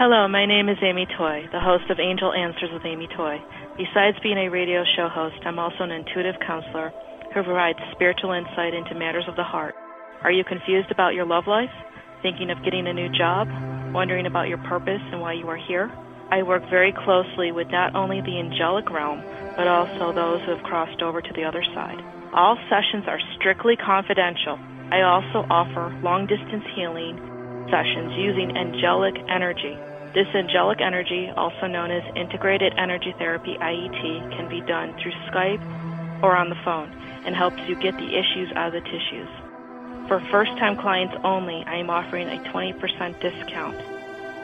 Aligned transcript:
Hello, 0.00 0.26
my 0.26 0.46
name 0.46 0.70
is 0.70 0.78
Amy 0.80 1.04
Toy, 1.04 1.44
the 1.52 1.60
host 1.60 1.84
of 1.90 2.00
Angel 2.00 2.32
Answers 2.32 2.72
with 2.72 2.86
Amy 2.86 3.06
Toy. 3.14 3.36
Besides 3.76 4.16
being 4.22 4.38
a 4.38 4.48
radio 4.48 4.82
show 4.96 5.12
host, 5.12 5.36
I'm 5.44 5.58
also 5.58 5.84
an 5.84 5.90
intuitive 5.90 6.40
counselor 6.40 6.88
who 7.34 7.42
provides 7.42 7.78
spiritual 7.92 8.32
insight 8.32 8.72
into 8.72 8.94
matters 8.94 9.28
of 9.28 9.36
the 9.36 9.44
heart. 9.44 9.74
Are 10.24 10.32
you 10.32 10.42
confused 10.42 10.90
about 10.90 11.12
your 11.12 11.26
love 11.26 11.44
life? 11.46 11.68
Thinking 12.22 12.48
of 12.48 12.64
getting 12.64 12.86
a 12.86 12.94
new 12.94 13.12
job? 13.12 13.46
Wondering 13.92 14.24
about 14.24 14.48
your 14.48 14.56
purpose 14.64 15.04
and 15.12 15.20
why 15.20 15.34
you 15.34 15.46
are 15.52 15.60
here? 15.68 15.92
I 16.32 16.44
work 16.44 16.64
very 16.70 16.96
closely 17.04 17.52
with 17.52 17.68
not 17.68 17.94
only 17.94 18.22
the 18.22 18.40
angelic 18.40 18.88
realm, 18.88 19.20
but 19.54 19.68
also 19.68 20.16
those 20.16 20.40
who 20.48 20.56
have 20.56 20.64
crossed 20.64 21.02
over 21.02 21.20
to 21.20 21.32
the 21.36 21.44
other 21.44 21.62
side. 21.76 22.00
All 22.32 22.56
sessions 22.72 23.04
are 23.06 23.20
strictly 23.36 23.76
confidential. 23.76 24.56
I 24.90 25.04
also 25.04 25.44
offer 25.52 25.92
long 26.00 26.24
distance 26.24 26.64
healing 26.74 27.20
sessions 27.68 28.16
using 28.16 28.56
angelic 28.56 29.14
energy. 29.28 29.76
This 30.12 30.26
angelic 30.34 30.80
energy, 30.80 31.30
also 31.36 31.68
known 31.68 31.92
as 31.92 32.02
integrated 32.16 32.74
energy 32.76 33.14
therapy 33.16 33.56
IET, 33.60 34.36
can 34.36 34.48
be 34.48 34.60
done 34.62 34.92
through 35.00 35.12
Skype 35.30 35.62
or 36.20 36.34
on 36.34 36.50
the 36.50 36.56
phone 36.64 36.90
and 37.24 37.36
helps 37.36 37.62
you 37.68 37.76
get 37.76 37.94
the 37.94 38.18
issues 38.18 38.50
out 38.56 38.74
of 38.74 38.82
the 38.82 38.90
tissues. 38.90 39.28
For 40.08 40.18
first 40.32 40.50
time 40.58 40.76
clients 40.76 41.14
only, 41.22 41.62
I 41.64 41.76
am 41.76 41.90
offering 41.90 42.28
a 42.28 42.40
20% 42.50 43.20
discount. 43.20 43.76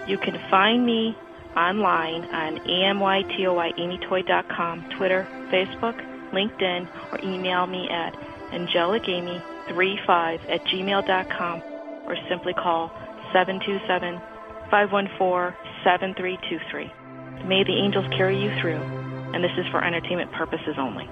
You 0.08 0.18
can 0.18 0.38
find 0.48 0.86
me 0.86 1.16
online 1.56 2.26
on 2.26 2.58
amytoyamytoy.com, 2.58 4.84
Twitter, 4.96 5.26
Facebook, 5.50 6.00
LinkedIn, 6.32 6.88
or 7.10 7.18
email 7.24 7.66
me 7.66 7.90
at 7.90 8.14
angelicamy35 8.52 10.48
at 10.48 10.64
gmail.com 10.64 11.62
or 12.06 12.16
simply 12.28 12.54
call 12.54 12.92
727 13.32 14.20
514 14.70 15.54
7323. 15.84 17.46
May 17.46 17.62
the 17.62 17.76
angels 17.78 18.06
carry 18.16 18.42
you 18.42 18.50
through, 18.60 18.80
and 19.32 19.42
this 19.42 19.52
is 19.56 19.66
for 19.70 19.84
entertainment 19.84 20.32
purposes 20.32 20.74
only. 20.78 21.08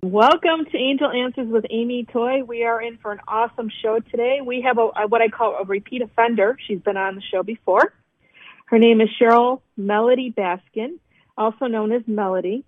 Welcome 0.00 0.64
to 0.70 0.76
Angel 0.76 1.10
Answers 1.10 1.48
with 1.48 1.64
Amy 1.70 2.06
Toy. 2.12 2.42
We 2.42 2.64
are 2.64 2.82
in 2.82 2.98
for 2.98 3.12
an 3.12 3.20
awesome 3.28 3.70
show 3.82 4.00
today. 4.00 4.40
We 4.44 4.62
have 4.62 4.78
a, 4.78 5.06
what 5.06 5.20
I 5.22 5.28
call 5.28 5.56
a 5.60 5.64
repeat 5.64 6.02
offender. 6.02 6.56
She's 6.66 6.80
been 6.80 6.96
on 6.96 7.14
the 7.14 7.22
show 7.22 7.42
before. 7.42 7.92
Her 8.66 8.78
name 8.78 9.00
is 9.00 9.08
Cheryl 9.20 9.60
Melody 9.76 10.32
Baskin, 10.36 10.98
also 11.36 11.66
known 11.66 11.92
as 11.92 12.02
Melody. 12.06 12.64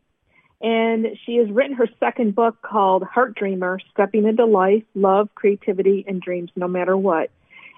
And 0.66 1.18
she 1.26 1.36
has 1.36 1.50
written 1.50 1.76
her 1.76 1.88
second 2.00 2.34
book 2.34 2.62
called 2.62 3.02
Heart 3.02 3.34
Dreamer, 3.34 3.80
Stepping 3.90 4.24
into 4.26 4.46
Life, 4.46 4.84
Love, 4.94 5.28
Creativity, 5.34 6.06
and 6.08 6.22
Dreams 6.22 6.50
No 6.56 6.66
Matter 6.66 6.96
What. 6.96 7.30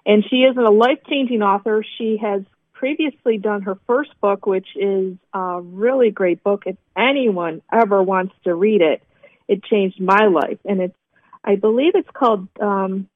And 0.06 0.24
she 0.30 0.36
is 0.36 0.56
a 0.56 0.70
life-changing 0.70 1.42
author. 1.42 1.84
She 1.98 2.16
has 2.22 2.42
previously 2.74 3.38
done 3.38 3.62
her 3.62 3.76
first 3.88 4.10
book, 4.20 4.46
which 4.46 4.68
is 4.76 5.16
a 5.34 5.60
really 5.60 6.12
great 6.12 6.44
book. 6.44 6.62
If 6.66 6.76
anyone 6.96 7.60
ever 7.72 8.04
wants 8.04 8.34
to 8.44 8.54
read 8.54 8.82
it, 8.82 9.02
it 9.48 9.64
changed 9.64 10.00
my 10.00 10.26
life. 10.26 10.58
And 10.64 10.80
it's, 10.80 10.96
I 11.42 11.56
believe 11.56 11.96
it's 11.96 12.10
called 12.14 12.46
um, 12.60 13.08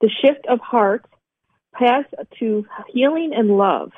The 0.00 0.10
Shift 0.20 0.46
of 0.48 0.58
Heart, 0.58 1.06
Path 1.72 2.06
to 2.40 2.66
Healing 2.88 3.34
and 3.36 3.56
Love. 3.56 3.92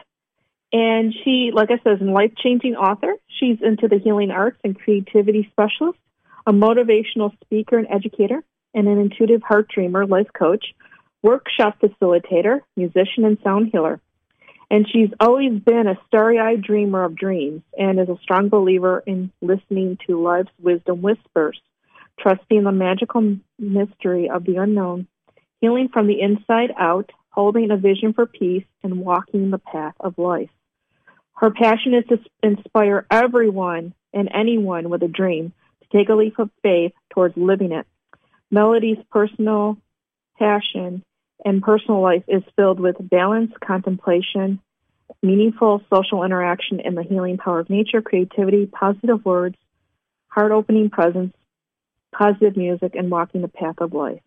And 0.74 1.14
she, 1.22 1.52
like 1.54 1.70
I 1.70 1.78
said, 1.84 2.02
is 2.02 2.08
a 2.08 2.10
life-changing 2.10 2.74
author. 2.74 3.14
She's 3.28 3.58
into 3.62 3.86
the 3.86 4.00
healing 4.00 4.32
arts 4.32 4.58
and 4.64 4.76
creativity 4.76 5.48
specialist, 5.52 6.00
a 6.48 6.52
motivational 6.52 7.30
speaker 7.44 7.78
and 7.78 7.86
educator, 7.88 8.42
and 8.74 8.88
an 8.88 8.98
intuitive 8.98 9.44
heart 9.44 9.68
dreamer, 9.68 10.04
life 10.04 10.26
coach, 10.36 10.74
workshop 11.22 11.78
facilitator, 11.80 12.62
musician, 12.76 13.24
and 13.24 13.38
sound 13.44 13.68
healer. 13.70 14.00
And 14.68 14.84
she's 14.90 15.10
always 15.20 15.60
been 15.60 15.86
a 15.86 15.96
starry-eyed 16.08 16.62
dreamer 16.62 17.04
of 17.04 17.14
dreams 17.14 17.62
and 17.78 18.00
is 18.00 18.08
a 18.08 18.18
strong 18.20 18.48
believer 18.48 19.00
in 19.06 19.30
listening 19.40 19.96
to 20.08 20.20
life's 20.20 20.50
wisdom 20.60 21.02
whispers 21.02 21.60
trusting 22.18 22.64
the 22.64 22.72
magical 22.72 23.36
mystery 23.60 24.28
of 24.28 24.44
the 24.44 24.56
unknown, 24.56 25.06
healing 25.60 25.88
from 25.92 26.08
the 26.08 26.20
inside 26.20 26.72
out, 26.76 27.10
holding 27.30 27.70
a 27.70 27.76
vision 27.76 28.12
for 28.12 28.26
peace, 28.26 28.64
and 28.82 28.98
walking 28.98 29.50
the 29.50 29.58
path 29.58 29.94
of 30.00 30.18
life. 30.18 30.50
Her 31.34 31.50
passion 31.50 31.94
is 31.94 32.04
to 32.08 32.18
inspire 32.42 33.06
everyone 33.10 33.94
and 34.12 34.28
anyone 34.32 34.88
with 34.88 35.02
a 35.02 35.08
dream 35.08 35.52
to 35.82 35.98
take 35.98 36.08
a 36.08 36.14
leap 36.14 36.38
of 36.38 36.50
faith 36.62 36.92
towards 37.12 37.36
living 37.36 37.72
it. 37.72 37.86
Melody's 38.50 38.98
personal 39.10 39.76
passion 40.38 41.02
and 41.44 41.62
personal 41.62 42.00
life 42.00 42.22
is 42.28 42.42
filled 42.56 42.78
with 42.78 42.96
balance, 43.00 43.52
contemplation, 43.64 44.60
meaningful 45.22 45.82
social 45.92 46.22
interaction, 46.22 46.80
and 46.80 46.96
the 46.96 47.02
healing 47.02 47.36
power 47.36 47.60
of 47.60 47.68
nature, 47.68 48.00
creativity, 48.00 48.66
positive 48.66 49.24
words, 49.24 49.56
heart 50.28 50.52
opening 50.52 50.88
presence, 50.88 51.34
positive 52.12 52.56
music, 52.56 52.94
and 52.94 53.10
walking 53.10 53.42
the 53.42 53.48
path 53.48 53.76
of 53.78 53.92
life. 53.92 54.20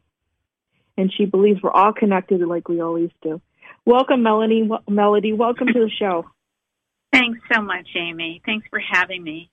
And 0.97 1.11
she 1.13 1.25
believes 1.25 1.61
we're 1.61 1.71
all 1.71 1.93
connected 1.93 2.41
like 2.41 2.67
we 2.67 2.81
always 2.81 3.11
do. 3.21 3.41
Welcome, 3.85 4.23
Melanie. 4.23 4.69
Melody, 4.89 5.31
welcome 5.31 5.67
to 5.67 5.79
the 5.79 5.89
show. 5.89 6.25
Thanks 7.11 7.39
so 7.51 7.61
much, 7.61 7.87
Amy. 7.95 8.41
Thanks 8.45 8.67
for 8.69 8.79
having 8.79 9.23
me. 9.23 9.49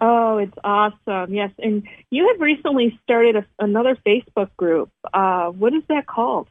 Oh, 0.00 0.38
it's 0.38 0.56
awesome. 0.62 1.32
Yes. 1.32 1.50
And 1.58 1.84
you 2.10 2.28
have 2.32 2.40
recently 2.40 2.98
started 3.02 3.36
a, 3.36 3.46
another 3.58 3.96
Facebook 4.06 4.50
group. 4.56 4.90
Uh, 5.12 5.46
what 5.48 5.72
is 5.72 5.82
that 5.88 6.06
called? 6.06 6.48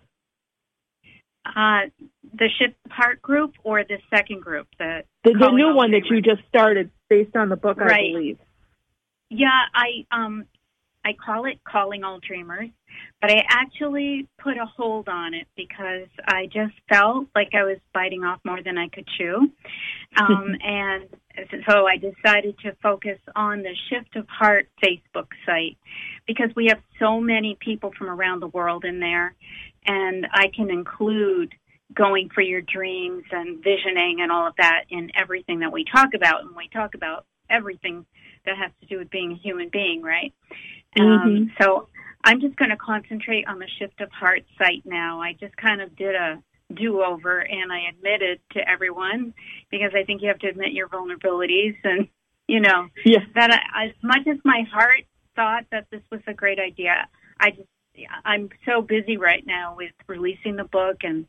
Uh, 1.45 1.81
the 2.33 2.49
Shift 2.57 2.75
Heart 2.89 3.21
group 3.21 3.53
or 3.63 3.83
the 3.83 3.97
second 4.09 4.41
group? 4.41 4.67
The, 4.79 5.03
the, 5.23 5.33
the 5.33 5.51
new 5.51 5.75
one 5.75 5.91
that 5.91 6.05
you 6.09 6.21
just 6.21 6.41
started 6.47 6.89
based 7.09 7.35
on 7.35 7.49
the 7.49 7.57
book, 7.57 7.77
I 7.81 7.85
right. 7.85 8.13
believe. 8.13 8.39
Yeah, 9.29 9.49
I 9.73 10.05
um 10.11 10.45
I 11.05 11.13
call 11.13 11.45
it 11.45 11.59
Calling 11.65 12.03
All 12.03 12.19
Dreamers, 12.25 12.69
but 13.19 13.29
I 13.29 13.43
actually 13.49 14.27
put 14.41 14.57
a 14.57 14.65
hold 14.65 15.09
on 15.09 15.33
it 15.33 15.47
because 15.57 16.07
I 16.25 16.45
just 16.45 16.73
felt 16.87 17.27
like 17.35 17.49
I 17.53 17.63
was 17.63 17.77
biting 17.93 18.23
off 18.23 18.39
more 18.45 18.63
than 18.63 18.77
I 18.77 18.87
could 18.87 19.07
chew. 19.17 19.51
Um, 20.15 20.55
and 20.63 21.09
so 21.67 21.87
I 21.87 21.97
decided 21.97 22.57
to 22.59 22.75
focus 22.81 23.19
on 23.35 23.63
the 23.63 23.75
Shift 23.89 24.15
of 24.15 24.27
Heart 24.27 24.67
Facebook 24.83 25.27
site 25.45 25.77
because 26.27 26.49
we 26.55 26.67
have 26.67 26.79
so 26.99 27.19
many 27.19 27.57
people 27.59 27.91
from 27.97 28.09
around 28.09 28.39
the 28.39 28.47
world 28.47 28.85
in 28.85 28.99
there, 28.99 29.35
and 29.85 30.27
I 30.31 30.47
can 30.55 30.69
include 30.69 31.53
going 31.93 32.29
for 32.33 32.41
your 32.41 32.61
dreams 32.61 33.23
and 33.31 33.63
visioning 33.63 34.19
and 34.21 34.31
all 34.31 34.47
of 34.47 34.55
that 34.57 34.85
in 34.89 35.11
everything 35.15 35.59
that 35.59 35.71
we 35.71 35.85
talk 35.85 36.13
about. 36.15 36.41
And 36.41 36.55
we 36.55 36.67
talk 36.69 36.95
about 36.95 37.25
everything 37.49 38.05
that 38.45 38.57
has 38.57 38.71
to 38.81 38.87
do 38.87 38.97
with 38.97 39.09
being 39.09 39.31
a 39.31 39.35
human 39.35 39.69
being, 39.69 40.01
right? 40.01 40.33
Um, 40.99 41.05
mm-hmm. 41.05 41.27
Um, 41.27 41.51
so 41.61 41.87
I'm 42.23 42.41
just 42.41 42.55
going 42.55 42.71
to 42.71 42.77
concentrate 42.77 43.47
on 43.47 43.59
the 43.59 43.67
Shift 43.79 44.01
of 44.01 44.11
Heart 44.11 44.43
site 44.57 44.83
now. 44.85 45.21
I 45.21 45.33
just 45.33 45.55
kind 45.57 45.81
of 45.81 45.95
did 45.95 46.15
a 46.15 46.41
do 46.73 47.01
over 47.03 47.39
and 47.39 47.71
I 47.71 47.89
admitted 47.89 48.39
to 48.53 48.67
everyone 48.67 49.33
because 49.69 49.91
I 49.95 50.03
think 50.03 50.21
you 50.21 50.29
have 50.29 50.39
to 50.39 50.47
admit 50.47 50.71
your 50.71 50.87
vulnerabilities 50.87 51.75
and 51.83 52.07
you 52.47 52.59
know 52.59 52.87
yeah. 53.05 53.19
that 53.35 53.51
I, 53.51 53.85
as 53.87 53.91
much 54.01 54.27
as 54.27 54.37
my 54.43 54.63
heart 54.71 55.03
thought 55.35 55.65
that 55.71 55.87
this 55.91 56.01
was 56.11 56.21
a 56.27 56.33
great 56.33 56.59
idea, 56.59 57.07
I 57.39 57.51
just 57.51 57.67
I'm 58.25 58.49
so 58.65 58.81
busy 58.81 59.17
right 59.17 59.43
now 59.45 59.75
with 59.77 59.91
releasing 60.07 60.55
the 60.55 60.63
book 60.63 60.97
and 61.03 61.25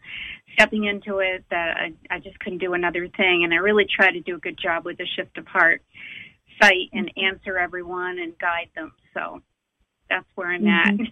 stepping 0.55 0.85
into 0.85 1.19
it 1.19 1.45
that 1.51 1.77
I, 1.77 1.93
I 2.11 2.19
just 2.21 2.39
couldn't 2.41 2.59
do 2.59 2.75
another 2.75 3.09
thing. 3.09 3.45
And 3.45 3.53
I 3.53 3.57
really 3.57 3.85
try 3.85 4.11
to 4.11 4.21
do 4.21 4.37
a 4.37 4.41
good 4.41 4.59
job 4.59 4.85
with 4.85 4.99
the 4.99 5.07
Shift 5.17 5.37
of 5.37 5.47
Heart 5.47 5.83
site 6.61 6.91
and 6.93 7.11
answer 7.17 7.59
everyone 7.59 8.19
and 8.19 8.39
guide 8.39 8.71
them. 8.75 8.93
So 9.13 9.43
that's 10.09 10.27
where 10.35 10.53
I'm 10.53 10.63
mm-hmm. 10.63 11.03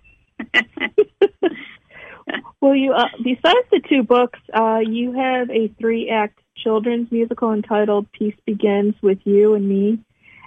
at. 0.54 0.64
well, 2.62 2.76
you 2.76 2.92
uh, 2.92 3.08
besides 3.22 3.66
the 3.70 3.80
two 3.88 4.04
books, 4.04 4.38
uh, 4.54 4.78
you 4.78 5.12
have 5.12 5.50
a 5.50 5.68
three-act 5.80 6.38
children's 6.56 7.10
musical 7.10 7.52
entitled 7.52 8.10
"Peace 8.12 8.36
Begins 8.46 8.94
with 9.02 9.18
You 9.24 9.54
and 9.54 9.68
Me," 9.68 9.98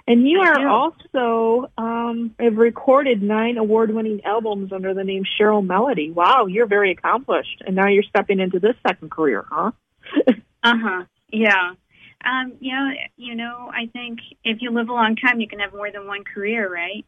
and 0.06 0.26
you 0.26 0.40
are 0.40 0.66
also 0.66 1.70
um, 1.76 2.34
have 2.40 2.56
recorded 2.56 3.22
nine 3.22 3.58
award-winning 3.58 4.22
albums 4.24 4.72
under 4.72 4.94
the 4.94 5.04
name 5.04 5.24
Cheryl 5.38 5.64
Melody. 5.64 6.10
Wow, 6.10 6.46
you're 6.46 6.66
very 6.66 6.90
accomplished, 6.90 7.62
and 7.66 7.76
now 7.76 7.88
you're 7.88 8.02
stepping 8.02 8.40
into 8.40 8.60
this 8.60 8.76
second 8.86 9.10
career, 9.10 9.44
huh? 9.46 9.72
uh 10.28 10.32
huh. 10.64 11.04
Yeah. 11.30 11.74
Um, 12.24 12.54
yeah, 12.60 12.92
you 13.16 13.34
know, 13.34 13.70
I 13.72 13.86
think 13.92 14.20
if 14.42 14.58
you 14.62 14.70
live 14.70 14.88
a 14.88 14.92
long 14.92 15.16
time, 15.16 15.38
you 15.38 15.46
can 15.46 15.60
have 15.60 15.74
more 15.74 15.92
than 15.92 16.06
one 16.06 16.24
career, 16.24 16.72
right? 16.72 17.04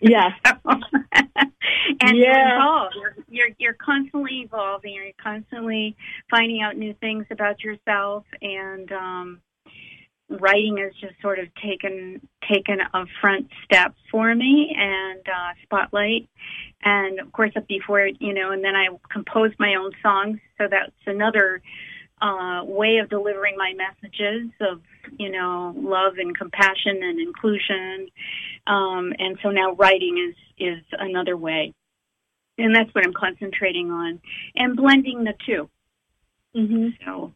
Yes. 0.00 0.32
and 0.44 2.18
yeah. 2.18 2.88
you 2.92 3.00
You're, 3.00 3.15
you're 3.36 3.50
you're 3.58 3.74
constantly 3.74 4.40
evolving. 4.44 4.94
You're 4.94 5.12
constantly 5.22 5.96
finding 6.30 6.62
out 6.62 6.76
new 6.76 6.94
things 6.94 7.26
about 7.30 7.62
yourself, 7.62 8.24
and 8.40 8.90
um, 8.92 9.40
writing 10.28 10.78
has 10.78 10.92
just 11.00 11.20
sort 11.22 11.38
of 11.38 11.46
taken 11.54 12.20
taken 12.50 12.78
a 12.80 13.04
front 13.20 13.48
step 13.64 13.94
for 14.10 14.34
me 14.34 14.74
and 14.76 15.20
uh, 15.20 15.52
spotlight. 15.62 16.28
And 16.82 17.20
of 17.20 17.32
course 17.32 17.52
before 17.68 18.06
you 18.06 18.34
know 18.34 18.50
and 18.50 18.64
then 18.64 18.74
i 18.74 18.88
compose 19.12 19.52
my 19.58 19.74
own 19.74 19.92
songs. 20.02 20.38
So 20.58 20.64
that's 20.70 20.92
another 21.06 21.62
uh, 22.20 22.62
way 22.64 22.96
of 22.96 23.10
delivering 23.10 23.56
my 23.56 23.74
messages 23.74 24.50
of 24.60 24.80
you 25.18 25.30
know 25.30 25.74
love 25.76 26.14
and 26.18 26.36
compassion 26.36 27.02
and 27.02 27.20
inclusion. 27.20 28.08
Um, 28.66 29.12
and 29.18 29.38
so 29.42 29.50
now 29.50 29.72
writing 29.72 30.32
is 30.32 30.36
is 30.58 30.84
another 30.98 31.36
way 31.36 31.74
and 32.58 32.74
that's 32.74 32.92
what 32.94 33.04
i'm 33.04 33.12
concentrating 33.12 33.90
on 33.90 34.20
and 34.54 34.76
blending 34.76 35.24
the 35.24 35.34
2 35.46 35.68
mm-hmm. 36.56 36.88
so 37.04 37.32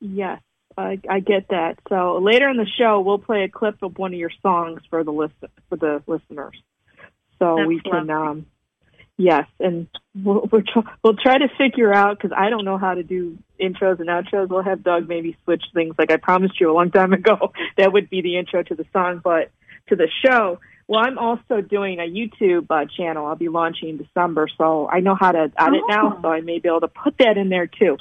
yes 0.00 0.40
I, 0.76 1.00
I 1.10 1.18
get 1.18 1.48
that. 1.48 1.80
So 1.88 2.18
later 2.22 2.48
in 2.48 2.56
the 2.56 2.66
show, 2.78 3.00
we'll 3.00 3.18
play 3.18 3.42
a 3.42 3.48
clip 3.48 3.82
of 3.82 3.98
one 3.98 4.12
of 4.12 4.18
your 4.20 4.30
songs 4.40 4.80
for 4.88 5.02
the 5.02 5.10
list 5.10 5.34
for 5.68 5.76
the 5.76 6.00
listeners, 6.06 6.56
so 7.40 7.56
That's 7.56 7.66
we 7.66 7.80
can. 7.80 8.06
lovely. 8.06 8.12
um 8.12 8.46
Yes, 9.20 9.48
and 9.58 9.88
we'll 10.14 10.48
we'll 10.52 10.62
try, 10.62 10.82
we'll 11.02 11.16
try 11.16 11.38
to 11.38 11.48
figure 11.58 11.92
out 11.92 12.16
because 12.16 12.30
I 12.34 12.50
don't 12.50 12.64
know 12.64 12.78
how 12.78 12.94
to 12.94 13.02
do 13.02 13.36
intros 13.60 13.98
and 13.98 14.08
outros. 14.08 14.48
We'll 14.48 14.62
have 14.62 14.84
Doug 14.84 15.08
maybe 15.08 15.36
switch 15.42 15.64
things. 15.74 15.96
Like 15.98 16.12
I 16.12 16.18
promised 16.18 16.60
you 16.60 16.70
a 16.70 16.72
long 16.72 16.92
time 16.92 17.12
ago, 17.20 17.52
that 17.76 17.92
would 17.92 18.08
be 18.08 18.22
the 18.22 18.38
intro 18.38 18.62
to 18.62 18.76
the 18.76 18.86
song, 18.92 19.20
but 19.22 19.50
to 19.88 19.96
the 19.96 20.08
show. 20.24 20.60
Well, 20.88 21.00
I'm 21.04 21.18
also 21.18 21.60
doing 21.60 22.00
a 22.00 22.08
YouTube 22.10 22.66
uh, 22.70 22.86
channel. 22.96 23.26
I'll 23.26 23.36
be 23.36 23.48
launching 23.48 23.90
in 23.90 23.96
December, 23.98 24.48
so 24.56 24.88
I 24.88 25.00
know 25.00 25.14
how 25.14 25.32
to 25.32 25.52
edit 25.58 25.82
now. 25.86 26.14
Oh. 26.16 26.22
So 26.22 26.28
I 26.32 26.40
may 26.40 26.58
be 26.58 26.68
able 26.68 26.80
to 26.80 26.88
put 26.88 27.14
that 27.18 27.36
in 27.36 27.50
there 27.50 27.66
too. 27.66 27.98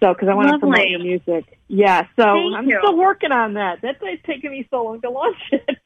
So 0.00 0.14
because 0.14 0.28
I 0.28 0.34
want 0.34 0.48
to 0.48 0.58
promote 0.58 0.88
your 0.88 0.98
music. 0.98 1.58
Yeah. 1.68 2.02
So 2.16 2.24
Thank 2.24 2.56
I'm 2.56 2.68
you. 2.68 2.78
still 2.82 2.96
working 2.96 3.32
on 3.32 3.54
that. 3.54 3.80
That's 3.82 4.00
why 4.00 4.12
it's 4.12 4.22
taken 4.24 4.50
me 4.50 4.66
so 4.70 4.82
long 4.82 5.00
to 5.02 5.10
launch 5.10 5.36
it. 5.52 5.68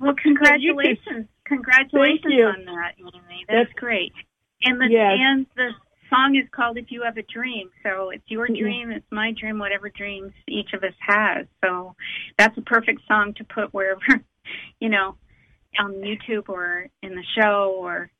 Well, 0.00 0.14
congratulations! 0.14 1.26
Congratulations 1.44 2.32
on 2.42 2.64
that, 2.64 2.94
Amy. 2.98 3.44
That's, 3.46 3.48
That's- 3.48 3.72
great. 3.76 4.14
And 4.62 4.80
the 4.80 4.86
Yes. 4.88 5.12
and 5.20 5.46
the 5.56 5.72
song 6.08 6.36
is 6.36 6.48
called 6.50 6.78
"If 6.78 6.90
You 6.90 7.02
Have 7.02 7.18
a 7.18 7.22
Dream." 7.22 7.68
So 7.82 8.08
it's 8.08 8.24
your 8.28 8.46
dream, 8.46 8.90
it's 8.90 9.04
my 9.10 9.32
dream, 9.38 9.58
whatever 9.58 9.90
dreams 9.90 10.32
each 10.48 10.72
of 10.72 10.82
us 10.84 10.94
has. 11.00 11.46
So 11.62 11.94
that's 12.38 12.56
a 12.56 12.62
perfect 12.62 13.02
song 13.06 13.34
to 13.34 13.44
put 13.44 13.74
wherever, 13.74 14.00
you 14.80 14.88
know, 14.88 15.16
on 15.78 15.94
YouTube 15.94 16.48
or 16.48 16.88
in 17.02 17.14
the 17.14 17.24
show 17.38 17.76
or 17.78 18.10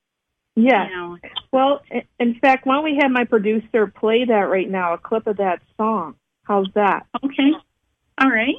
yeah. 0.56 0.88
you 0.88 0.96
know. 0.96 1.18
Well, 1.52 1.80
in 2.18 2.38
fact, 2.40 2.66
why 2.66 2.74
don't 2.74 2.84
we 2.84 2.98
have 3.00 3.10
my 3.10 3.24
producer 3.24 3.86
play 3.86 4.24
that 4.26 4.48
right 4.50 4.68
now, 4.68 4.94
a 4.94 4.98
clip 4.98 5.26
of 5.26 5.38
that 5.38 5.60
song? 5.76 6.16
How's 6.44 6.68
that? 6.74 7.06
Okay. 7.24 7.52
All 8.20 8.30
right. 8.30 8.56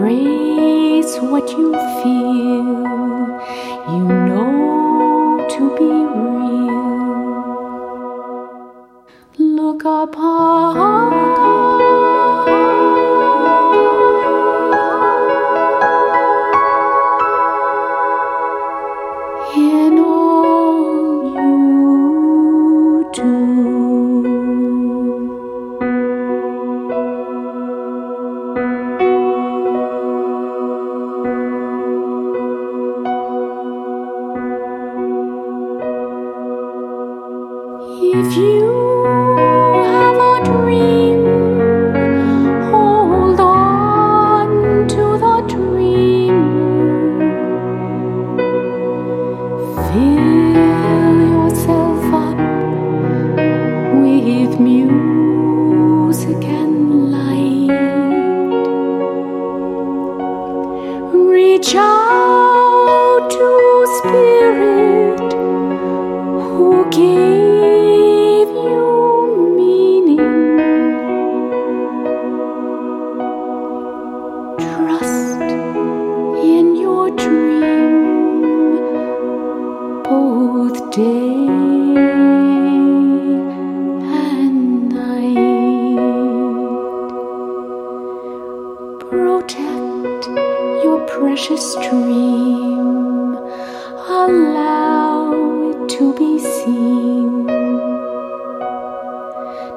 Embrace 0.00 1.18
what 1.18 1.50
you 1.50 1.72
feel, 2.00 2.88
you 3.92 4.19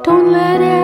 Don't 0.03 0.33
let 0.33 0.59
any 0.59 0.82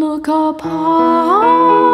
Look 0.00 0.28
upon 0.28 1.89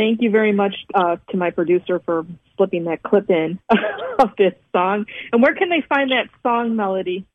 thank 0.00 0.22
you 0.22 0.30
very 0.30 0.52
much 0.52 0.74
uh, 0.94 1.16
to 1.30 1.36
my 1.36 1.50
producer 1.50 2.00
for 2.06 2.26
slipping 2.56 2.84
that 2.84 3.02
clip 3.02 3.28
in 3.30 3.58
of 4.18 4.30
this 4.38 4.54
song. 4.72 5.04
And 5.32 5.42
where 5.42 5.54
can 5.54 5.68
they 5.68 5.82
find 5.88 6.10
that 6.10 6.28
song 6.42 6.76
melody? 6.76 7.26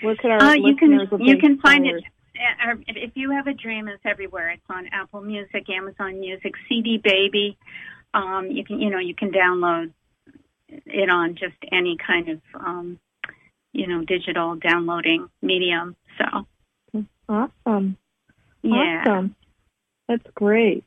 Where 0.00 0.16
can 0.16 0.30
our 0.32 0.40
Uh, 0.42 0.54
you 0.54 0.74
can 0.76 0.98
listeners, 0.98 1.20
you 1.28 1.38
can 1.38 1.58
find 1.60 1.86
it. 1.86 2.02
uh, 2.66 2.74
If 2.88 3.12
you 3.14 3.30
have 3.30 3.46
a 3.46 3.54
dream, 3.54 3.86
it's 3.88 4.02
everywhere. 4.04 4.50
It's 4.50 4.62
on 4.68 4.88
Apple 4.92 5.22
Music, 5.22 5.68
Amazon 5.70 6.18
Music, 6.20 6.52
CD 6.68 6.98
Baby. 6.98 7.56
Um, 8.14 8.50
you 8.50 8.64
can 8.64 8.80
you 8.80 8.90
know 8.90 8.98
you 8.98 9.14
can 9.14 9.30
download 9.30 9.92
it 10.68 11.08
on 11.08 11.34
just 11.34 11.56
any 11.70 11.96
kind 12.04 12.28
of 12.28 12.40
um, 12.54 12.98
you 13.72 13.86
know 13.86 14.02
digital 14.04 14.56
downloading 14.56 15.28
medium. 15.40 15.96
So 16.18 16.46
Awesome. 17.28 17.96
yeah. 18.62 19.02
Awesome. 19.06 19.34
That's 20.08 20.26
great. 20.34 20.84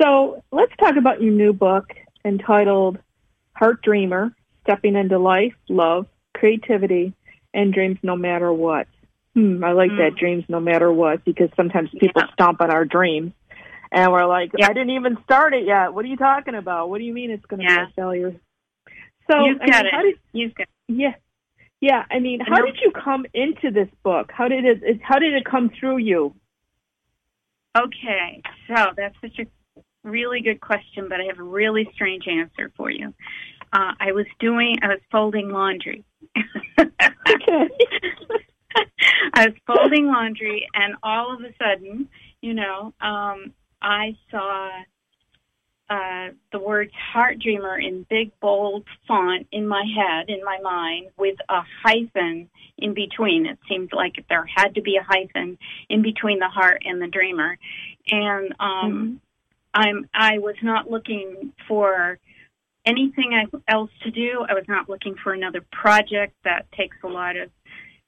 So 0.00 0.42
let's 0.52 0.72
talk 0.78 0.96
about 0.96 1.20
your 1.20 1.32
new 1.32 1.52
book 1.52 1.86
entitled 2.24 2.98
Heart 3.54 3.82
Dreamer 3.82 4.34
Stepping 4.62 4.96
into 4.96 5.18
Life, 5.18 5.54
Love, 5.68 6.06
Creativity, 6.32 7.12
and 7.52 7.72
Dreams 7.72 7.98
No 8.02 8.16
Matter 8.16 8.52
What. 8.52 8.86
Hmm, 9.34 9.62
I 9.64 9.72
like 9.72 9.90
that, 9.98 10.12
Mm. 10.12 10.18
dreams 10.18 10.44
no 10.48 10.60
matter 10.60 10.92
what, 10.92 11.24
because 11.24 11.50
sometimes 11.56 11.90
people 11.90 12.22
Yeah. 12.22 12.32
stomp 12.32 12.60
on 12.60 12.70
our 12.70 12.84
dreams. 12.84 13.32
And 13.90 14.12
we're 14.12 14.24
like, 14.26 14.52
Yeah. 14.56 14.68
I 14.68 14.72
didn't 14.72 14.90
even 14.90 15.22
start 15.24 15.54
it 15.54 15.64
yet. 15.64 15.92
What 15.92 16.04
are 16.04 16.08
you 16.08 16.16
talking 16.16 16.54
about? 16.54 16.88
What 16.88 16.98
do 16.98 17.04
you 17.04 17.12
mean 17.12 17.30
it's 17.30 17.44
going 17.46 17.60
to 17.60 17.64
Yeah. 17.66 17.84
be 17.86 17.90
a 17.90 17.94
failure? 17.94 18.34
So, 19.30 19.44
You've 19.44 19.60
I 19.60 19.64
mean, 19.64 19.72
how 19.72 20.00
it. 20.00 20.02
did 20.02 20.18
You've 20.32 20.54
got 20.54 20.68
yeah, 20.88 21.14
yeah. 21.80 22.04
I 22.10 22.18
mean, 22.20 22.40
how 22.40 22.60
did 22.64 22.80
you 22.80 22.90
come 22.92 23.26
into 23.34 23.70
this 23.70 23.88
book? 24.02 24.30
How 24.32 24.48
did 24.48 24.64
it? 24.64 24.82
it- 24.82 25.02
How 25.02 25.18
did 25.18 25.32
it 25.34 25.44
come 25.44 25.68
through 25.70 25.96
you? 25.98 26.34
Okay, 27.76 28.40
so 28.68 28.92
that's 28.96 29.18
such 29.20 29.38
a 29.40 29.46
really 30.04 30.40
good 30.40 30.60
question, 30.60 31.08
but 31.08 31.20
I 31.20 31.24
have 31.24 31.38
a 31.38 31.42
really 31.42 31.90
strange 31.94 32.28
answer 32.28 32.70
for 32.76 32.90
you. 32.90 33.12
Uh, 33.72 33.92
I 33.98 34.12
was 34.12 34.26
doing, 34.38 34.76
I 34.82 34.88
was 34.88 35.00
folding 35.10 35.48
laundry. 35.48 36.04
Okay. 36.38 37.68
I 39.34 39.46
was 39.46 39.54
folding 39.66 40.06
laundry, 40.06 40.68
and 40.74 40.94
all 41.02 41.34
of 41.34 41.40
a 41.40 41.52
sudden, 41.62 42.08
you 42.40 42.54
know, 42.54 42.92
um, 43.00 43.52
I 43.82 44.16
saw 44.30 44.70
uh, 45.90 46.28
the 46.52 46.58
words 46.58 46.92
"Heart 47.12 47.40
Dreamer" 47.40 47.78
in 47.78 48.06
big 48.08 48.32
bold 48.40 48.84
font 49.06 49.46
in 49.52 49.66
my 49.66 49.84
head, 49.84 50.28
in 50.28 50.44
my 50.44 50.58
mind, 50.60 51.08
with 51.16 51.36
a 51.48 51.60
hyphen 51.84 52.48
in 52.78 52.94
between. 52.94 53.46
It 53.46 53.58
seemed 53.68 53.92
like 53.92 54.24
there 54.28 54.46
had 54.46 54.74
to 54.76 54.82
be 54.82 54.96
a 54.96 55.02
hyphen 55.02 55.58
in 55.88 56.02
between 56.02 56.38
the 56.38 56.48
heart 56.48 56.82
and 56.84 57.00
the 57.00 57.08
dreamer, 57.08 57.58
and 58.10 58.54
um, 58.60 59.20
I'm 59.74 60.08
I 60.14 60.38
was 60.38 60.56
not 60.62 60.90
looking 60.90 61.52
for 61.68 62.18
anything 62.86 63.38
else 63.68 63.90
to 64.02 64.10
do. 64.10 64.44
I 64.48 64.54
was 64.54 64.64
not 64.68 64.88
looking 64.88 65.14
for 65.22 65.32
another 65.32 65.62
project 65.72 66.34
that 66.44 66.70
takes 66.72 66.96
a 67.02 67.08
lot 67.08 67.36
of 67.36 67.50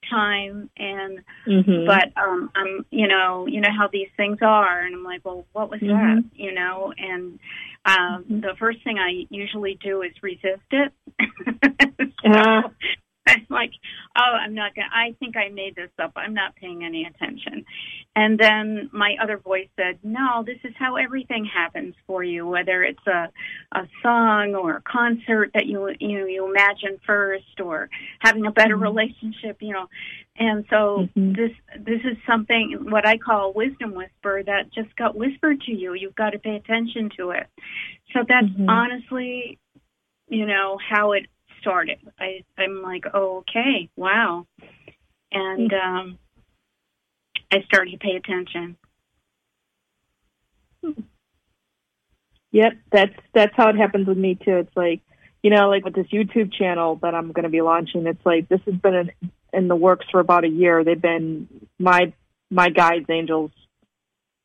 time 0.09 0.71
and 0.77 1.21
Mhm. 1.49 1.85
but 1.85 2.13
um 2.17 2.49
i'm 2.55 2.87
you 2.93 3.09
know 3.09 3.47
you 3.49 3.61
know 3.61 3.71
how 3.77 3.89
these 3.89 4.07
things 4.17 4.39
are 4.41 4.83
and 4.83 4.95
i'm 4.95 5.03
like 5.03 5.21
well 5.25 5.45
what 5.53 5.69
was 5.69 5.81
that 5.81 5.89
Mhm. 5.89 6.25
you 6.33 6.53
know 6.53 6.93
and 6.97 7.41
um 7.87 8.25
the 8.29 8.55
first 8.57 8.85
thing 8.85 9.01
i 9.01 9.27
usually 9.31 9.75
do 9.83 10.03
is 10.03 10.13
resist 10.23 10.63
it 10.71 10.93
So, 12.23 12.31
Uh, 12.31 12.63
I'm 13.29 13.47
like, 13.51 13.73
oh, 14.17 14.37
I'm 14.41 14.55
not 14.55 14.75
gonna. 14.75 14.89
I 14.93 15.15
think 15.19 15.37
I 15.37 15.49
made 15.49 15.75
this 15.75 15.91
up. 15.99 16.13
I'm 16.17 16.35
not 16.35 16.55
paying 16.57 16.85
any 16.85 17.05
attention. 17.05 17.65
And 18.15 18.39
then 18.39 18.89
my 18.93 19.17
other 19.23 19.37
voice 19.37 19.69
said, 19.77 19.99
no, 20.03 20.43
this 20.47 20.59
is 20.65 20.73
how 20.79 20.97
everything 20.97 21.45
happens 21.45 21.95
for 22.07 22.23
you. 22.23 22.47
Whether 22.47 22.85
it's 22.85 23.07
a 23.07 23.29
a 23.73 23.89
song 24.03 24.55
or 24.55 24.77
a 24.77 24.83
concert 24.83 25.51
that 25.55 25.67
you 25.67 25.91
you 25.99 26.21
know, 26.21 26.27
you 26.27 26.49
imagine 26.49 27.01
first, 27.05 27.61
or 27.61 27.89
having 28.21 28.47
a 28.47 28.53
better 28.53 28.77
Mhm. 28.77 28.83
relationship, 28.83 29.61
you 29.61 29.73
know. 29.73 29.89
And 30.37 30.65
so 30.71 31.09
Mhm. 31.17 31.35
this 31.37 31.53
this 31.79 32.03
is 32.05 32.17
something 32.27 32.91
what 32.91 33.07
I 33.07 33.19
call 33.19 33.49
a 33.49 33.51
wisdom 33.51 33.95
whisper 33.95 34.43
that 34.45 34.73
just 34.73 34.95
got 34.97 35.17
whispered 35.17 35.61
to 35.63 35.73
you. 35.73 35.95
You've 35.95 36.15
got 36.15 36.31
to 36.31 36.39
pay 36.39 36.57
attention 36.57 37.11
to 37.17 37.31
it. 37.31 37.49
So 38.13 38.23
that's 38.29 38.47
Mhm. 38.47 38.69
honestly, 38.69 39.59
you 40.29 40.47
know, 40.47 40.79
how 40.79 41.13
it 41.13 41.27
started. 41.67 41.99
I 42.19 42.45
I'm 42.57 42.83
like, 42.83 43.05
oh, 43.13 43.39
okay, 43.39 43.89
wow, 43.97 44.47
and 45.33 45.73
um, 45.73 46.19
I 47.53 47.63
started 47.67 47.93
to 47.93 47.99
pay 47.99 48.17
attention. 48.17 48.77
Yep, 52.53 52.73
that's 52.93 53.15
that's 53.35 53.55
how 53.57 53.69
it 53.69 53.77
happens 53.77 54.07
with 54.07 54.17
me 54.17 54.37
too. 54.37 54.57
It's 54.59 54.77
like, 54.77 55.01
you 55.43 55.51
know, 55.51 55.69
like 55.69 55.85
with 55.85 55.95
this 55.95 56.07
YouTube 56.07 56.53
channel 56.53 56.97
that 57.03 57.15
I'm 57.15 57.33
going 57.33 57.43
to 57.43 57.51
be 57.51 57.61
launching. 57.61 58.07
It's 58.07 58.25
like 58.25 58.49
this 58.49 58.61
has 58.67 58.77
been 58.77 58.95
in, 58.95 59.11
in 59.53 59.69
the 59.69 59.77
works 59.77 60.07
for 60.11 60.21
about 60.21 60.45
a 60.45 60.49
year. 60.49 60.85
They've 60.85 61.01
been 61.01 61.49
my 61.79 62.13
my 62.51 62.71
guides, 62.71 63.07
angels, 63.11 63.51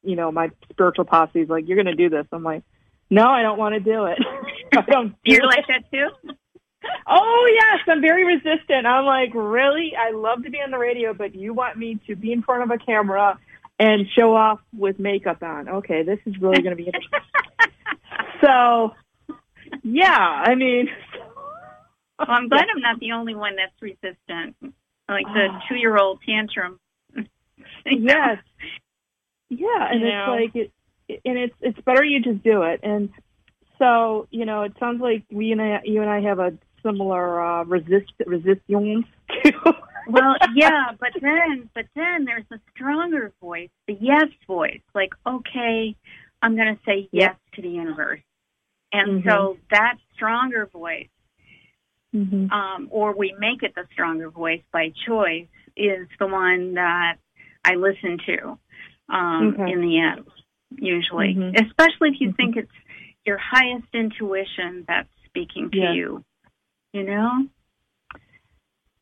you 0.03 0.15
know, 0.15 0.31
my 0.31 0.49
spiritual 0.71 1.05
posse's 1.05 1.49
like, 1.49 1.67
you're 1.67 1.81
going 1.81 1.95
to 1.95 1.95
do 1.95 2.09
this. 2.09 2.25
I'm 2.31 2.43
like, 2.43 2.63
no, 3.09 3.27
I 3.27 3.43
don't 3.43 3.59
want 3.59 3.75
to 3.75 3.79
do 3.79 4.05
it. 4.05 4.17
I 4.73 4.81
don't. 4.81 5.09
do 5.09 5.15
You're 5.25 5.43
it. 5.43 5.47
like 5.47 5.67
that 5.67 5.91
too. 5.91 6.09
Oh 7.07 7.47
yes, 7.53 7.79
I'm 7.87 8.01
very 8.01 8.25
resistant. 8.25 8.85
I'm 8.85 9.05
like, 9.05 9.31
really? 9.33 9.93
I 9.97 10.11
love 10.11 10.43
to 10.43 10.49
be 10.49 10.59
on 10.59 10.71
the 10.71 10.77
radio, 10.77 11.13
but 11.13 11.35
you 11.35 11.53
want 11.53 11.77
me 11.77 11.99
to 12.07 12.15
be 12.15 12.31
in 12.31 12.41
front 12.41 12.63
of 12.63 12.71
a 12.71 12.77
camera 12.77 13.39
and 13.79 14.07
show 14.17 14.35
off 14.35 14.59
with 14.77 14.99
makeup 14.99 15.43
on. 15.43 15.67
Okay, 15.67 16.03
this 16.03 16.19
is 16.25 16.37
really 16.39 16.61
going 16.61 16.75
to 16.75 16.81
be 16.81 16.85
interesting. 16.85 17.19
So, 18.41 18.95
yeah, 19.83 20.17
I 20.17 20.55
mean, 20.55 20.89
I'm 22.19 22.49
glad 22.49 22.67
I'm 22.73 22.81
not 22.81 22.99
the 22.99 23.11
only 23.11 23.35
one 23.35 23.55
that's 23.55 23.79
resistant. 23.79 24.55
Like 25.07 25.25
the 25.25 25.47
ah. 25.51 25.59
Oh. 25.61 25.67
two 25.69 25.75
year 25.75 25.97
old 25.97 26.21
tantrum. 26.25 26.79
yes. 27.85 28.39
Yeah, 29.49 29.91
and 29.91 30.01
You 30.01 30.07
it's 30.07 30.13
know? 30.13 30.35
like 30.35 30.55
it, 30.55 30.71
and 31.25 31.37
it's 31.37 31.55
it's 31.61 31.79
better 31.81 32.03
you 32.03 32.21
just 32.21 32.43
do 32.43 32.63
it. 32.63 32.79
And 32.83 33.09
so 33.77 34.27
you 34.31 34.45
know, 34.45 34.63
it 34.63 34.73
sounds 34.79 35.01
like 35.01 35.23
we 35.31 35.51
and 35.51 35.61
I, 35.61 35.81
you 35.83 36.01
and 36.01 36.09
I 36.09 36.21
have 36.21 36.39
a 36.39 36.53
similar 36.83 37.41
uh, 37.41 37.63
resist 37.65 38.11
resistance 38.25 39.05
well, 40.07 40.35
yeah, 40.55 40.91
but 40.99 41.11
then, 41.21 41.69
but 41.73 41.85
then 41.95 42.25
there's 42.25 42.45
a 42.51 42.59
stronger 42.75 43.31
voice, 43.41 43.69
the 43.87 43.97
yes 43.99 44.27
voice. 44.47 44.81
Like, 44.93 45.11
okay, 45.25 45.95
I'm 46.41 46.55
going 46.55 46.75
to 46.75 46.81
say 46.85 47.07
yes 47.11 47.35
to 47.53 47.61
the 47.61 47.69
universe, 47.69 48.21
and 48.91 49.23
Mhm. 49.23 49.29
so 49.29 49.57
that 49.69 49.95
stronger 50.13 50.65
voice, 50.67 51.09
mm-hmm. 52.15 52.51
um, 52.51 52.87
or 52.91 53.15
we 53.15 53.33
make 53.39 53.63
it 53.63 53.73
the 53.75 53.87
stronger 53.93 54.29
voice 54.29 54.63
by 54.71 54.91
choice, 55.05 55.47
is 55.75 56.07
the 56.19 56.27
one 56.27 56.73
that 56.75 57.17
I 57.63 57.75
listen 57.75 58.17
to 58.25 58.59
um, 59.09 59.53
Okay. 59.53 59.71
in 59.71 59.81
the 59.81 59.99
end. 59.99 60.27
Usually, 60.77 61.35
Mhm. 61.35 61.59
especially 61.59 62.09
if 62.09 62.21
you 62.21 62.29
Mhm. 62.29 62.37
think 62.37 62.57
it's 62.57 62.71
your 63.25 63.37
highest 63.37 63.87
intuition 63.93 64.83
that's 64.87 65.09
speaking 65.25 65.69
to 65.71 65.77
Yes. 65.77 65.95
you. 65.95 66.25
You 66.93 67.03
know. 67.03 67.47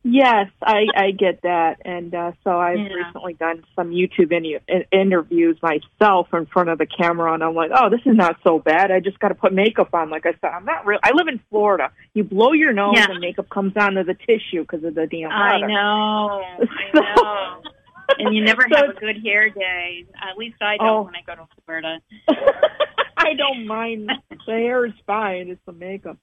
Yes, 0.01 0.49
I 0.63 0.85
I 0.95 1.11
get 1.11 1.41
that, 1.41 1.81
and 1.83 2.15
uh, 2.15 2.31
so 2.45 2.57
I've 2.57 2.77
Yeah. 2.79 2.93
recently 2.93 3.33
done 3.33 3.65
some 3.75 3.89
YouTube 3.91 4.31
in, 4.31 4.45
in, 4.67 4.85
interviews 4.93 5.57
myself 5.61 6.27
in 6.33 6.45
front 6.45 6.69
of 6.69 6.77
the 6.77 6.85
camera, 6.85 7.33
and 7.33 7.43
I'm 7.43 7.53
like, 7.53 7.71
oh, 7.75 7.89
this 7.89 7.99
is 8.05 8.15
not 8.15 8.37
so 8.43 8.59
bad. 8.59 8.91
I 8.91 9.01
just 9.01 9.19
got 9.19 9.27
to 9.27 9.35
put 9.35 9.51
makeup 9.53 9.93
on. 9.93 10.09
Like 10.09 10.25
I 10.25 10.31
said, 10.39 10.51
I'm 10.55 10.63
not 10.63 10.85
real. 10.85 10.99
I 11.03 11.11
live 11.13 11.27
in 11.27 11.41
Florida. 11.49 11.91
You 12.13 12.23
blow 12.23 12.53
your 12.53 12.71
nose, 12.71 12.93
Yeah. 12.95 13.07
and 13.09 13.19
makeup 13.19 13.49
comes 13.49 13.73
onto 13.75 14.03
the 14.05 14.13
tissue 14.13 14.61
because 14.61 14.85
of 14.85 14.95
the 14.95 15.05
damn 15.05 15.31
I 15.31 15.53
water. 15.57 15.67
know. 15.67 16.43
I 16.69 16.91
know. 16.95 17.61
and 18.19 18.33
you 18.33 18.41
never 18.43 18.65
So 18.71 18.77
have 18.77 18.95
a 18.95 18.99
good 18.99 19.17
hair 19.23 19.49
day. 19.49 20.05
At 20.15 20.37
least 20.37 20.61
I 20.61 20.77
don't 20.77 20.87
Oh. 20.87 21.01
when 21.01 21.15
I 21.17 21.21
go 21.27 21.35
to 21.35 21.47
Florida. 21.65 21.99
I 23.17 23.33
don't 23.33 23.67
mind. 23.67 24.09
The 24.47 24.53
hair 24.53 24.85
is 24.85 24.93
fine. 25.05 25.49
It's 25.49 25.61
the 25.65 25.73
makeup. 25.73 26.17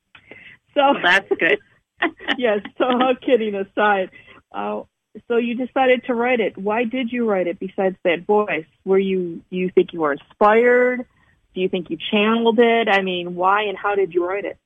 So 0.77 0.95
that's 1.03 1.29
good. 1.29 1.59
yes. 2.39 2.61
So 2.79 2.85
all 2.85 3.15
kidding 3.25 3.55
aside, 3.55 4.11
uh, 4.53 4.83
so 5.27 5.39
you 5.39 5.55
decided 5.55 6.05
to 6.07 6.15
write 6.15 6.41
it. 6.41 6.59
Why 6.59 6.85
did 6.85 7.11
you 7.11 7.29
write 7.29 7.47
it? 7.47 7.59
Besides 7.59 7.97
that 8.05 8.27
voice, 8.27 8.67
were 8.85 8.99
you? 8.99 9.43
Do 9.51 9.57
you 9.57 9.71
think 9.75 9.93
you 9.93 10.01
were 10.01 10.13
inspired? 10.13 11.07
Do 11.55 11.61
you 11.63 11.71
think 11.71 11.89
you 11.89 11.97
channeled 12.11 12.59
it? 12.59 12.89
I 12.89 13.01
mean, 13.01 13.35
why 13.35 13.63
and 13.63 13.79
how 13.79 13.95
did 13.95 14.13
you 14.13 14.27
write 14.29 14.45
it? 14.45 14.59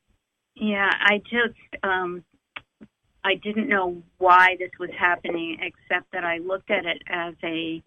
Yeah, 0.57 0.91
I 0.91 1.19
just 1.19 1.85
um 1.85 2.25
I 3.23 3.37
didn't 3.37 3.69
know 3.69 4.03
why 4.19 4.57
this 4.59 4.71
was 4.81 4.91
happening 4.99 5.59
except 5.61 6.11
that 6.13 6.25
I 6.25 6.39
looked 6.39 6.71
at 6.71 6.85
it 6.85 7.03
as 7.09 7.35
a 7.45 7.83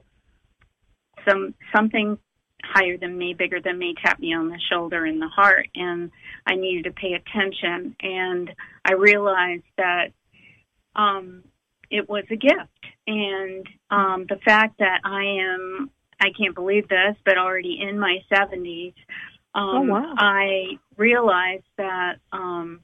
some 1.27 1.53
something 1.75 2.17
higher 2.63 2.97
than 2.97 3.17
me, 3.17 3.33
bigger 3.33 3.61
than 3.61 3.77
me 3.77 3.95
tapped 4.03 4.19
me 4.19 4.33
on 4.33 4.49
the 4.49 4.59
shoulder 4.71 5.05
and 5.05 5.21
the 5.21 5.27
heart 5.27 5.67
and 5.75 6.11
I 6.47 6.55
needed 6.55 6.85
to 6.85 6.91
pay 6.91 7.13
attention 7.13 7.95
and 8.01 8.51
I 8.85 8.93
realized 8.93 9.63
that 9.77 10.11
um 10.95 11.43
it 11.89 12.09
was 12.09 12.23
a 12.31 12.35
gift 12.35 12.85
and 13.07 13.67
um 13.89 14.25
the 14.29 14.39
fact 14.45 14.79
that 14.79 15.01
I 15.03 15.23
am 15.41 15.91
I 16.19 16.29
can't 16.37 16.55
believe 16.55 16.87
this, 16.87 17.17
but 17.25 17.37
already 17.37 17.79
in 17.81 17.99
my 17.99 18.19
70s 18.31 18.93
um, 19.55 19.69
Oh, 19.75 19.81
wow. 19.81 20.13
I 20.17 20.79
realized 20.97 21.65
that, 21.77 22.15
um, 22.31 22.81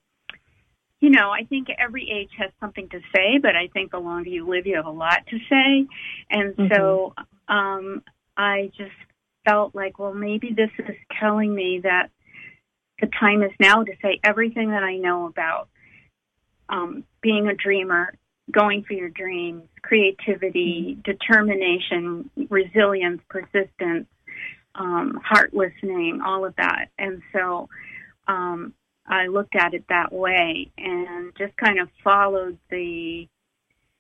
you 1.00 1.10
know, 1.10 1.32
I 1.32 1.46
think 1.46 1.70
every 1.78 2.10
age 2.10 2.30
has 2.38 2.52
something 2.60 2.90
to 2.90 3.00
say, 3.16 3.38
but 3.42 3.56
I 3.56 3.68
think 3.68 3.92
the 3.92 4.00
longer 4.00 4.30
you 4.30 4.48
live, 4.48 4.68
you 4.68 4.76
have 4.76 4.86
a 4.86 4.92
lot 4.92 5.26
to 5.28 5.38
say. 5.50 5.88
And 6.30 6.72
so 6.72 7.14
um, 7.48 8.04
I 8.38 8.72
just 8.78 8.92
felt 9.50 9.74
like, 9.76 9.98
well, 10.00 10.14
maybe 10.14 10.54
this 10.56 10.70
is 10.78 10.96
telling 11.20 11.54
me 11.54 11.82
that 11.84 12.10
the 13.02 13.08
time 13.20 13.42
is 13.42 13.52
now 13.60 13.84
to 13.84 13.94
say 14.02 14.20
everything 14.24 14.72
that 14.72 14.84
I 14.84 14.98
know 14.98 15.28
about 15.28 15.70
um, 16.68 17.04
being 17.22 17.48
a 17.48 17.56
dreamer, 17.56 18.14
going 18.52 18.84
for 18.84 18.94
your 18.94 19.10
dreams, 19.10 19.64
creativity, 19.82 20.98
determination, 21.04 22.30
resilience, 22.50 23.22
persistence, 23.30 24.08
um, 24.76 25.20
heart 25.24 25.54
listening, 25.54 26.22
all 26.24 26.46
of 26.46 26.56
that. 26.58 26.90
And 26.98 27.22
so 27.34 27.70
um, 28.28 28.74
I 29.08 29.28
looked 29.28 29.56
at 29.56 29.74
it 29.74 29.86
that 29.90 30.12
way 30.12 30.72
and 30.78 31.32
just 31.38 31.56
kind 31.58 31.80
of 31.80 31.90
followed 32.04 32.58
the 32.70 33.28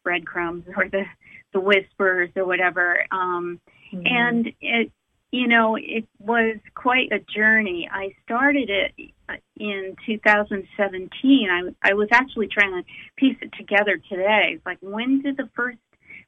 breadcrumbs 0.03 0.65
or 0.77 0.87
the, 0.89 1.05
the 1.53 1.59
whispers 1.59 2.29
or 2.35 2.45
whatever. 2.45 3.03
Um, 3.11 3.59
and 3.91 4.51
it, 4.61 4.91
you 5.31 5.47
know, 5.47 5.75
it 5.75 6.07
was 6.19 6.57
quite 6.73 7.11
a 7.11 7.19
journey. 7.19 7.87
I 7.91 8.15
started 8.23 8.69
it 8.69 9.11
in 9.57 9.95
2017. 10.05 11.49
I, 11.51 11.89
I 11.89 11.93
was 11.93 12.07
actually 12.11 12.47
trying 12.47 12.71
to 12.71 12.83
piece 13.15 13.37
it 13.41 13.51
together 13.57 14.01
today. 14.09 14.53
It's 14.55 14.65
like, 14.65 14.79
when 14.81 15.21
did 15.21 15.37
the 15.37 15.47
first, 15.55 15.77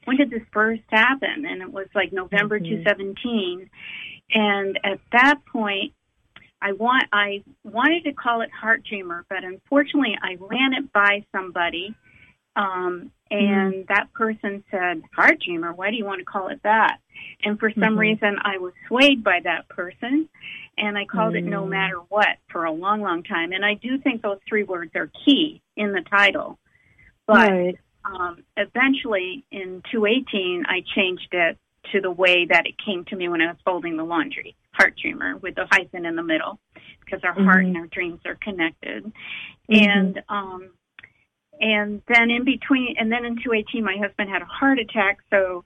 when 0.06 0.18
did 0.18 0.30
this 0.30 0.44
first 0.52 0.84
happen? 0.90 1.46
And 1.48 1.62
it 1.62 1.72
was 1.72 1.88
like 1.96 2.14
November 2.14 2.60
Mhm. 2.60 2.84
2017. 2.84 3.70
And 4.34 4.80
at 4.84 5.00
that 5.12 5.46
point, 5.52 5.94
I 6.62 6.74
want 6.74 7.06
I 7.12 7.44
wanted 7.64 8.04
to 8.04 8.14
call 8.14 8.42
it 8.42 8.52
Heart 8.52 8.84
Dreamer, 8.88 9.26
but 9.30 9.44
unfortunately, 9.44 10.16
I 10.22 10.38
ran 10.40 10.74
it 10.74 10.94
by 10.94 11.26
somebody, 11.32 11.96
um, 12.56 13.12
and 13.30 13.88
that 13.88 14.12
person 14.14 14.64
said, 14.70 15.04
"Heart 15.16 15.40
Dreamer, 15.46 15.74
why 15.74 15.90
do 15.90 15.96
you 15.96 16.06
want 16.06 16.20
to 16.20 16.26
call 16.26 16.50
it 16.50 16.62
that?" 16.64 17.00
And 17.44 17.60
for 17.60 17.72
some 17.72 17.96
Mhm. 17.96 18.00
reason, 18.00 18.40
I 18.42 18.58
was 18.58 18.74
swayed 18.88 19.24
by 19.24 19.40
that 19.42 19.68
person, 19.70 20.28
and 20.78 20.98
I 20.98 21.06
called 21.06 21.36
it 21.36 21.46
"No 21.46 21.64
Mm. 21.66 21.70
Matter 21.70 21.98
What" 22.10 22.38
for 22.50 22.66
a 22.66 22.72
long, 22.72 23.02
long 23.02 23.24
time. 23.24 23.54
And 23.54 23.64
I 23.66 23.76
do 23.76 23.98
think 23.98 24.22
those 24.22 24.40
three 24.48 24.64
words 24.64 24.96
are 24.96 25.08
key 25.26 25.62
in 25.76 25.94
the 25.94 26.02
title, 26.02 26.60
but 27.26 27.52
right. 27.52 27.80
um, 28.04 28.44
eventually 28.58 29.46
in 29.52 29.82
218, 29.92 30.66
I 30.68 30.82
changed 30.82 31.34
it 31.34 31.58
to 31.92 32.02
the 32.02 32.12
way 32.12 32.46
that 32.46 32.66
it 32.68 32.78
came 32.78 33.06
to 33.06 33.16
me 33.16 33.30
when 33.30 33.42
I 33.42 33.48
was 33.48 33.58
folding 33.64 33.96
the 33.98 34.04
laundry, 34.04 34.56
heart 34.72 34.96
dreamer 34.98 35.38
with 35.38 35.56
the 35.56 35.68
hyphen 35.72 36.06
in 36.06 36.16
the 36.16 36.24
middle, 36.24 36.60
because 37.04 37.24
our 37.24 37.34
heart 37.34 37.66
and 37.66 37.78
our 37.78 37.88
dreams 37.88 38.20
are 38.26 38.36
connected. 38.36 39.04
Mhm. 39.04 39.14
And 39.70 40.24
um, 40.30 40.70
and 41.62 42.02
then 42.08 42.30
in 42.30 42.43
between, 42.43 42.95
and 42.97 43.12
then 43.12 43.24
in 43.24 43.36
218, 43.36 43.84
my 43.84 43.97
husband 43.97 44.30
had 44.30 44.41
a 44.41 44.45
heart 44.45 44.80
attack, 44.80 45.19
so. 45.30 45.63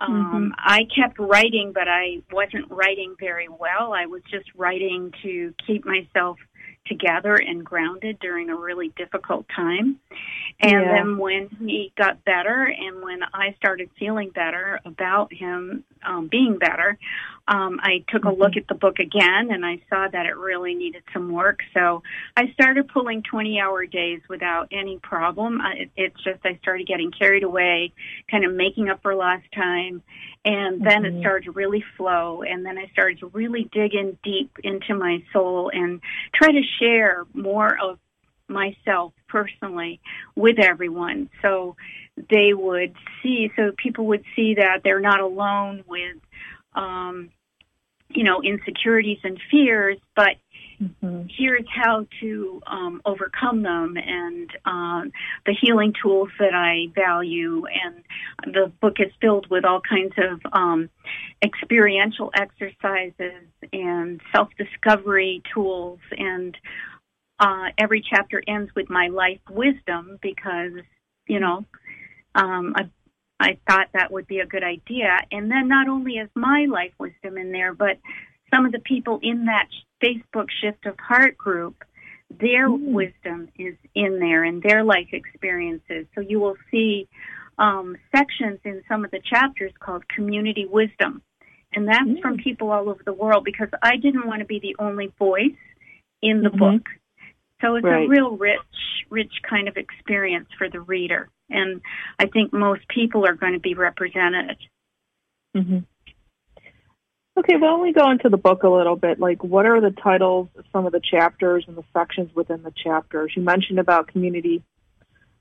Um, 0.00 0.52
Mhm. 0.52 0.54
I 0.58 0.84
kept 0.96 1.16
writing, 1.20 1.70
but 1.72 1.86
I 1.86 2.22
wasn't 2.32 2.68
writing 2.70 3.14
very 3.20 3.46
well. 3.48 3.92
I 3.92 4.06
was 4.06 4.20
just 4.28 4.52
writing 4.56 5.12
to 5.22 5.54
keep 5.64 5.84
myself 5.84 6.38
together 6.86 7.34
and 7.36 7.64
grounded 7.64 8.18
during 8.20 8.50
a 8.50 8.56
really 8.56 8.88
difficult 8.96 9.46
time. 9.54 9.98
And 10.60 10.82
Yeah. 10.82 10.92
then 10.92 11.18
when 11.18 11.48
he 11.60 11.92
got 11.96 12.24
better 12.24 12.64
and 12.64 13.02
when 13.02 13.22
I 13.34 13.54
started 13.56 13.90
feeling 13.98 14.30
better 14.30 14.80
about 14.84 15.32
him 15.32 15.84
um, 16.04 16.28
being 16.28 16.58
better, 16.58 16.98
um, 17.48 17.80
I 17.82 18.04
took 18.08 18.24
a 18.24 18.28
Mhm. 18.28 18.38
look 18.38 18.56
at 18.56 18.68
the 18.68 18.74
book 18.74 18.98
again 19.00 19.50
and 19.50 19.66
I 19.66 19.80
saw 19.90 20.08
that 20.08 20.26
it 20.26 20.36
really 20.36 20.74
needed 20.74 21.02
some 21.12 21.30
work. 21.32 21.60
So 21.74 22.02
I 22.36 22.48
started 22.52 22.88
pulling 22.88 23.22
20 23.22 23.60
hour 23.60 23.84
days 23.86 24.20
without 24.28 24.68
any 24.70 24.98
problem. 24.98 25.60
I, 25.60 25.88
it's 25.96 26.22
just 26.22 26.44
I 26.44 26.56
started 26.62 26.86
getting 26.86 27.10
carried 27.10 27.42
away, 27.42 27.92
kind 28.30 28.44
of 28.44 28.52
making 28.52 28.90
up 28.90 29.02
for 29.02 29.14
lost 29.14 29.44
time. 29.52 30.02
And 30.44 30.84
then 30.84 31.04
it 31.04 31.14
Mhm. 31.14 31.20
started 31.20 31.44
to 31.44 31.52
really 31.52 31.82
flow. 31.96 32.42
And 32.42 32.64
then 32.66 32.78
I 32.78 32.88
started 32.88 33.18
to 33.20 33.26
really 33.28 33.64
dig 33.72 33.94
in 33.94 34.18
deep 34.22 34.58
into 34.64 34.94
my 34.94 35.22
soul 35.32 35.70
and 35.72 36.00
try 36.34 36.50
to 36.52 36.62
share 36.78 37.24
more 37.34 37.76
of 37.80 37.98
myself 38.48 39.12
personally 39.28 40.00
with 40.36 40.58
everyone. 40.58 41.30
So 41.40 41.76
they 42.30 42.52
would 42.52 42.94
see 43.22 43.50
so 43.56 43.72
people 43.76 44.06
would 44.06 44.24
see 44.36 44.54
that 44.54 44.80
they're 44.84 45.00
not 45.00 45.20
alone 45.20 45.84
with 45.86 46.16
um 46.74 47.30
you 48.10 48.24
know 48.24 48.42
insecurities 48.42 49.18
and 49.24 49.40
fears 49.50 49.98
but 50.14 50.36
Mhm. 50.82 51.30
here's 51.30 51.66
how 51.72 52.06
to 52.20 52.62
um, 52.66 53.00
overcome 53.04 53.62
them 53.62 53.96
and 53.96 54.50
um, 54.64 55.12
the 55.46 55.54
healing 55.60 55.92
tools 56.02 56.30
that 56.38 56.54
I 56.54 56.86
value. 56.94 57.64
And 57.66 58.54
the 58.54 58.72
book 58.80 58.96
is 58.98 59.12
filled 59.20 59.48
with 59.48 59.64
all 59.64 59.80
kinds 59.80 60.14
of 60.18 60.40
um, 60.52 60.90
experiential 61.42 62.32
exercises 62.34 63.44
and 63.72 64.20
self 64.34 64.48
discovery 64.58 65.42
tools. 65.54 66.00
And 66.16 66.56
uh, 67.38 67.68
every 67.78 68.02
chapter 68.08 68.42
ends 68.48 68.70
with 68.74 68.90
my 68.90 69.08
life 69.08 69.40
wisdom 69.50 70.18
because, 70.20 70.72
you 71.28 71.38
know, 71.38 71.64
um, 72.34 72.74
I 72.76 72.88
I 73.38 73.58
thought 73.68 73.88
that 73.92 74.12
would 74.12 74.28
be 74.28 74.38
a 74.38 74.46
good 74.46 74.62
idea. 74.62 75.18
And 75.32 75.50
then 75.50 75.66
not 75.68 75.88
only 75.88 76.12
is 76.12 76.30
my 76.34 76.66
life 76.70 76.92
wisdom 76.98 77.36
in 77.36 77.50
there, 77.50 77.74
but 77.74 77.98
some 78.52 78.66
of 78.66 78.72
the 78.72 78.80
people 78.80 79.18
in 79.22 79.46
that 79.46 79.68
Facebook 80.02 80.48
Shift 80.60 80.86
of 80.86 80.98
Heart 80.98 81.36
group, 81.38 81.84
their 82.30 82.68
mm. 82.68 82.92
wisdom 82.92 83.48
is 83.58 83.74
in 83.94 84.18
there 84.18 84.44
and 84.44 84.62
their 84.62 84.84
life 84.84 85.08
experiences. 85.12 86.06
So 86.14 86.20
you 86.20 86.40
will 86.40 86.56
see 86.70 87.08
um, 87.58 87.96
sections 88.14 88.60
in 88.64 88.82
some 88.88 89.04
of 89.04 89.10
the 89.10 89.20
chapters 89.20 89.72
called 89.78 90.08
community 90.08 90.66
wisdom. 90.66 91.22
And 91.74 91.88
that's 91.88 92.04
mm. 92.04 92.20
from 92.20 92.36
people 92.38 92.70
all 92.70 92.88
over 92.88 93.02
the 93.04 93.12
world 93.12 93.44
because 93.44 93.68
I 93.82 93.96
didn't 93.96 94.26
want 94.26 94.40
to 94.40 94.46
be 94.46 94.60
the 94.60 94.76
only 94.78 95.12
voice 95.18 95.52
in 96.20 96.42
the 96.42 96.50
mm-hmm. 96.50 96.58
book. 96.58 96.82
So 97.60 97.76
it's 97.76 97.84
right. 97.84 98.06
a 98.06 98.08
real 98.08 98.36
rich, 98.36 98.58
rich 99.08 99.32
kind 99.48 99.68
of 99.68 99.76
experience 99.76 100.48
for 100.58 100.68
the 100.68 100.80
reader. 100.80 101.30
And 101.48 101.80
I 102.18 102.26
think 102.26 102.52
most 102.52 102.86
people 102.88 103.26
are 103.26 103.34
going 103.34 103.52
to 103.52 103.60
be 103.60 103.74
represented. 103.74 104.56
Mm-hmm. 105.56 105.78
Okay, 107.36 107.56
well, 107.56 107.80
we 107.80 107.92
go 107.92 108.10
into 108.10 108.28
the 108.28 108.36
book 108.36 108.62
a 108.62 108.68
little 108.68 108.96
bit. 108.96 109.18
Like, 109.18 109.42
what 109.42 109.64
are 109.64 109.80
the 109.80 109.90
titles 109.90 110.48
of 110.56 110.64
some 110.70 110.84
of 110.84 110.92
the 110.92 111.00
chapters 111.00 111.64
and 111.66 111.76
the 111.76 111.84
sections 111.94 112.30
within 112.34 112.62
the 112.62 112.72
chapters? 112.72 113.32
You 113.34 113.42
mentioned 113.42 113.78
about 113.78 114.08
community, 114.08 114.62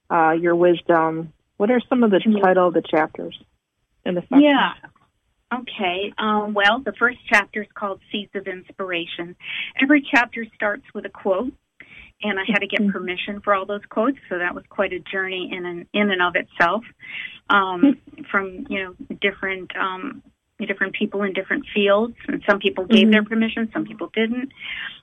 uh, 0.09 0.31
your 0.31 0.55
wisdom. 0.55 1.33
What 1.57 1.69
are 1.69 1.81
some 1.89 2.03
of 2.03 2.11
the 2.11 2.17
mm-hmm. 2.17 2.39
title 2.41 2.69
of 2.69 2.73
the 2.73 2.81
chapters 2.81 3.37
in 4.05 4.15
the 4.15 4.21
sections? 4.21 4.43
Yeah. 4.43 4.71
Okay. 5.53 6.13
Um, 6.17 6.53
well, 6.53 6.79
the 6.79 6.93
first 6.93 7.19
chapter 7.27 7.61
is 7.63 7.67
called 7.73 7.99
Seeds 8.09 8.31
of 8.35 8.47
Inspiration. 8.47 9.35
Every 9.81 10.01
chapter 10.09 10.45
starts 10.55 10.83
with 10.93 11.05
a 11.05 11.09
quote, 11.09 11.51
and 12.23 12.39
I 12.39 12.43
had 12.47 12.59
to 12.59 12.67
get 12.67 12.79
mm-hmm. 12.79 12.91
permission 12.91 13.41
for 13.41 13.53
all 13.53 13.65
those 13.65 13.85
quotes, 13.89 14.17
so 14.29 14.37
that 14.37 14.55
was 14.55 14.63
quite 14.69 14.93
a 14.93 14.99
journey 14.99 15.51
in 15.51 15.65
and 15.65 15.87
in 15.93 16.09
and 16.09 16.21
of 16.21 16.35
itself. 16.35 16.85
Um, 17.49 17.99
from 18.31 18.65
you 18.69 18.81
know 18.81 18.95
different 19.19 19.75
um, 19.75 20.23
different 20.65 20.93
people 20.93 21.23
in 21.23 21.33
different 21.33 21.65
fields, 21.73 22.15
and 22.27 22.41
some 22.49 22.59
people 22.59 22.85
gave 22.85 23.03
mm-hmm. 23.03 23.11
their 23.11 23.23
permission, 23.23 23.69
some 23.73 23.85
people 23.85 24.09
didn't. 24.13 24.51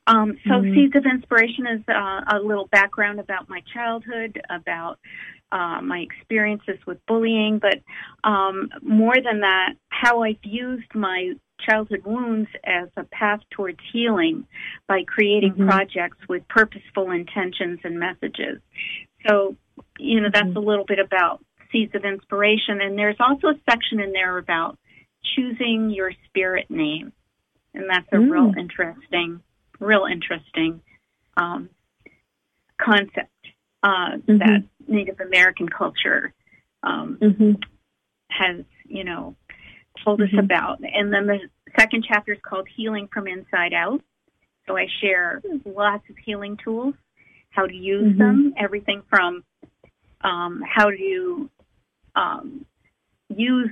Um, 0.07 0.38
so, 0.44 0.55
mm-hmm. 0.55 0.75
Seeds 0.75 0.97
of 0.97 1.05
Inspiration 1.05 1.66
is 1.66 1.83
uh, 1.88 2.21
a 2.33 2.38
little 2.42 2.66
background 2.68 3.21
about 3.21 3.49
my 3.49 3.62
childhood, 3.73 4.40
about 4.49 4.99
uh, 5.53 5.81
my 5.83 5.99
experiences 5.99 6.79
with 6.87 6.99
bullying, 7.07 7.59
but 7.59 7.81
um, 8.29 8.68
more 8.83 9.14
than 9.14 9.40
that, 9.40 9.75
how 9.88 10.23
I've 10.23 10.37
used 10.42 10.94
my 10.94 11.33
childhood 11.68 12.03
wounds 12.05 12.49
as 12.64 12.88
a 12.97 13.05
path 13.05 13.40
towards 13.51 13.79
healing 13.92 14.47
by 14.87 15.05
creating 15.05 15.53
mm-hmm. 15.53 15.68
projects 15.68 16.18
with 16.29 16.47
purposeful 16.49 17.11
intentions 17.11 17.81
and 17.85 17.99
messages. 17.99 18.61
So, 19.27 19.57
you 19.99 20.21
know, 20.21 20.29
that's 20.33 20.47
mm-hmm. 20.47 20.57
a 20.57 20.61
little 20.61 20.85
bit 20.85 20.99
about 20.99 21.42
seeds 21.73 21.94
of 21.94 22.05
inspiration. 22.05 22.81
And 22.81 22.97
there's 22.99 23.16
also 23.21 23.49
a 23.49 23.61
section 23.68 24.01
in 24.01 24.12
there 24.12 24.38
about 24.38 24.79
choosing 25.34 25.90
your 25.90 26.12
spirit 26.26 26.70
name. 26.70 27.12
And 27.74 27.84
that's 27.88 28.08
a 28.12 28.16
mm. 28.16 28.30
real 28.30 28.52
interesting, 28.58 29.40
real 29.78 30.06
interesting 30.10 30.80
um, 31.36 31.68
concept 32.80 33.30
uh, 33.82 34.16
mm-hmm. 34.16 34.38
that 34.38 34.64
Native 34.86 35.20
American 35.20 35.68
culture 35.68 36.32
um, 36.82 37.18
mm-hmm. 37.20 37.52
has, 38.30 38.64
you 38.86 39.04
know, 39.04 39.36
told 40.04 40.20
mm-hmm. 40.20 40.38
us 40.38 40.44
about. 40.44 40.78
And 40.80 41.12
then 41.12 41.26
the 41.26 41.38
second 41.78 42.04
chapter 42.08 42.32
is 42.32 42.40
called 42.42 42.68
Healing 42.76 43.08
from 43.12 43.26
Inside 43.26 43.72
Out. 43.74 44.00
So 44.66 44.76
I 44.76 44.86
share 45.00 45.40
lots 45.64 46.04
of 46.10 46.16
healing 46.24 46.58
tools, 46.62 46.94
how 47.50 47.66
to 47.66 47.74
use 47.74 48.12
mm-hmm. 48.12 48.18
them, 48.18 48.54
everything 48.58 49.02
from 49.08 49.44
um, 50.20 50.62
how 50.68 50.90
to 50.90 51.50
um, 52.14 52.66
use 53.34 53.70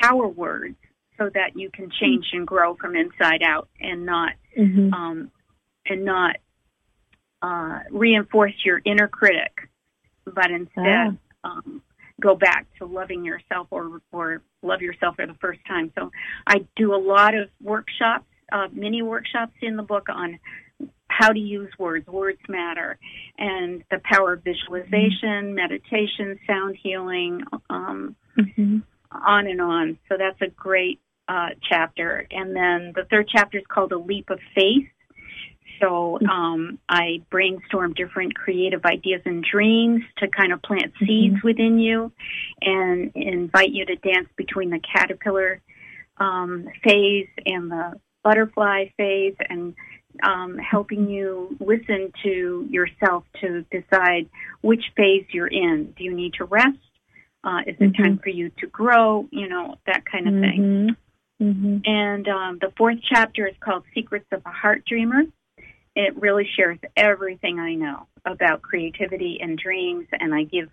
power 0.00 0.26
words 0.26 0.76
so 1.22 1.30
that 1.34 1.56
you 1.56 1.70
can 1.70 1.90
change 2.00 2.26
and 2.32 2.46
grow 2.46 2.74
from 2.74 2.96
inside 2.96 3.42
out 3.42 3.68
and 3.80 4.04
not 4.04 4.32
mm-hmm. 4.58 4.92
um, 4.92 5.30
and 5.86 6.04
not 6.04 6.36
uh, 7.42 7.80
reinforce 7.90 8.54
your 8.64 8.80
inner 8.84 9.08
critic, 9.08 9.68
but 10.24 10.50
instead 10.50 11.18
ah. 11.44 11.48
um, 11.48 11.82
go 12.20 12.34
back 12.34 12.66
to 12.78 12.86
loving 12.86 13.24
yourself 13.24 13.66
or 13.70 14.00
or 14.12 14.42
love 14.62 14.80
yourself 14.80 15.16
for 15.16 15.26
the 15.26 15.34
first 15.34 15.60
time. 15.66 15.92
So 15.96 16.10
I 16.46 16.66
do 16.76 16.94
a 16.94 17.00
lot 17.02 17.34
of 17.34 17.48
workshops, 17.60 18.26
uh, 18.52 18.68
mini 18.72 19.02
workshops 19.02 19.54
in 19.60 19.76
the 19.76 19.82
book 19.82 20.08
on 20.08 20.38
how 21.08 21.28
to 21.28 21.38
use 21.38 21.70
words. 21.78 22.06
Words 22.06 22.40
matter, 22.48 22.98
and 23.38 23.84
the 23.90 24.00
power 24.02 24.34
of 24.34 24.44
visualization, 24.44 25.20
mm-hmm. 25.22 25.54
meditation, 25.54 26.38
sound 26.46 26.76
healing. 26.82 27.42
Um, 27.70 28.16
mm-hmm 28.38 28.78
on 29.14 29.46
and 29.46 29.60
on. 29.60 29.98
So 30.08 30.16
that's 30.18 30.40
a 30.40 30.48
great 30.54 31.00
uh, 31.28 31.50
chapter. 31.68 32.26
And 32.30 32.54
then 32.54 32.92
the 32.94 33.04
third 33.10 33.28
chapter 33.28 33.58
is 33.58 33.64
called 33.68 33.92
A 33.92 33.98
Leap 33.98 34.30
of 34.30 34.40
Faith. 34.54 34.88
So 35.80 36.18
um, 36.30 36.78
I 36.88 37.22
brainstorm 37.30 37.94
different 37.94 38.34
creative 38.36 38.84
ideas 38.84 39.20
and 39.24 39.44
dreams 39.44 40.02
to 40.18 40.28
kind 40.28 40.52
of 40.52 40.62
plant 40.62 40.94
mm-hmm. 40.94 41.06
seeds 41.06 41.34
mm-hmm. 41.36 41.46
within 41.46 41.78
you 41.78 42.12
and 42.60 43.10
invite 43.16 43.70
you 43.70 43.84
to 43.86 43.96
dance 43.96 44.28
between 44.36 44.70
the 44.70 44.80
caterpillar 44.80 45.60
um, 46.18 46.68
phase 46.84 47.28
and 47.44 47.70
the 47.70 47.94
butterfly 48.22 48.86
phase 48.96 49.34
and 49.48 49.74
um, 50.22 50.58
helping 50.58 51.08
you 51.08 51.56
listen 51.58 52.12
to 52.22 52.66
yourself 52.70 53.24
to 53.40 53.64
decide 53.72 54.28
which 54.60 54.84
phase 54.96 55.24
you're 55.32 55.48
in. 55.48 55.92
Do 55.96 56.04
you 56.04 56.14
need 56.14 56.34
to 56.34 56.44
rest? 56.44 56.78
Uh, 57.44 57.60
is 57.66 57.74
it 57.80 57.92
mm-hmm. 57.92 58.02
time 58.02 58.20
for 58.22 58.28
you 58.28 58.50
to 58.58 58.66
grow? 58.68 59.26
You 59.32 59.48
know, 59.48 59.76
that 59.86 60.04
kind 60.04 60.28
of 60.28 60.34
thing. 60.34 60.96
Mm-hmm. 61.42 61.78
And 61.84 62.28
um, 62.28 62.58
the 62.60 62.72
fourth 62.76 62.98
chapter 63.12 63.46
is 63.46 63.54
called 63.60 63.82
Secrets 63.94 64.26
of 64.30 64.42
a 64.46 64.50
Heart 64.50 64.84
Dreamer. 64.86 65.22
It 65.96 66.16
really 66.16 66.48
shares 66.56 66.78
everything 66.96 67.58
I 67.58 67.74
know 67.74 68.06
about 68.24 68.62
creativity 68.62 69.38
and 69.40 69.58
dreams, 69.58 70.06
and 70.12 70.32
I 70.32 70.44
give 70.44 70.70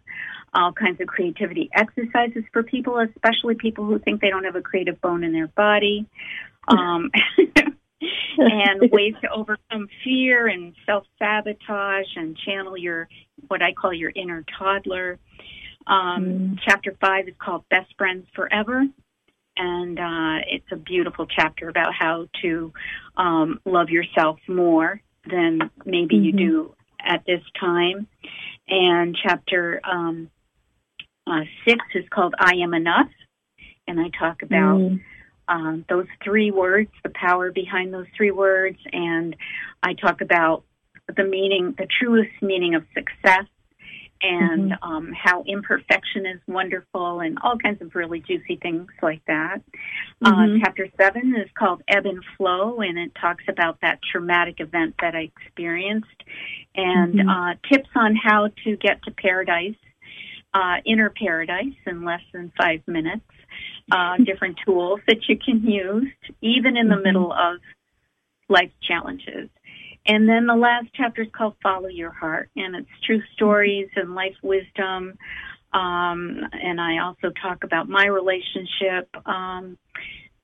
all 0.54 0.72
kinds 0.72 1.02
of 1.02 1.08
creativity 1.08 1.70
exercises 1.74 2.44
for 2.54 2.64
people, 2.64 3.00
especially 3.00 3.56
people 3.56 3.86
who 3.86 4.00
think 4.00 4.22
they 4.22 4.30
don't 4.30 4.46
have 4.46 4.56
a 4.56 4.62
creative 4.62 5.02
bone 5.02 5.24
in 5.24 5.34
their 5.34 5.48
body. 5.48 6.06
Um, 6.68 7.10
and 8.38 8.92
ways 8.92 9.16
to 9.22 9.32
overcome 9.32 9.88
fear 10.04 10.48
and 10.48 10.76
self 10.86 11.04
sabotage 11.18 12.06
and 12.16 12.38
channel 12.38 12.78
your 12.78 13.08
what 13.48 13.64
I 13.64 13.74
call 13.74 13.94
your 13.94 14.12
inner 14.16 14.46
toddler. 14.58 15.18
Um, 15.88 16.26
mm. 16.26 16.60
Chapter 16.64 16.96
five 17.02 17.28
is 17.28 17.34
called 17.40 17.64
Best 17.70 17.92
Friends 17.98 18.28
Forever. 18.36 18.86
And 19.62 20.00
uh, 20.00 20.46
it's 20.48 20.72
a 20.72 20.78
beautiful 20.78 21.26
chapter 21.26 21.68
about 21.68 21.94
how 21.94 22.28
to 22.42 22.72
um, 23.18 23.60
love 23.66 23.90
yourself 23.90 24.40
more 24.48 25.02
than 25.30 25.70
maybe 25.86 26.16
mm-hmm. 26.16 26.24
you 26.24 26.32
do 26.32 26.76
at 27.06 27.26
this 27.28 27.42
time. 27.60 28.08
And 28.70 29.18
chapter 29.22 29.82
um, 29.84 30.30
uh, 31.28 31.42
six 31.68 31.80
is 31.94 32.06
called 32.10 32.36
I 32.40 32.54
Am 32.64 32.74
Enough. 32.74 33.10
And 33.86 34.00
I 34.00 34.10
talk 34.18 34.44
about 34.44 34.80
mm. 34.80 35.02
um, 35.50 35.84
those 35.90 36.08
three 36.24 36.52
words, 36.52 36.92
the 37.04 37.12
power 37.14 37.52
behind 37.52 37.94
those 37.94 38.08
three 38.16 38.32
words. 38.32 38.78
And 38.94 39.36
I 39.84 39.94
talk 39.94 40.22
about 40.22 40.64
the 41.14 41.26
meaning, 41.26 41.76
the 41.78 41.88
truest 42.00 42.32
meaning 42.42 42.76
of 42.76 42.86
success 42.94 43.46
and 44.22 44.72
mm-hmm. 44.72 44.84
um, 44.84 45.14
how 45.14 45.44
imperfection 45.44 46.26
is 46.26 46.40
wonderful 46.48 47.22
and 47.22 47.38
all 47.44 47.58
kinds 47.58 47.82
of 47.82 47.96
really 47.96 48.20
juicy 48.20 48.58
things 48.62 48.88
like 49.02 49.22
that. 49.28 49.62
Uh, 50.24 50.32
mm-hmm. 50.32 50.56
Uh, 50.56 50.66
chapter 50.66 50.88
seven 50.98 51.36
is 51.36 51.50
called 51.58 51.82
Ebb 51.88 52.06
and 52.06 52.24
Flow, 52.38 52.80
and 52.82 52.98
it 52.98 53.12
talks 53.20 53.44
about 53.48 53.80
that 53.82 54.00
traumatic 54.12 54.60
event 54.60 54.96
that 55.02 55.16
I 55.16 55.32
experienced 55.38 56.08
and 56.76 57.16
mm-hmm. 57.16 57.30
uh, 57.30 57.54
tips 57.72 57.90
on 57.96 58.16
how 58.16 58.50
to 58.64 58.76
get 58.78 59.02
to 59.04 59.12
paradise, 59.12 59.76
uh, 60.54 60.78
inner 60.86 61.10
paradise 61.10 61.76
in 61.86 62.04
less 62.04 62.24
than 62.34 62.52
five 62.58 62.82
minutes. 62.88 63.24
Uh, 63.92 64.18
different 64.24 64.56
tools 64.64 65.00
that 65.08 65.28
you 65.28 65.36
can 65.36 65.64
use, 65.64 66.14
even 66.42 66.78
in 66.78 66.90
the 66.90 66.96
mm-hmm. 66.96 67.04
middle 67.04 67.34
of 67.34 67.60
life 68.48 68.72
challenges. 68.82 69.50
And 70.06 70.28
then 70.28 70.48
the 70.48 70.56
last 70.56 70.88
chapter 70.96 71.22
is 71.22 71.28
called 71.32 71.56
Follow 71.62 71.88
Your 71.88 72.12
Heart, 72.12 72.50
and 72.56 72.76
it's 72.76 72.90
true 73.06 73.22
stories 73.34 73.90
and 73.96 74.16
life 74.16 74.36
wisdom. 74.42 75.18
Um, 75.72 76.42
and 76.52 76.82
I 76.82 77.00
also 77.04 77.32
talk 77.42 77.64
about 77.64 77.88
my 77.88 78.06
relationship 78.06 79.10
um, 79.26 79.78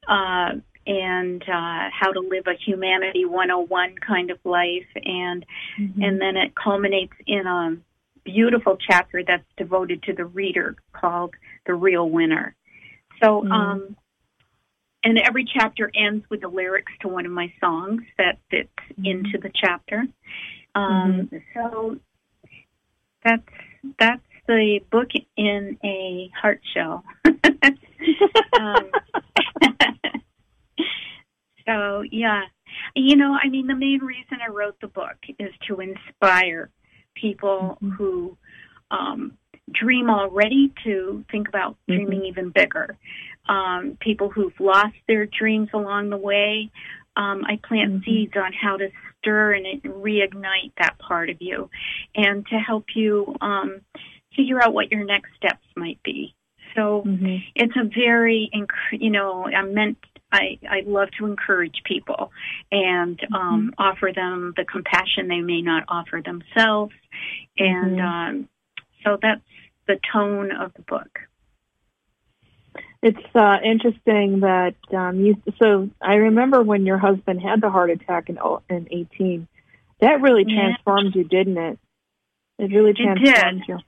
uh, 0.08 0.52
and 0.86 1.42
uh, 1.42 1.90
how 2.00 2.12
to 2.14 2.20
live 2.20 2.46
a 2.46 2.54
humanity 2.64 3.26
101 3.26 3.96
kind 4.06 4.30
of 4.30 4.38
life. 4.44 4.86
And 4.96 5.46
mm-hmm. 5.80 6.02
and 6.02 6.22
then 6.22 6.38
it 6.38 6.54
culminates 6.56 7.14
in 7.26 7.48
a 7.48 7.78
beautiful 8.24 8.78
chapter 8.78 9.24
that's 9.26 9.46
devoted 9.58 10.04
to 10.04 10.14
the 10.14 10.26
reader 10.26 10.76
called 10.94 11.34
The 11.66 11.74
Real 11.74 12.08
Winner. 12.08 12.56
So 13.24 13.42
mm-hmm. 13.42 13.52
um, 13.52 13.96
and 15.06 15.20
every 15.20 15.46
chapter 15.46 15.90
ends 15.96 16.26
with 16.30 16.42
the 16.42 16.48
lyrics 16.48 16.92
to 17.02 17.08
one 17.08 17.26
of 17.26 17.32
my 17.32 17.54
songs 17.62 18.02
that 18.18 18.40
fits 18.50 18.70
mm-hmm. 18.92 19.06
into 19.06 19.38
the 19.38 19.52
chapter. 19.54 20.04
Um, 20.74 21.30
mm-hmm. 21.32 21.38
So 21.54 21.98
that's 23.24 23.44
that's 24.00 24.22
the 24.48 24.80
book 24.92 25.10
in 25.38 25.78
a 25.84 26.30
heart 26.40 26.60
shell. 26.74 27.04
um, 28.60 28.92
so 31.68 32.04
yeah, 32.12 32.42
you 32.96 33.16
know, 33.16 33.38
I 33.42 33.48
mean, 33.48 33.68
the 33.68 33.76
main 33.76 34.00
reason 34.00 34.40
I 34.44 34.50
wrote 34.52 34.82
the 34.82 34.88
book 34.88 35.18
is 35.38 35.54
to 35.68 35.82
inspire 35.82 36.72
people 37.14 37.78
mm-hmm. 37.82 37.92
who 37.92 38.38
um, 38.90 39.38
dream 39.72 40.10
already 40.10 40.72
to 40.84 41.26
think 41.32 41.48
about 41.48 41.74
mm-hmm. 41.74 41.96
dreaming 41.96 42.20
mm-hmm. 42.20 42.28
even 42.28 42.50
bigger. 42.50 42.98
Um, 43.48 43.98
people 44.00 44.30
who've 44.30 44.60
lost 44.60 44.96
their 45.08 45.26
dreams 45.26 45.70
along 45.74 46.10
the 46.10 46.18
way. 46.18 46.72
Um, 47.16 47.44
I 47.46 47.60
plant 47.68 47.94
mm-hmm. 47.94 48.04
seeds 48.04 48.34
on 48.36 48.52
how 48.54 48.78
to 48.78 48.90
stir 49.20 49.54
and 49.54 49.82
reignite 49.84 50.74
that 50.78 50.98
part 51.00 51.30
of 51.30 51.38
you, 51.40 51.70
and 52.16 52.46
to 52.48 52.56
help 52.56 52.86
you 52.96 53.36
um, 53.42 53.82
figure 54.36 54.62
out 54.62 54.74
what 54.74 54.92
your 54.92 55.06
next 55.06 55.30
steps 55.38 55.66
might 55.76 56.02
be. 56.04 56.36
So 56.76 57.04
mm-hmm. 57.06 57.38
it's 57.56 57.76
a 57.78 57.86
very, 57.86 58.52
you 58.92 59.10
know, 59.10 59.46
I'm 59.46 59.74
meant. 59.74 59.98
I, 60.32 60.60
I 60.70 60.82
love 60.86 61.10
to 61.20 61.26
encourage 61.28 61.82
people 61.86 62.32
and 62.72 63.18
mm-hmm. 63.18 63.36
um, 63.36 63.74
offer 63.78 64.12
them 64.14 64.54
the 64.58 64.66
compassion 64.66 65.30
they 65.30 65.40
may 65.40 65.62
not 65.62 65.84
offer 65.88 66.22
themselves, 66.22 66.94
and 67.58 67.98
mm-hmm. 67.98 68.06
um, 68.06 68.50
so 69.06 69.18
that's 69.22 69.42
the 69.88 70.00
tone 70.12 70.52
of 70.52 70.74
the 70.74 70.82
book. 70.82 71.20
It's 73.02 73.36
uh, 73.36 73.58
interesting 73.64 74.40
that 74.40 74.76
um, 74.92 75.20
you. 75.20 75.36
So 75.62 75.90
I 76.02 76.16
remember 76.16 76.64
when 76.64 76.86
your 76.86 76.98
husband 76.98 77.40
had 77.42 77.62
the 77.62 77.70
heart 77.70 77.92
attack 77.92 78.30
in 78.30 78.40
in 78.70 78.88
eighteen. 78.92 79.48
That 80.02 80.22
really 80.22 80.44
transformed 80.44 81.16
yeah. 81.16 81.22
you, 81.22 81.28
didn't 81.28 81.58
it? 81.58 81.80
It 82.58 82.72
really 82.72 82.94
transformed 82.94 83.62
it 83.62 83.68
you. 83.68 83.80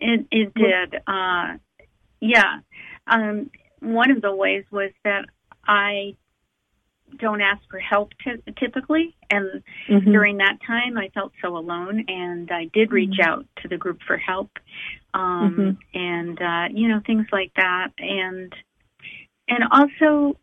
It 0.00 0.26
it 0.30 0.54
did. 0.54 1.00
Uh, 1.06 1.56
yeah. 2.20 2.60
Um, 3.06 3.50
one 3.80 4.10
of 4.10 4.20
the 4.20 4.34
ways 4.34 4.64
was 4.70 4.90
that 5.04 5.24
I 5.66 6.14
don't 7.18 7.40
ask 7.40 7.62
for 7.70 7.78
help 7.78 8.10
t- 8.24 8.52
typically. 8.58 9.14
And 9.30 9.62
mm-hmm. 9.88 10.10
during 10.10 10.38
that 10.38 10.58
time, 10.66 10.96
I 10.98 11.08
felt 11.14 11.32
so 11.42 11.56
alone, 11.56 12.04
and 12.08 12.50
I 12.50 12.70
did 12.72 12.92
reach 12.92 13.18
mm-hmm. 13.20 13.30
out 13.30 13.46
to 13.62 13.68
the 13.68 13.76
group 13.76 14.00
for 14.06 14.16
help, 14.16 14.50
um, 15.14 15.78
mm-hmm. 15.94 15.98
and 15.98 16.40
uh, 16.40 16.78
you 16.78 16.88
know 16.88 17.00
things 17.06 17.26
like 17.32 17.52
that. 17.56 17.88
And 17.98 18.54
and 19.48 19.64
also, 19.70 20.38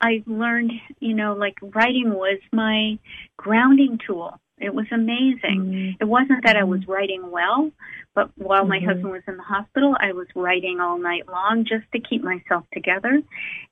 I 0.00 0.22
learned, 0.26 0.72
you 1.00 1.14
know, 1.14 1.34
like 1.34 1.56
writing 1.62 2.10
was 2.10 2.38
my 2.52 2.98
grounding 3.36 3.98
tool. 4.06 4.38
It 4.58 4.74
was 4.74 4.86
amazing. 4.90 5.40
Mm-hmm. 5.42 6.02
It 6.02 6.04
wasn't 6.06 6.44
that 6.44 6.56
I 6.56 6.64
was 6.64 6.80
mm-hmm. 6.80 6.92
writing 6.92 7.30
well, 7.30 7.70
but 8.14 8.30
while 8.36 8.64
my 8.64 8.78
mm-hmm. 8.78 8.86
husband 8.86 9.12
was 9.12 9.22
in 9.28 9.36
the 9.36 9.42
hospital, 9.42 9.94
I 10.00 10.12
was 10.12 10.26
writing 10.34 10.80
all 10.80 10.98
night 10.98 11.28
long 11.28 11.64
just 11.64 11.84
to 11.92 12.00
keep 12.00 12.22
myself 12.22 12.64
together. 12.72 13.22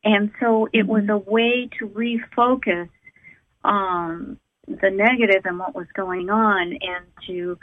And 0.04 0.30
so 0.40 0.68
it 0.72 0.86
was 0.86 1.04
a 1.08 1.16
way 1.16 1.70
to 1.78 1.88
refocus 1.88 2.90
um, 3.64 4.38
the 4.66 4.90
negative 4.90 5.46
and 5.46 5.58
what 5.58 5.74
was 5.74 5.86
going 5.94 6.28
on 6.28 6.72
and 6.72 7.06
to 7.26 7.58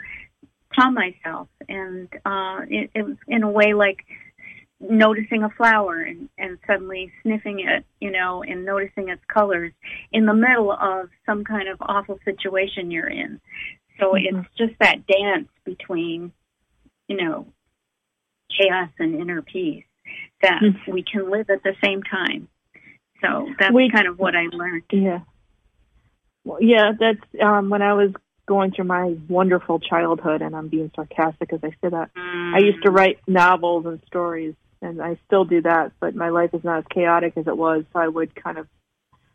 calm 0.74 0.94
myself. 0.94 1.48
And 1.68 2.08
uh, 2.24 2.60
it, 2.68 2.90
it 2.94 3.02
was 3.02 3.16
in 3.28 3.44
a 3.44 3.50
way 3.50 3.74
like 3.74 4.04
noticing 4.88 5.44
a 5.44 5.50
flower 5.50 6.00
and, 6.00 6.28
and 6.38 6.58
suddenly 6.66 7.12
sniffing 7.22 7.60
it, 7.60 7.84
you 8.00 8.10
know, 8.10 8.42
and 8.42 8.64
noticing 8.64 9.08
its 9.08 9.22
colors 9.32 9.72
in 10.12 10.26
the 10.26 10.34
middle 10.34 10.72
of 10.72 11.08
some 11.24 11.44
kind 11.44 11.68
of 11.68 11.78
awful 11.80 12.18
situation 12.24 12.90
you're 12.90 13.08
in. 13.08 13.40
So 14.00 14.12
mm-hmm. 14.12 14.38
it's 14.38 14.48
just 14.56 14.72
that 14.80 15.06
dance 15.06 15.48
between, 15.64 16.32
you 17.08 17.16
know, 17.16 17.46
chaos 18.56 18.90
and 18.98 19.14
inner 19.14 19.42
peace 19.42 19.84
that 20.42 20.60
mm-hmm. 20.62 20.92
we 20.92 21.04
can 21.04 21.30
live 21.30 21.48
at 21.48 21.62
the 21.62 21.74
same 21.82 22.02
time. 22.02 22.48
So 23.22 23.48
that's 23.58 23.72
we, 23.72 23.90
kind 23.90 24.08
of 24.08 24.18
what 24.18 24.34
I 24.34 24.46
learned. 24.52 24.82
Yeah. 24.90 25.20
Well, 26.44 26.58
yeah, 26.60 26.92
that's 26.98 27.20
um, 27.40 27.70
when 27.70 27.82
I 27.82 27.94
was 27.94 28.10
going 28.46 28.72
through 28.72 28.86
my 28.86 29.16
wonderful 29.28 29.78
childhood, 29.78 30.42
and 30.42 30.56
I'm 30.56 30.66
being 30.66 30.90
sarcastic 30.96 31.52
as 31.52 31.60
I 31.62 31.70
say 31.70 31.90
that. 31.90 32.10
Mm. 32.16 32.54
I 32.54 32.58
used 32.58 32.82
to 32.82 32.90
mm. 32.90 32.96
write 32.96 33.20
novels 33.28 33.86
and 33.86 34.02
stories 34.08 34.54
and 34.82 35.00
I 35.00 35.16
still 35.26 35.44
do 35.44 35.62
that, 35.62 35.92
but 36.00 36.14
my 36.14 36.28
life 36.30 36.50
is 36.52 36.64
not 36.64 36.78
as 36.78 36.84
chaotic 36.92 37.34
as 37.36 37.46
it 37.46 37.56
was. 37.56 37.84
So 37.92 38.00
I 38.00 38.08
would 38.08 38.34
kind 38.34 38.58
of 38.58 38.66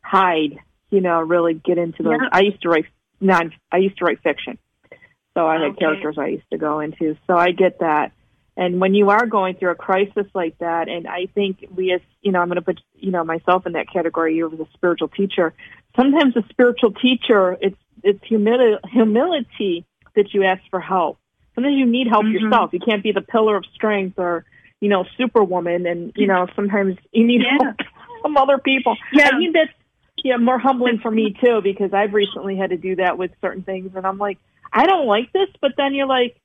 hide, 0.02 0.60
you 0.92 1.02
know, 1.02 1.20
really 1.22 1.54
get 1.54 1.78
into 1.78 2.04
those. 2.04 2.18
Yeah. 2.22 2.30
I 2.32 2.42
used 2.42 2.62
to 2.62 2.70
write 2.70 2.86
non. 3.22 3.54
I 3.72 3.78
used 3.78 3.98
to 4.00 4.06
write 4.06 4.22
fiction, 4.22 4.58
so 5.34 5.48
I 5.48 5.54
had 5.54 5.62
okay. 5.64 5.80
characters 5.80 6.18
I 6.18 6.28
used 6.28 6.50
to 6.52 6.58
go 6.58 6.82
into. 6.82 7.18
So 7.26 7.36
I 7.36 7.52
get 7.52 7.80
that. 7.80 8.12
And 8.58 8.82
when 8.82 8.96
you 8.96 9.12
are 9.12 9.28
going 9.28 9.56
through 9.56 9.72
a 9.72 9.76
crisis 9.76 10.26
like 10.34 10.58
that, 10.58 10.90
and 10.90 11.08
I 11.08 11.28
think 11.34 11.66
we 11.74 11.94
as 11.94 12.02
you 12.22 12.32
know, 12.32 12.42
I'm 12.42 12.48
going 12.48 12.56
to 12.56 12.62
put 12.62 12.82
you 12.96 13.12
know 13.12 13.24
myself 13.24 13.66
in 13.66 13.74
that 13.74 13.92
category. 13.92 14.36
You 14.36 14.52
as 14.52 14.60
a 14.60 14.68
spiritual 14.74 15.08
teacher. 15.08 15.54
Sometimes 15.96 16.36
a 16.36 16.44
spiritual 16.50 16.92
teacher, 16.92 17.58
it's 17.62 17.78
it's 18.04 18.24
humility, 18.26 18.78
humility 18.92 19.86
that 20.16 20.34
you 20.34 20.44
ask 20.44 20.62
for 20.70 20.80
help. 20.80 21.18
Sometimes 21.56 21.78
you 21.78 21.86
need 21.86 22.08
help 22.08 22.26
mm-hmm. 22.26 22.46
yourself. 22.46 22.74
You 22.74 22.80
can't 22.80 23.02
be 23.02 23.12
the 23.14 23.22
pillar 23.22 23.56
of 23.56 23.66
strength 23.74 24.20
or 24.20 24.46
you 24.82 24.90
know, 24.90 25.06
superwoman 25.18 25.86
and, 25.86 26.14
you 26.16 26.28
know, 26.28 26.48
sometimes 26.56 26.98
you 27.12 27.26
need 27.26 27.42
yeah. 27.42 27.66
help 27.66 27.78
from 28.22 28.38
other 28.38 28.58
people. 28.58 28.96
Yeah. 29.14 29.30
I 29.34 29.38
think 29.38 29.54
that's 29.54 29.72
yeah, 30.24 30.38
more 30.38 30.60
humbling 30.60 31.00
for 31.00 31.12
me 31.12 31.36
too 31.44 31.62
because 31.62 31.94
I've 31.94 32.14
recently 32.14 32.58
had 32.58 32.72
to 32.72 32.78
do 32.78 32.96
that 32.98 33.18
with 33.18 33.32
certain 33.42 33.64
things 33.64 33.92
and 33.96 34.06
I'm 34.06 34.18
like, 34.18 34.40
I 34.72 34.86
don't 34.86 35.08
like 35.08 35.32
this, 35.32 35.50
but 35.62 35.72
then 35.78 35.94
you're 35.94 36.08
like, 36.08 36.40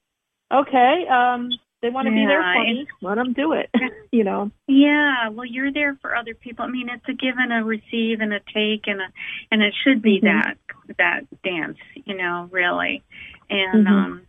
okay, 0.53 1.07
um, 1.11 1.51
they 1.83 1.91
want 1.91 2.07
to 2.07 2.13
yeah, 2.13 2.21
be 2.21 2.27
there 2.27 2.43
for 2.43 2.63
me. 2.63 2.87
Let 3.01 3.15
them 3.17 3.33
do 3.33 3.53
it. 3.55 3.69
you 4.13 4.23
know. 4.23 4.53
Yeah. 4.69 5.31
Well, 5.31 5.45
you're 5.45 5.73
there 5.73 5.99
for 6.01 6.15
other 6.15 6.35
people. 6.35 6.65
I 6.65 6.69
mean, 6.69 6.89
it's 6.89 7.05
a 7.09 7.13
give 7.13 7.35
and 7.37 7.53
a 7.53 7.65
receive 7.65 8.21
and 8.21 8.33
a 8.33 8.41
take 8.55 8.87
and 8.87 9.01
a 9.01 9.07
and 9.51 9.63
it 9.63 9.75
should 9.83 10.01
be 10.01 10.21
mm-hmm. 10.21 10.27
that 10.27 10.59
that 10.99 11.43
dance. 11.43 11.79
You 12.05 12.17
know, 12.17 12.49
really. 12.53 13.03
And 13.51 13.87
mm-hmm. 13.87 13.93
um, 13.93 14.23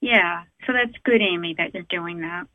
yeah. 0.00 0.44
So 0.66 0.72
that's 0.72 0.96
good, 1.04 1.20
Amy, 1.20 1.54
that 1.58 1.74
you're 1.74 1.82
doing 1.82 2.22
that. 2.22 2.46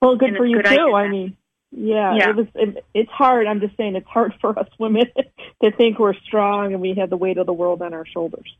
Well, 0.00 0.16
good 0.16 0.30
and 0.30 0.36
for 0.36 0.46
you 0.46 0.62
good 0.62 0.76
too. 0.76 0.94
I 0.94 1.08
mean, 1.08 1.36
yeah, 1.72 2.14
yeah. 2.16 2.30
it 2.30 2.36
was. 2.36 2.46
It, 2.54 2.84
it's 2.94 3.10
hard. 3.10 3.46
I'm 3.46 3.60
just 3.60 3.76
saying, 3.76 3.96
it's 3.96 4.06
hard 4.06 4.34
for 4.40 4.58
us 4.58 4.68
women 4.78 5.06
to 5.62 5.70
think 5.72 5.98
we're 5.98 6.14
strong 6.26 6.72
and 6.72 6.80
we 6.80 6.94
have 6.98 7.10
the 7.10 7.16
weight 7.16 7.38
of 7.38 7.46
the 7.46 7.52
world 7.52 7.82
on 7.82 7.94
our 7.94 8.06
shoulders. 8.06 8.52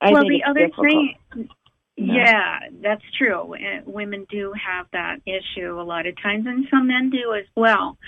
I 0.00 0.12
well, 0.12 0.22
the 0.22 0.44
other 0.48 0.66
difficult. 0.66 0.86
thing, 1.34 1.48
yeah, 1.96 2.60
that's 2.82 3.02
true. 3.18 3.54
Women 3.84 4.26
do 4.30 4.52
have 4.52 4.86
that 4.92 5.20
issue 5.26 5.78
a 5.78 5.82
lot 5.82 6.06
of 6.06 6.14
times, 6.22 6.46
and 6.46 6.66
some 6.70 6.86
men 6.86 7.10
do 7.10 7.34
as 7.34 7.44
well. 7.54 7.98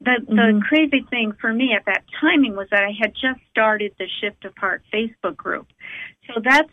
The 0.00 0.18
mm-hmm. 0.22 0.36
the 0.36 0.62
crazy 0.68 1.04
thing 1.10 1.32
for 1.40 1.52
me 1.52 1.72
at 1.74 1.86
that 1.86 2.04
timing 2.20 2.54
was 2.54 2.68
that 2.70 2.84
I 2.84 2.92
had 2.98 3.12
just 3.12 3.40
started 3.50 3.92
the 3.98 4.06
Shift 4.20 4.44
of 4.44 4.52
Heart 4.56 4.82
Facebook 4.94 5.36
group, 5.36 5.66
so 6.28 6.40
that's 6.44 6.70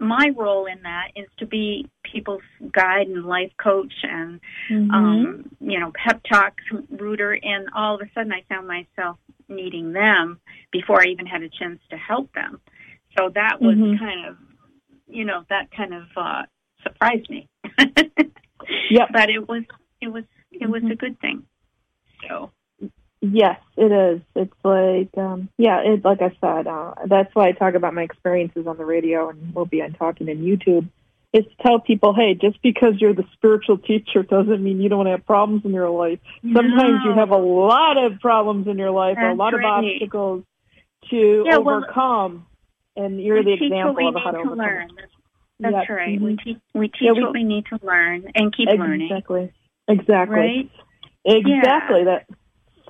my 0.00 0.30
role 0.34 0.66
in 0.66 0.82
that 0.82 1.08
is 1.14 1.28
to 1.38 1.46
be 1.46 1.86
people's 2.02 2.42
guide 2.72 3.06
and 3.06 3.26
life 3.26 3.52
coach 3.62 3.92
and 4.02 4.40
mm-hmm. 4.70 4.90
um 4.90 5.50
you 5.60 5.78
know 5.78 5.92
pep 5.94 6.22
talk 6.28 6.54
rooter 6.90 7.38
and 7.42 7.68
all 7.76 7.94
of 7.94 8.00
a 8.00 8.10
sudden 8.14 8.32
i 8.32 8.42
found 8.48 8.66
myself 8.66 9.18
needing 9.48 9.92
them 9.92 10.40
before 10.72 11.02
i 11.02 11.04
even 11.04 11.26
had 11.26 11.42
a 11.42 11.50
chance 11.50 11.78
to 11.90 11.96
help 11.96 12.32
them 12.32 12.60
so 13.16 13.30
that 13.34 13.60
was 13.60 13.76
mm-hmm. 13.76 14.02
kind 14.02 14.26
of 14.26 14.36
you 15.06 15.24
know 15.24 15.44
that 15.50 15.70
kind 15.76 15.92
of 15.92 16.04
uh 16.16 16.42
surprised 16.82 17.28
me 17.28 17.46
yeah 18.90 19.06
but 19.12 19.28
it 19.28 19.46
was 19.46 19.64
it 20.00 20.08
was 20.08 20.24
it 20.50 20.68
was 20.68 20.82
mm-hmm. 20.82 20.92
a 20.92 20.96
good 20.96 21.20
thing 21.20 21.42
so 22.26 22.50
Yes, 23.22 23.60
it 23.76 23.92
is. 23.92 24.22
It's 24.34 24.54
like, 24.64 25.10
um, 25.18 25.50
yeah, 25.58 25.80
it, 25.84 26.04
like 26.04 26.22
I 26.22 26.34
said, 26.40 26.66
uh, 26.66 26.94
that's 27.06 27.34
why 27.34 27.48
I 27.48 27.52
talk 27.52 27.74
about 27.74 27.92
my 27.92 28.02
experiences 28.02 28.66
on 28.66 28.78
the 28.78 28.84
radio 28.84 29.28
and 29.28 29.54
we'll 29.54 29.66
be 29.66 29.82
on 29.82 29.92
talking 29.92 30.28
in 30.28 30.38
YouTube. 30.38 30.88
Is 31.32 31.44
to 31.44 31.62
tell 31.62 31.78
people, 31.78 32.12
hey, 32.12 32.34
just 32.34 32.60
because 32.60 32.94
you're 32.98 33.14
the 33.14 33.26
spiritual 33.34 33.78
teacher 33.78 34.24
doesn't 34.24 34.64
mean 34.64 34.80
you 34.80 34.88
don't 34.88 35.06
have 35.06 35.24
problems 35.24 35.64
in 35.64 35.70
your 35.70 35.88
life. 35.88 36.18
Sometimes 36.42 37.04
no. 37.04 37.10
you 37.10 37.12
have 37.16 37.30
a 37.30 37.36
lot 37.36 38.04
of 38.04 38.18
problems 38.18 38.66
in 38.66 38.78
your 38.78 38.90
life, 38.90 39.16
that's 39.16 39.34
a 39.34 39.36
lot 39.36 39.52
right. 39.52 39.64
of 39.64 39.84
obstacles 39.84 40.42
to 41.10 41.44
yeah, 41.46 41.56
overcome, 41.56 42.46
well, 42.96 43.06
and 43.06 43.22
you're 43.22 43.44
the 43.44 43.52
example 43.52 44.08
of 44.08 44.14
how 44.16 44.32
to, 44.32 44.38
to 44.38 44.42
overcome. 44.42 44.58
Learn. 44.58 44.88
That's 45.60 45.88
right. 45.88 46.16
Mm-hmm. 46.16 46.24
We 46.24 46.36
teach 46.36 46.58
we 46.74 46.88
teach 46.88 46.96
yeah, 47.02 47.12
we, 47.12 47.22
what 47.22 47.32
we 47.32 47.44
need 47.44 47.66
to 47.66 47.78
learn 47.82 48.32
and 48.34 48.54
keep 48.56 48.68
exactly. 48.68 48.78
learning. 48.78 49.06
Exactly. 49.10 49.52
Exactly. 49.86 50.36
Right. 50.36 50.70
Exactly. 51.24 52.04
That 52.04 52.26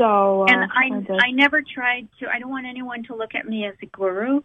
so, 0.00 0.42
uh, 0.42 0.46
and 0.48 0.70
I, 0.72 1.26
I 1.26 1.30
never 1.32 1.60
tried 1.62 2.08
to. 2.18 2.26
I 2.26 2.38
don't 2.38 2.48
want 2.48 2.66
anyone 2.66 3.02
to 3.04 3.14
look 3.14 3.34
at 3.34 3.46
me 3.46 3.66
as 3.66 3.74
a 3.82 3.86
guru. 3.86 4.40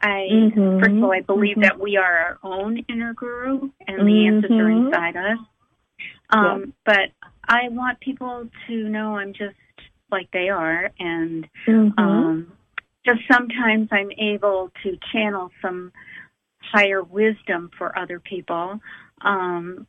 I 0.00 0.28
mm-hmm. 0.30 0.78
first 0.78 0.92
of 0.92 1.02
all, 1.02 1.12
I 1.12 1.20
believe 1.20 1.56
mm-hmm. 1.56 1.62
that 1.62 1.80
we 1.80 1.96
are 1.96 2.16
our 2.16 2.38
own 2.44 2.84
inner 2.88 3.12
guru, 3.14 3.70
and 3.88 3.98
the 3.98 4.04
mm-hmm. 4.04 4.36
answers 4.36 4.50
are 4.52 4.70
inside 4.70 5.16
us. 5.16 5.38
Um, 6.30 6.60
yeah. 6.60 6.72
But 6.84 7.28
I 7.48 7.70
want 7.70 7.98
people 7.98 8.48
to 8.68 8.88
know 8.88 9.16
I'm 9.16 9.32
just 9.32 9.56
like 10.12 10.30
they 10.32 10.48
are, 10.48 10.92
and 11.00 11.48
mm-hmm. 11.66 11.98
um, 11.98 12.52
just 13.04 13.20
sometimes 13.30 13.88
I'm 13.90 14.12
able 14.12 14.70
to 14.84 14.96
channel 15.12 15.50
some 15.60 15.92
higher 16.60 17.02
wisdom 17.02 17.70
for 17.76 17.98
other 17.98 18.20
people, 18.20 18.78
um, 19.22 19.88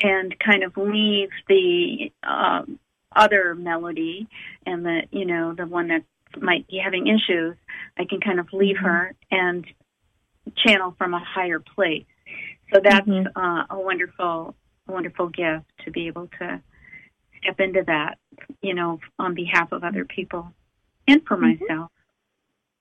and 0.00 0.34
kind 0.40 0.64
of 0.64 0.76
leave 0.76 1.30
the 1.48 2.10
um, 2.24 2.80
other 3.16 3.54
melody 3.54 4.28
and 4.66 4.84
the 4.84 5.02
you 5.10 5.24
know 5.24 5.54
the 5.54 5.66
one 5.66 5.88
that 5.88 6.02
might 6.40 6.66
be 6.68 6.80
having 6.82 7.06
issues, 7.06 7.56
I 7.98 8.04
can 8.04 8.20
kind 8.20 8.40
of 8.40 8.52
leave 8.52 8.76
mm-hmm. 8.76 8.86
her 8.86 9.14
and 9.30 9.66
channel 10.56 10.94
from 10.98 11.14
a 11.14 11.22
higher 11.24 11.60
place. 11.60 12.04
So 12.72 12.80
that's 12.82 13.06
mm-hmm. 13.06 13.36
uh, 13.36 13.64
a 13.70 13.80
wonderful, 13.80 14.54
wonderful 14.88 15.28
gift 15.28 15.66
to 15.84 15.90
be 15.90 16.06
able 16.06 16.28
to 16.38 16.60
step 17.42 17.60
into 17.60 17.82
that, 17.86 18.18
you 18.62 18.74
know, 18.74 19.00
on 19.18 19.34
behalf 19.34 19.72
of 19.72 19.84
other 19.84 20.04
people 20.04 20.52
and 21.06 21.22
for 21.26 21.36
mm-hmm. 21.36 21.64
myself. 21.64 21.90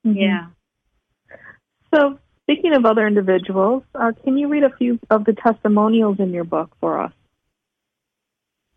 Mm-hmm. 0.06 0.18
Yeah. 0.18 0.48
So, 1.94 2.20
speaking 2.44 2.74
of 2.74 2.86
other 2.86 3.06
individuals, 3.06 3.84
uh, 3.94 4.14
can 4.24 4.38
you 4.38 4.48
read 4.48 4.64
a 4.64 4.76
few 4.78 5.00
of 5.10 5.26
the 5.26 5.34
testimonials 5.34 6.20
in 6.20 6.32
your 6.32 6.46
book 6.46 6.72
for 6.80 7.02
us? 7.02 7.12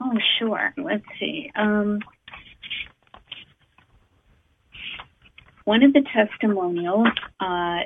Oh, 0.05 0.19
sure. 0.39 0.75
Let's 0.77 1.05
see. 1.19 1.51
Um, 1.55 2.01
one 5.65 5.83
of 5.83 5.95
the 5.95 6.03
testimonials 6.13 7.09
uh, 7.41 7.79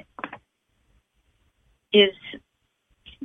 is 1.92 2.10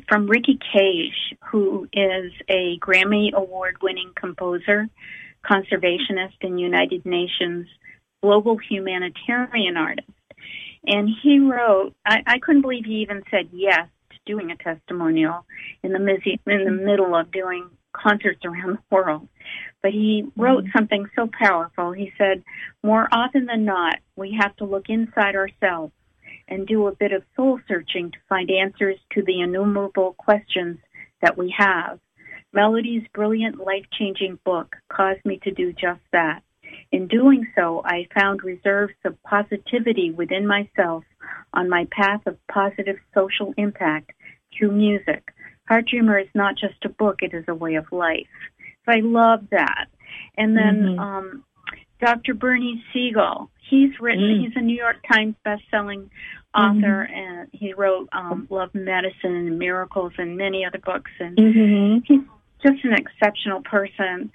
from 0.08 0.28
Ricky 0.28 0.60
Kej, 0.74 1.10
who 1.50 1.88
is 1.92 2.32
a 2.48 2.78
Grammy 2.80 3.34
Award 3.34 3.78
winning 3.82 4.12
composer, 4.16 4.88
conservationist, 5.44 6.38
and 6.42 6.60
United 6.60 7.04
Nations 7.06 7.68
global 8.24 8.58
humanitarian 8.58 9.76
artist. 9.76 10.08
And 10.88 11.10
he 11.22 11.40
wrote, 11.40 11.94
I, 12.06 12.24
I 12.26 12.40
couldn't 12.40 12.62
believe 12.62 12.86
he 12.86 13.02
even 13.02 13.22
said 13.30 13.50
yes 13.52 13.88
to 14.12 14.18
doing 14.26 14.50
a 14.50 14.56
testimonial 14.56 15.46
in 15.84 15.92
the, 15.92 16.00
in 16.48 16.64
the 16.66 16.72
middle 16.72 17.16
of 17.16 17.32
doing 17.32 17.70
concerts 17.94 18.42
around 18.44 18.78
the 18.78 18.96
world. 18.96 19.28
But 19.82 19.92
he 19.92 20.26
wrote 20.36 20.66
mm-hmm. 20.66 20.78
something 20.78 21.06
so 21.16 21.30
powerful. 21.32 21.92
He 21.92 22.12
said, 22.18 22.44
More 22.84 23.08
often 23.12 23.46
than 23.46 23.66
not, 23.66 24.00
we 24.16 24.38
have 24.40 24.56
to 24.58 24.66
look 24.66 24.90
inside 24.90 25.36
ourselves 25.36 25.94
and 26.48 26.68
do 26.68 26.88
a 26.88 26.96
bit 26.96 27.12
of 27.14 27.24
soul 27.36 27.60
searching 27.68 28.12
to 28.12 28.18
find 28.28 28.50
answers 28.50 28.98
to 29.14 29.24
the 29.24 29.42
innumerable 29.42 30.14
questions 30.18 30.78
that 31.22 31.38
we 31.38 31.54
have. 31.58 32.00
Melody's 32.52 33.04
brilliant, 33.14 33.58
life 33.58 33.86
changing 33.98 34.38
book 34.44 34.76
caused 34.92 35.26
me 35.26 35.40
to 35.44 35.52
do 35.52 35.74
just 35.74 36.02
that. 36.12 36.44
In 36.92 37.08
doing 37.08 37.48
so, 37.56 37.82
I 37.84 38.08
found 38.14 38.44
reserves 38.44 38.94
of 39.06 39.22
positivity 39.24 40.12
within 40.12 40.46
myself 40.46 41.04
on 41.54 41.70
my 41.70 41.88
path 41.92 42.22
of 42.26 42.38
positive 42.48 42.98
social 43.14 43.54
impact 43.58 44.12
through 44.56 44.72
music. 44.72 45.34
Heart 45.68 45.88
Dreamer 45.90 46.20
is 46.20 46.28
not 46.34 46.56
just 46.58 46.84
a 46.86 46.90
book, 46.90 47.20
it 47.22 47.34
is 47.34 47.46
a 47.48 47.56
way 47.56 47.76
of 47.76 47.92
life. 47.92 48.28
So 48.86 48.92
I 48.92 49.00
love 49.00 49.46
that. 49.52 49.86
And 50.38 50.58
then 50.58 50.84
mm-hmm. 50.84 51.00
um, 51.00 51.44
Dr. 52.00 52.34
Bernie 52.34 52.84
Siegel, 52.92 53.50
he's 53.70 53.92
written, 54.00 54.24
mm. 54.24 54.42
he's 54.42 54.56
a 54.56 54.62
New 54.62 54.76
York 54.76 54.98
Times 55.10 55.36
best-selling 55.44 56.10
author, 56.54 57.08
mm-hmm. 57.10 57.14
and 57.14 57.50
he 57.52 57.74
wrote 57.74 58.10
um, 58.12 58.48
Love 58.50 58.74
Medicine 58.74 59.36
and 59.36 59.58
Miracles 59.58 60.14
and 60.18 60.38
many 60.38 60.66
other 60.66 60.80
books. 60.80 61.12
And 61.20 61.38
mm-hmm. 61.38 61.98
he's 62.06 62.22
just 62.62 62.84
an 62.84 62.94
exceptional 62.94 63.62
person. 63.62 64.32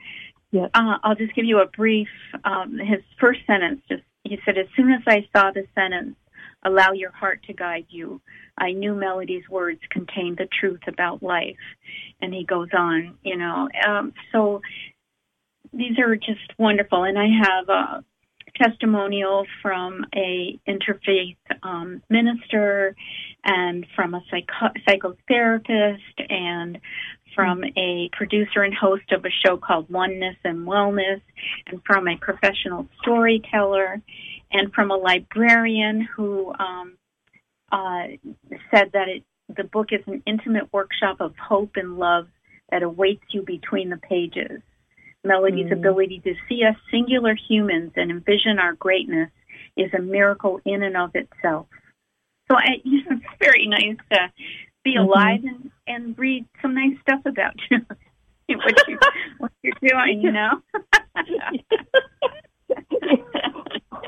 Yes. 0.51 0.71
Uh, 0.73 0.97
I'll 1.03 1.15
just 1.15 1.35
give 1.35 1.45
you 1.45 1.61
a 1.61 1.67
brief. 1.67 2.09
Um, 2.45 2.79
his 2.79 3.03
first 3.21 3.41
sentence, 3.47 3.83
just 3.89 4.03
he 4.25 4.39
said, 4.45 4.57
"As 4.57 4.67
soon 4.77 4.91
as 4.91 5.03
I 5.07 5.27
saw 5.35 5.51
the 5.51 5.67
sentence, 5.75 6.17
allow 6.65 6.93
your 6.93 7.11
heart 7.11 7.43
to 7.45 7.53
guide 7.53 7.87
you, 7.89 8.21
I 8.57 8.73
knew 8.73 8.95
Melody's 8.95 9.49
words 9.49 9.81
contained 9.91 10.39
the 10.39 10.49
truth 10.61 10.81
about 10.87 11.23
life." 11.23 11.57
And 12.21 12.35
he 12.35 12.45
goes 12.45 12.69
on, 12.77 13.19
you 13.23 13.37
know. 13.37 13.69
Um, 13.87 14.13
so 14.33 14.61
these 15.73 15.99
are 15.99 16.17
just 16.17 16.59
wonderful, 16.59 17.05
and 17.05 17.19
I 17.19 17.27
have 17.43 17.69
a 17.69 18.05
testimonial 18.57 19.47
from 19.63 20.05
a 20.15 20.59
interfaith 20.67 21.37
um, 21.63 22.03
minister 22.09 22.95
and 23.45 23.87
from 23.95 24.15
a 24.15 24.23
psycho- 24.31 24.75
psychotherapist 24.87 26.31
and 26.31 26.79
from 27.35 27.63
a 27.77 28.09
producer 28.13 28.63
and 28.63 28.75
host 28.75 29.13
of 29.13 29.25
a 29.25 29.31
show 29.45 29.57
called 29.57 29.89
Oneness 29.91 30.37
and 30.45 30.67
Wellness, 30.67 31.21
and 31.69 31.81
from 31.87 32.09
a 32.09 32.17
professional 32.17 32.89
storyteller, 33.01 34.01
and 34.51 34.73
from 34.73 34.91
a 34.91 34.97
librarian 34.97 36.01
who 36.01 36.53
um, 36.59 36.97
uh, 37.71 38.05
said 38.71 38.93
that 38.93 39.09
it, 39.09 39.25
the 39.55 39.65
book 39.65 39.89
is 39.93 40.01
an 40.07 40.23
intimate 40.27 40.73
workshop 40.73 41.21
of 41.21 41.35
hope 41.37 41.73
and 41.77 41.99
love 41.99 42.29
that 42.71 42.83
awaits 42.83 43.25
you 43.31 43.43
between 43.43 43.91
the 43.91 43.97
pages. 43.97 44.61
Melody's 45.25 45.67
mm. 45.67 45.73
ability 45.73 46.21
to 46.21 46.35
see 46.49 46.65
us 46.65 46.77
singular 46.91 47.35
humans 47.35 47.93
and 47.97 48.11
envision 48.11 48.59
our 48.59 48.75
greatness 48.75 49.31
is 49.77 49.93
a 49.95 50.01
miracle 50.01 50.61
in 50.65 50.83
and 50.83 50.97
of 50.97 51.15
itself. 51.15 51.67
So 52.51 52.57
I, 52.57 52.81
you 52.85 53.05
know, 53.11 53.17
it's 53.17 53.39
very 53.39 53.67
nice 53.67 53.97
to 54.13 54.33
be 54.85 54.95
mm-hmm. 54.95 55.05
alive 55.05 55.41
and, 55.45 55.71
and 55.87 56.19
read 56.19 56.47
some 56.63 56.75
nice 56.75 56.99
stuff 57.03 57.21
about 57.25 57.55
you. 57.71 57.79
what 58.57 58.89
you 58.89 58.99
what 59.39 59.53
you're 59.63 59.75
doing, 59.83 60.23
you 60.23 60.33
know. 60.33 60.63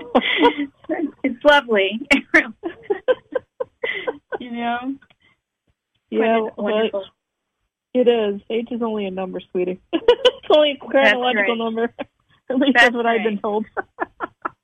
it's 1.24 1.44
lovely. 1.44 2.00
you 4.40 4.50
know. 4.50 4.94
Yeah, 6.10 6.48
well, 6.56 7.04
it 7.94 8.08
is. 8.08 8.40
Age 8.50 8.68
is 8.70 8.82
only 8.82 9.06
a 9.06 9.10
number, 9.10 9.40
sweetie. 9.50 9.80
it's 9.92 10.48
only 10.50 10.72
a 10.72 10.76
chronological 10.76 11.54
right. 11.54 11.58
number. 11.58 11.94
At 12.48 12.56
least 12.56 12.72
that's, 12.74 12.86
that's 12.86 12.96
what 12.96 13.04
right. 13.04 13.20
I've 13.20 13.24
been 13.24 13.38
told. 13.38 13.66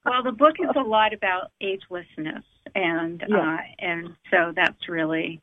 well, 0.05 0.23
the 0.25 0.33
book 0.33 0.57
is 0.61 0.71
a 0.77 0.81
lot 0.81 1.13
about 1.13 1.53
agelessness, 1.63 2.43
and 2.75 3.23
yeah. 3.29 3.37
uh, 3.37 3.59
and 3.79 4.17
so 4.31 4.53
that's 4.55 4.89
really 4.89 5.41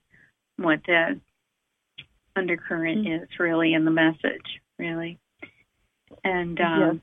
what 0.57 0.81
the 0.85 1.19
undercurrent 2.35 3.05
mm-hmm. 3.05 3.23
is 3.23 3.29
really 3.39 3.73
in 3.73 3.85
the 3.85 3.91
message, 3.91 4.59
really. 4.77 5.19
And 6.23 6.59
um. 6.59 7.01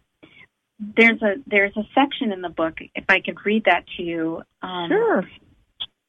There's 0.81 1.21
a 1.23 1.35
there's 1.47 1.77
a 1.77 1.87
section 1.95 2.33
in 2.33 2.40
the 2.40 2.49
book. 2.49 2.79
If 2.95 3.05
I 3.09 3.21
could 3.21 3.37
read 3.45 3.64
that 3.66 3.85
to 3.97 4.03
you. 4.03 4.43
Um, 4.62 4.88
sure. 4.88 5.29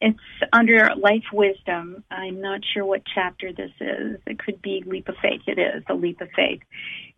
It's 0.04 0.20
under 0.52 0.90
life 0.96 1.26
wisdom. 1.32 2.04
I'm 2.10 2.42
not 2.42 2.62
sure 2.74 2.84
what 2.84 3.04
chapter 3.14 3.54
this 3.54 3.72
is. 3.80 4.20
It 4.26 4.40
could 4.40 4.60
be 4.62 4.84
leap 4.86 5.08
of 5.10 5.16
faith. 5.22 5.42
It 5.46 5.60
is 5.60 5.84
a 5.90 5.94
leap 5.94 6.22
of 6.22 6.30
faith. 6.36 6.62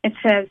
It 0.04 0.14
says, 0.28 0.50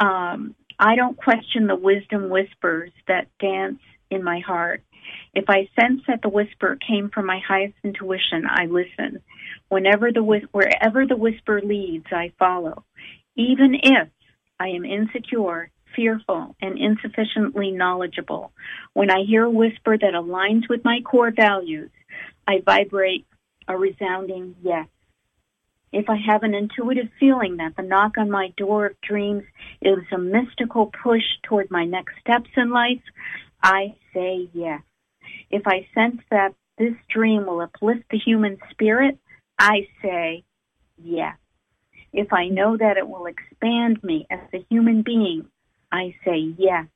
um, 0.00 0.54
"I 0.78 0.96
don't 0.96 1.16
question 1.16 1.66
the 1.66 1.76
wisdom 1.76 2.30
whispers 2.30 2.90
that 3.06 3.26
dance 3.38 3.80
in 4.10 4.22
my 4.22 4.40
heart. 4.40 4.82
If 5.34 5.44
I 5.48 5.68
sense 5.78 6.02
that 6.06 6.22
the 6.22 6.28
whisper 6.28 6.76
came 6.76 7.10
from 7.10 7.26
my 7.26 7.40
highest 7.46 7.74
intuition, 7.82 8.46
I 8.48 8.66
listen. 8.66 9.22
Whenever 9.68 10.12
the 10.12 10.22
wherever 10.22 11.06
the 11.06 11.16
whisper 11.16 11.60
leads, 11.60 12.06
I 12.12 12.32
follow. 12.38 12.84
Even 13.36 13.74
if 13.74 14.08
I 14.60 14.68
am 14.68 14.84
insecure, 14.84 15.70
fearful, 15.94 16.56
and 16.60 16.78
insufficiently 16.78 17.70
knowledgeable, 17.70 18.52
when 18.92 19.10
I 19.10 19.24
hear 19.26 19.44
a 19.44 19.50
whisper 19.50 19.96
that 19.96 20.14
aligns 20.14 20.68
with 20.68 20.84
my 20.84 21.00
core 21.00 21.32
values, 21.34 21.90
I 22.46 22.62
vibrate 22.64 23.26
a 23.68 23.76
resounding 23.76 24.56
yes. 24.62 24.88
If 25.92 26.08
I 26.08 26.16
have 26.26 26.42
an 26.42 26.54
intuitive 26.54 27.08
feeling 27.20 27.58
that 27.58 27.76
the 27.76 27.82
knock 27.82 28.16
on 28.16 28.30
my 28.30 28.52
door 28.56 28.86
of 28.86 29.00
dreams 29.02 29.44
is 29.82 29.98
a 30.10 30.18
mystical 30.18 30.90
push 31.02 31.24
toward 31.42 31.70
my 31.70 31.84
next 31.84 32.14
steps 32.20 32.48
in 32.56 32.70
life, 32.70 33.02
I 33.62 33.94
say 34.14 34.48
yes. 34.54 34.80
If 35.50 35.66
I 35.66 35.86
sense 35.94 36.22
that 36.30 36.54
this 36.78 36.94
dream 37.10 37.46
will 37.46 37.60
uplift 37.60 38.04
the 38.10 38.18
human 38.18 38.58
spirit, 38.70 39.18
I 39.58 39.86
say 40.00 40.44
yes. 40.96 41.36
If 42.12 42.32
I 42.32 42.48
know 42.48 42.76
that 42.76 42.96
it 42.96 43.08
will 43.08 43.26
expand 43.26 44.02
me 44.02 44.26
as 44.30 44.40
a 44.52 44.64
human 44.70 45.02
being, 45.02 45.46
I 45.92 46.14
say 46.24 46.54
yes. 46.56 46.86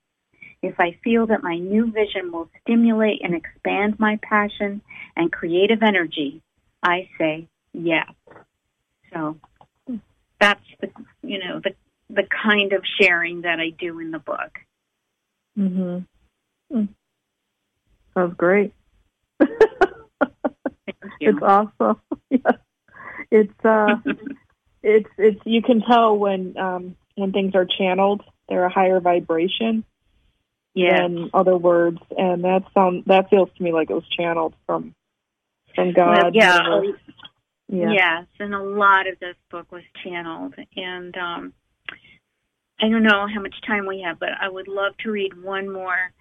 If 0.62 0.80
I 0.80 0.98
feel 1.04 1.26
that 1.26 1.42
my 1.42 1.58
new 1.58 1.92
vision 1.92 2.32
will 2.32 2.50
stimulate 2.62 3.20
and 3.22 3.34
expand 3.34 4.00
my 4.00 4.18
passion 4.22 4.80
and 5.14 5.30
creative 5.30 5.82
energy, 5.82 6.42
I 6.82 7.08
say 7.18 7.46
yes. 7.72 8.10
So 9.12 9.38
that's 10.40 10.60
the 10.80 10.90
you 11.22 11.38
know 11.38 11.60
the 11.62 11.74
the 12.08 12.26
kind 12.42 12.72
of 12.72 12.82
sharing 13.00 13.42
that 13.42 13.60
I 13.60 13.70
do 13.70 13.98
in 14.00 14.10
the 14.10 14.18
book. 14.18 14.58
Mhm. 15.58 16.06
Mm. 16.72 16.88
That's 18.14 18.34
great. 18.34 18.72
it's 21.20 21.42
awesome. 21.42 22.00
yeah. 22.30 22.52
It's 23.30 23.64
uh 23.64 23.96
it's 24.82 25.10
it's 25.18 25.40
you 25.44 25.62
can 25.62 25.82
tell 25.82 26.16
when 26.16 26.56
um 26.56 26.96
when 27.14 27.32
things 27.32 27.54
are 27.54 27.66
channeled, 27.66 28.22
they're 28.48 28.64
a 28.64 28.70
higher 28.70 29.00
vibration 29.00 29.84
yeah. 30.74 31.02
than 31.02 31.30
other 31.32 31.56
words 31.56 31.98
and 32.16 32.44
that 32.44 32.64
sound 32.74 33.04
that 33.06 33.30
feels 33.30 33.48
to 33.56 33.62
me 33.62 33.72
like 33.72 33.90
it 33.90 33.94
was 33.94 34.08
channeled 34.16 34.54
from 34.66 34.94
from 35.74 35.92
God. 35.92 36.34
Yeah. 36.34 36.80
yeah. 37.68 37.92
Yes, 37.92 38.26
and 38.38 38.54
a 38.54 38.62
lot 38.62 39.06
of 39.06 39.18
this 39.18 39.36
book 39.50 39.70
was 39.70 39.82
channeled 40.02 40.54
and 40.76 41.16
um 41.16 41.52
I 42.80 42.88
don't 42.88 43.02
know 43.02 43.26
how 43.32 43.40
much 43.40 43.54
time 43.66 43.86
we 43.86 44.02
have, 44.02 44.18
but 44.18 44.28
I 44.38 44.48
would 44.48 44.68
love 44.68 44.92
to 44.98 45.10
read 45.10 45.42
one 45.42 45.72
more 45.72 46.12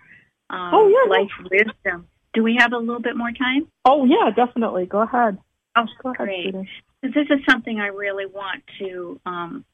um, 0.49 0.71
Oh, 0.73 0.88
yeah, 0.88 1.09
life 1.09 1.51
wisdom. 1.51 2.07
Do 2.34 2.43
we 2.43 2.57
have 2.59 2.73
a 2.73 2.78
little 2.78 3.01
bit 3.01 3.17
more 3.17 3.32
time? 3.32 3.67
Oh 3.84 4.05
yeah, 4.05 4.32
definitely. 4.36 4.86
Go 4.86 5.01
ahead. 5.01 5.38
Oh, 5.76 5.86
Go 6.01 6.11
ahead, 6.11 6.28
great. 6.28 6.51
sweetie. 6.51 6.69
This 7.01 7.28
is 7.30 7.45
something 7.47 7.80
I 7.80 7.88
really 7.88 8.26
want 8.26 8.63
to 8.80 9.19
um, 9.26 9.65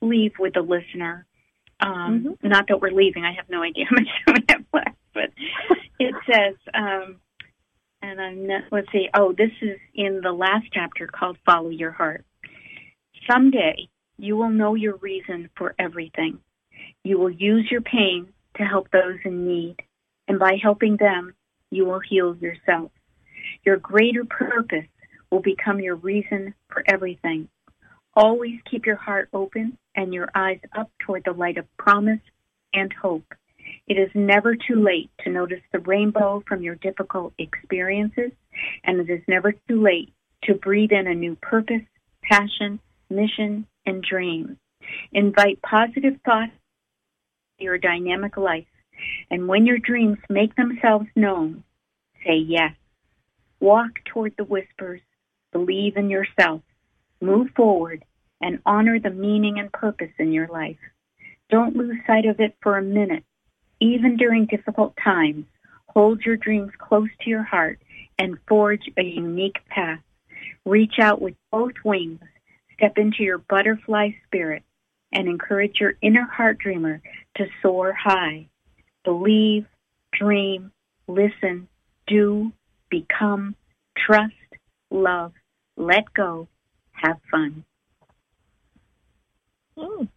leave 0.00 0.32
with 0.38 0.54
the 0.54 0.60
listener. 0.60 1.26
Um, 1.80 2.36
Mm-hmm. 2.40 2.48
Not 2.48 2.68
that 2.68 2.80
we're 2.80 2.90
leaving. 2.90 3.24
I 3.24 3.32
have 3.34 3.48
no 3.48 3.62
idea 3.62 3.84
how 3.88 3.96
much 3.96 4.08
time 4.26 4.34
we 4.36 4.44
have 4.48 4.64
left, 4.72 4.98
but 5.12 5.30
it 5.98 6.14
says, 6.30 6.54
um, 6.74 7.16
and 8.02 8.20
I'm 8.20 8.46
not, 8.46 8.64
let's 8.70 8.90
see. 8.92 9.08
Oh, 9.14 9.32
this 9.36 9.50
is 9.60 9.78
in 9.94 10.20
the 10.22 10.32
last 10.32 10.66
chapter 10.72 11.06
called 11.06 11.38
"Follow 11.44 11.70
Your 11.70 11.90
Heart." 11.90 12.24
Someday 13.30 13.88
you 14.18 14.36
will 14.36 14.50
know 14.50 14.74
your 14.74 14.96
reason 14.96 15.50
for 15.56 15.74
everything. 15.78 16.38
You 17.04 17.18
will 17.18 17.30
use 17.30 17.68
your 17.70 17.80
pain 17.82 18.28
to 18.56 18.62
help 18.62 18.90
those 18.90 19.18
in 19.24 19.46
need, 19.46 19.76
and 20.28 20.38
by 20.38 20.58
helping 20.62 20.96
them, 20.96 21.34
you 21.70 21.84
will 21.84 22.00
heal 22.00 22.36
yourself. 22.36 22.90
Your 23.64 23.76
greater 23.76 24.24
purpose 24.24 24.86
will 25.30 25.40
become 25.40 25.80
your 25.80 25.96
reason 25.96 26.54
for 26.70 26.82
everything. 26.86 27.48
Always 28.16 28.58
keep 28.70 28.86
your 28.86 28.96
heart 28.96 29.28
open 29.34 29.76
and 29.94 30.14
your 30.14 30.30
eyes 30.34 30.60
up 30.74 30.90
toward 30.98 31.24
the 31.24 31.32
light 31.32 31.58
of 31.58 31.76
promise 31.76 32.20
and 32.72 32.90
hope. 32.90 33.34
It 33.86 33.98
is 33.98 34.10
never 34.14 34.56
too 34.56 34.82
late 34.82 35.10
to 35.22 35.30
notice 35.30 35.60
the 35.70 35.80
rainbow 35.80 36.42
from 36.48 36.62
your 36.62 36.76
difficult 36.76 37.34
experiences, 37.38 38.32
and 38.84 39.00
it 39.00 39.12
is 39.12 39.22
never 39.28 39.52
too 39.52 39.82
late 39.82 40.12
to 40.44 40.54
breathe 40.54 40.92
in 40.92 41.06
a 41.06 41.14
new 41.14 41.36
purpose, 41.36 41.82
passion, 42.22 42.80
mission, 43.10 43.66
and 43.84 44.02
dream. 44.02 44.58
Invite 45.12 45.60
positive 45.60 46.18
thoughts 46.24 46.52
to 47.58 47.64
your 47.64 47.76
dynamic 47.76 48.36
life, 48.38 48.66
and 49.30 49.46
when 49.46 49.66
your 49.66 49.78
dreams 49.78 50.18
make 50.30 50.54
themselves 50.54 51.06
known, 51.14 51.64
say 52.24 52.36
yes. 52.36 52.72
Walk 53.60 53.92
toward 54.06 54.34
the 54.36 54.44
whispers, 54.44 55.00
believe 55.52 55.96
in 55.96 56.08
yourself, 56.08 56.62
move 57.20 57.48
forward, 57.56 58.04
and 58.40 58.60
honor 58.66 58.98
the 58.98 59.10
meaning 59.10 59.58
and 59.58 59.72
purpose 59.72 60.12
in 60.18 60.32
your 60.32 60.48
life. 60.48 60.78
Don't 61.48 61.76
lose 61.76 61.96
sight 62.06 62.26
of 62.26 62.40
it 62.40 62.56
for 62.62 62.76
a 62.76 62.82
minute. 62.82 63.24
Even 63.80 64.16
during 64.16 64.46
difficult 64.46 64.94
times, 65.02 65.44
hold 65.88 66.22
your 66.22 66.36
dreams 66.36 66.72
close 66.78 67.08
to 67.20 67.30
your 67.30 67.42
heart 67.42 67.80
and 68.18 68.38
forge 68.48 68.90
a 68.96 69.02
unique 69.02 69.58
path. 69.68 70.00
Reach 70.64 70.98
out 71.00 71.20
with 71.20 71.34
both 71.52 71.74
wings, 71.84 72.20
step 72.74 72.98
into 72.98 73.22
your 73.22 73.38
butterfly 73.38 74.10
spirit, 74.26 74.62
and 75.12 75.28
encourage 75.28 75.80
your 75.80 75.94
inner 76.02 76.24
heart 76.24 76.58
dreamer 76.58 77.00
to 77.36 77.46
soar 77.62 77.92
high. 77.92 78.48
Believe, 79.04 79.66
dream, 80.12 80.72
listen, 81.06 81.68
do, 82.06 82.52
become, 82.90 83.54
trust, 83.96 84.34
love, 84.90 85.32
let 85.76 86.12
go, 86.12 86.48
have 86.96 87.18
fun. 87.30 87.64
Mm. 89.78 90.08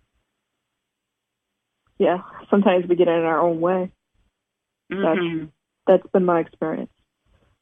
Yeah, 1.98 2.20
sometimes 2.50 2.88
we 2.88 2.96
get 2.96 3.08
in 3.08 3.14
our 3.14 3.40
own 3.42 3.60
way. 3.60 3.92
Mhm. 4.92 5.52
That's 5.86 6.08
been 6.08 6.26
my 6.26 6.40
experience. 6.40 6.92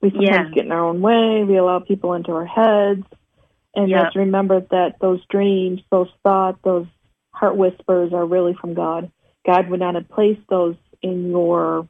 We 0.02 0.12
sometimes 0.12 0.50
Yeah. 0.50 0.54
get 0.54 0.66
in 0.66 0.72
our 0.72 0.86
own 0.86 1.02
way. 1.02 1.44
We 1.44 1.58
allow 1.58 1.80
people 1.80 2.14
into 2.14 2.32
our 2.32 2.46
heads, 2.46 3.06
and 3.76 3.90
Yep. 3.90 4.04
let's 4.04 4.16
remember 4.16 4.62
that 4.62 5.00
those 5.00 5.26
dreams, 5.26 5.82
those 5.90 6.10
thoughts, 6.24 6.60
those 6.64 6.88
heart 7.34 7.56
whispers 7.58 8.14
are 8.14 8.26
really 8.26 8.54
from 8.54 8.74
God. 8.74 9.12
God 9.46 9.70
would 9.70 9.80
not 9.80 9.96
have 9.96 10.08
placed 10.10 10.46
those 10.50 10.76
in 11.02 11.30
your 11.30 11.88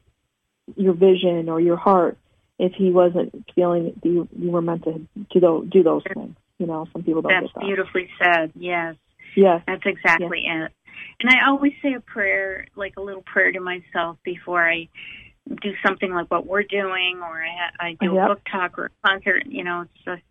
your 0.76 0.92
vision 0.92 1.48
or 1.48 1.60
your 1.60 1.76
heart 1.76 2.18
if 2.58 2.72
He 2.74 2.90
wasn't 2.90 3.44
feeling 3.54 3.84
that 3.84 4.08
you, 4.08 4.28
you 4.38 4.50
were 4.50 4.62
meant 4.62 4.84
to 4.84 5.06
do 5.30 5.66
do 5.70 5.82
those 5.82 6.02
things. 6.14 6.36
You 6.58 6.66
know, 6.66 6.86
some 6.92 7.02
people 7.02 7.22
don't 7.22 7.32
That's 7.32 7.52
that. 7.54 7.60
beautifully 7.60 8.08
said. 8.22 8.52
Yes, 8.54 8.96
Yes. 9.36 9.62
that's 9.66 9.82
exactly 9.86 10.44
it. 10.46 10.72
And 11.20 11.30
I 11.30 11.46
always 11.48 11.72
say 11.82 11.94
a 11.94 12.00
prayer, 12.00 12.66
like 12.74 12.94
a 12.96 13.00
little 13.00 13.22
prayer 13.22 13.52
to 13.52 13.60
myself 13.60 14.18
before 14.24 14.68
I 14.68 14.88
do 15.62 15.72
something 15.86 16.12
like 16.12 16.30
what 16.30 16.46
we're 16.46 16.64
doing, 16.64 17.20
or 17.22 17.42
I, 17.44 17.88
I 17.88 17.96
do 18.00 18.14
Yep. 18.14 18.24
a 18.24 18.28
book 18.28 18.40
talk 18.50 18.78
or 18.78 18.86
a 18.86 19.08
concert. 19.08 19.44
You 19.46 19.64
know, 19.64 19.82
it's 19.82 20.04
just 20.04 20.22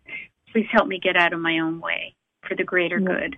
please 0.52 0.66
help 0.70 0.86
me 0.86 0.98
get 0.98 1.16
out 1.16 1.32
of 1.32 1.40
my 1.40 1.58
own 1.60 1.80
way 1.80 2.14
for 2.46 2.54
the 2.54 2.64
greater 2.64 3.00
Yep. 3.00 3.08
good, 3.08 3.36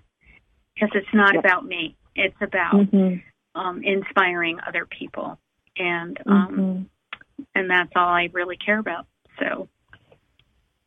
because 0.74 0.90
it's 0.94 1.14
not 1.14 1.34
Yep. 1.34 1.44
about 1.44 1.64
me. 1.64 1.96
It's 2.16 2.40
about 2.40 2.86
hmm 2.86 3.16
um, 3.54 3.82
inspiring 3.82 4.58
other 4.66 4.86
people, 4.86 5.38
and 5.76 6.18
um, 6.26 6.54
hmm 6.54 6.82
and 7.54 7.70
that's 7.70 7.90
all 7.96 8.08
I 8.08 8.28
really 8.32 8.56
care 8.56 8.78
about. 8.78 9.06
So 9.38 9.68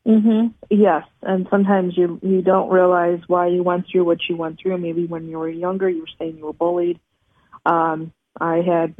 hmm 0.05 0.47
Yes, 0.69 1.05
and 1.21 1.47
sometimes 1.49 1.97
you 1.97 2.19
you 2.21 2.41
don't 2.41 2.69
realize 2.69 3.19
why 3.27 3.47
you 3.47 3.63
went 3.63 3.85
through 3.89 4.03
what 4.03 4.19
you 4.27 4.35
went 4.35 4.59
through. 4.59 4.77
Maybe 4.77 5.05
when 5.05 5.27
you 5.27 5.39
were 5.39 5.49
younger, 5.49 5.89
you 5.89 6.01
were 6.01 6.07
saying 6.19 6.37
you 6.37 6.45
were 6.45 6.53
bullied. 6.53 6.99
Um, 7.65 8.11
I 8.39 8.57
had 8.57 8.95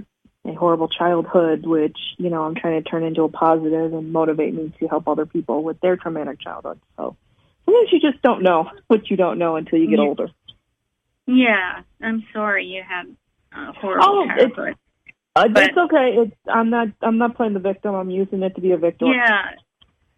a 0.46 0.54
horrible 0.54 0.88
childhood, 0.88 1.66
which 1.66 1.98
you 2.18 2.30
know 2.30 2.44
I'm 2.44 2.56
trying 2.56 2.82
to 2.82 2.90
turn 2.90 3.04
into 3.04 3.24
a 3.24 3.30
positive 3.30 3.94
and 3.94 4.14
motivate 4.14 4.54
me 4.54 4.72
to 4.80 4.88
help 4.88 5.08
other 5.08 5.26
people 5.26 5.64
with 5.64 5.80
their 5.82 5.98
traumatic 5.98 6.40
childhood. 6.40 6.80
So 6.98 7.18
sometimes 7.66 7.90
you 7.92 8.00
just 8.00 8.22
don't 8.22 8.44
know 8.44 8.70
what 8.88 9.10
you 9.10 9.18
don't 9.18 9.40
know 9.40 9.56
until 9.58 9.80
you 9.80 9.90
get 9.90 10.00
Yeah. 10.00 10.06
older. 10.06 10.28
yeah, 11.28 11.82
I'm 12.02 12.24
sorry 12.34 12.66
you 12.66 12.82
had 12.88 13.08
a 13.54 13.74
horrible 13.74 14.06
Oh, 14.08 14.24
it's- 14.24 14.38
childhood. 14.40 14.76
Uh, 15.36 15.48
But- 15.48 15.64
it's 15.64 15.78
okay. 15.78 16.16
It's, 16.20 16.36
I'm 16.48 16.70
not 16.70 16.90
I'm 17.02 17.18
not 17.18 17.36
playing 17.36 17.54
the 17.56 17.60
victim. 17.60 17.96
I'm 17.96 18.12
using 18.12 18.44
it 18.44 18.54
to 18.56 18.62
be 18.62 18.72
a 18.72 18.78
victim. 18.78 19.08
Yeah. 19.10 19.56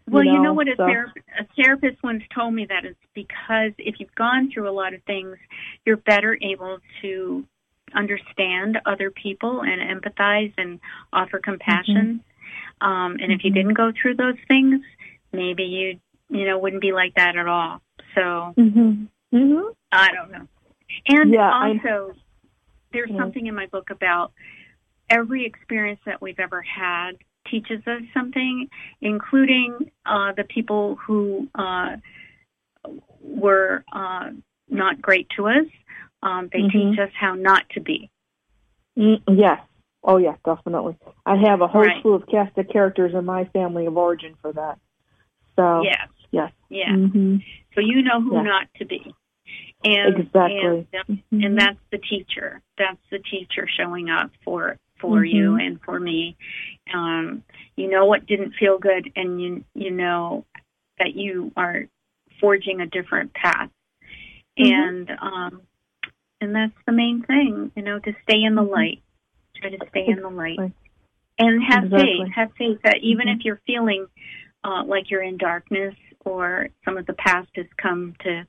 Well, 0.08 0.24
you 0.24 0.34
know, 0.34 0.44
know, 0.44 0.54
what 0.54 0.68
a, 0.68 0.76
so- 0.78 0.86
therap- 0.86 1.14
a 1.40 1.46
therapist 1.56 2.02
once 2.04 2.24
told 2.34 2.54
me 2.54 2.66
that 2.66 2.86
it's 2.86 3.00
because 3.14 3.72
if 3.78 4.00
you've 4.00 4.14
gone 4.16 4.52
through 4.52 4.70
a 4.70 4.72
lot 4.72 4.94
of 4.94 5.02
things, 5.04 5.38
you're 5.86 5.98
better 5.98 6.38
able 6.42 6.78
to 7.02 7.46
understand 7.94 8.80
other 8.86 9.10
people 9.10 9.62
and 9.62 9.82
empathize 9.82 10.54
and 10.58 10.80
offer 11.14 11.40
compassion. 11.40 12.24
Um, 12.82 13.18
and 13.22 13.32
if 13.32 13.44
you 13.44 13.52
Mhm. 13.52 13.56
didn't 13.56 13.74
go 13.74 13.92
through 13.92 14.16
those 14.16 14.38
things, 14.48 14.84
maybe 15.32 15.64
you 15.64 16.00
you 16.30 16.46
know 16.46 16.58
wouldn't 16.58 16.82
be 16.82 16.92
like 16.92 17.14
that 17.16 17.36
at 17.36 17.48
all. 17.48 17.82
So 18.16 18.54
Mhm. 18.58 19.08
Mhm. 19.32 19.76
I 19.92 20.12
don't 20.12 20.32
know. 20.32 20.48
And 21.08 21.32
Yeah, 21.32 21.50
I- 21.52 21.70
also, 21.70 22.16
there's 22.92 23.12
Yeah. 23.12 23.18
something 23.18 23.46
in 23.48 23.56
my 23.56 23.68
book 23.68 23.90
about 23.92 24.34
every 25.10 25.46
experience 25.46 26.00
that 26.06 26.22
we've 26.22 26.40
ever 26.40 26.62
had 26.64 27.18
teaches 27.50 27.86
us 27.88 28.02
something, 28.14 28.70
including 29.02 29.92
uh, 30.06 30.34
the 30.34 30.44
people 30.44 30.96
who 30.96 31.48
uh, 31.56 31.98
were 33.22 33.84
uh, 33.92 34.30
not 34.70 35.02
great 35.02 35.28
to 35.38 35.48
us. 35.48 35.66
Um, 36.22 36.50
they 36.52 36.62
Mhm. 36.62 36.72
teach 36.72 37.00
us 37.00 37.12
how 37.14 37.36
not 37.36 37.70
to 37.72 37.80
be. 37.82 38.10
Mm, 38.98 39.22
yes. 39.28 39.60
Oh, 40.04 40.18
yeah, 40.18 40.36
definitely. 40.46 40.96
I 41.26 41.36
have 41.36 41.62
a 41.62 41.68
whole 41.68 41.82
Right. 41.82 42.02
slew 42.02 42.14
of 42.14 42.28
cast 42.28 42.58
of 42.58 42.68
characters 42.70 43.14
in 43.14 43.26
my 43.26 43.46
family 43.46 43.86
of 43.86 43.98
origin 43.98 44.36
for 44.42 44.54
that. 44.54 44.80
So, 45.56 45.84
yes. 45.84 46.08
yes. 46.32 46.52
Yeah. 46.70 46.96
hmm 46.96 47.38
So 47.74 47.82
you 47.82 48.02
know 48.02 48.22
who 48.22 48.42
not 48.44 48.68
to 48.76 48.86
be. 48.86 49.14
And, 49.84 50.18
Exactly. 50.18 50.88
And, 50.94 51.10
um, 51.10 51.24
Mhm. 51.32 51.46
and 51.46 51.58
that's 51.60 51.80
the 51.92 51.98
teacher. 51.98 52.62
That's 52.78 53.02
the 53.10 53.20
teacher 53.20 53.68
showing 53.68 54.10
up 54.10 54.32
for 54.44 54.78
for 55.08 55.22
Mhm. 55.22 55.34
you 55.34 55.56
and 55.56 55.82
for 55.82 56.00
me. 56.00 56.36
Um, 56.94 57.44
you 57.76 57.90
know 57.90 58.06
what 58.06 58.26
didn't 58.26 58.54
feel 58.54 58.78
good, 58.78 59.12
and 59.16 59.42
you 59.42 59.64
you 59.74 59.92
know 59.92 60.46
that 61.00 61.16
you 61.16 61.52
are 61.56 61.88
forging 62.40 62.82
a 62.82 62.86
different 62.88 63.34
path. 63.34 63.70
Mhm. 64.58 64.72
And 64.72 65.12
um, 65.22 65.62
and 66.42 66.56
that's 66.56 66.78
the 66.86 66.92
main 66.92 67.24
thing. 67.24 67.72
You 67.76 67.84
know, 67.84 68.00
to 68.00 68.14
stay 68.24 68.42
in 68.44 68.56
the 68.56 68.64
Mhm. 68.64 68.72
light. 68.72 69.02
Try 69.56 69.70
to 69.72 69.88
stay 69.90 70.08
in 70.08 70.22
the 70.22 70.30
light. 70.30 70.60
And 71.38 71.64
have 71.64 71.86
Exactly. 71.86 72.20
faith. 72.26 72.34
Have 72.34 72.52
faith 72.54 72.82
that 72.84 72.98
even 73.02 73.28
Mhm. 73.28 73.36
if 73.40 73.46
you're 73.46 73.62
feeling 73.68 74.08
uh, 74.64 74.84
like 74.86 75.12
you're 75.12 75.22
in 75.22 75.38
darkness 75.38 75.96
or 76.26 76.70
some 76.84 76.98
of 76.98 77.06
the 77.06 77.14
past 77.14 77.50
has 77.56 77.68
come 77.78 78.16
to, 78.22 78.48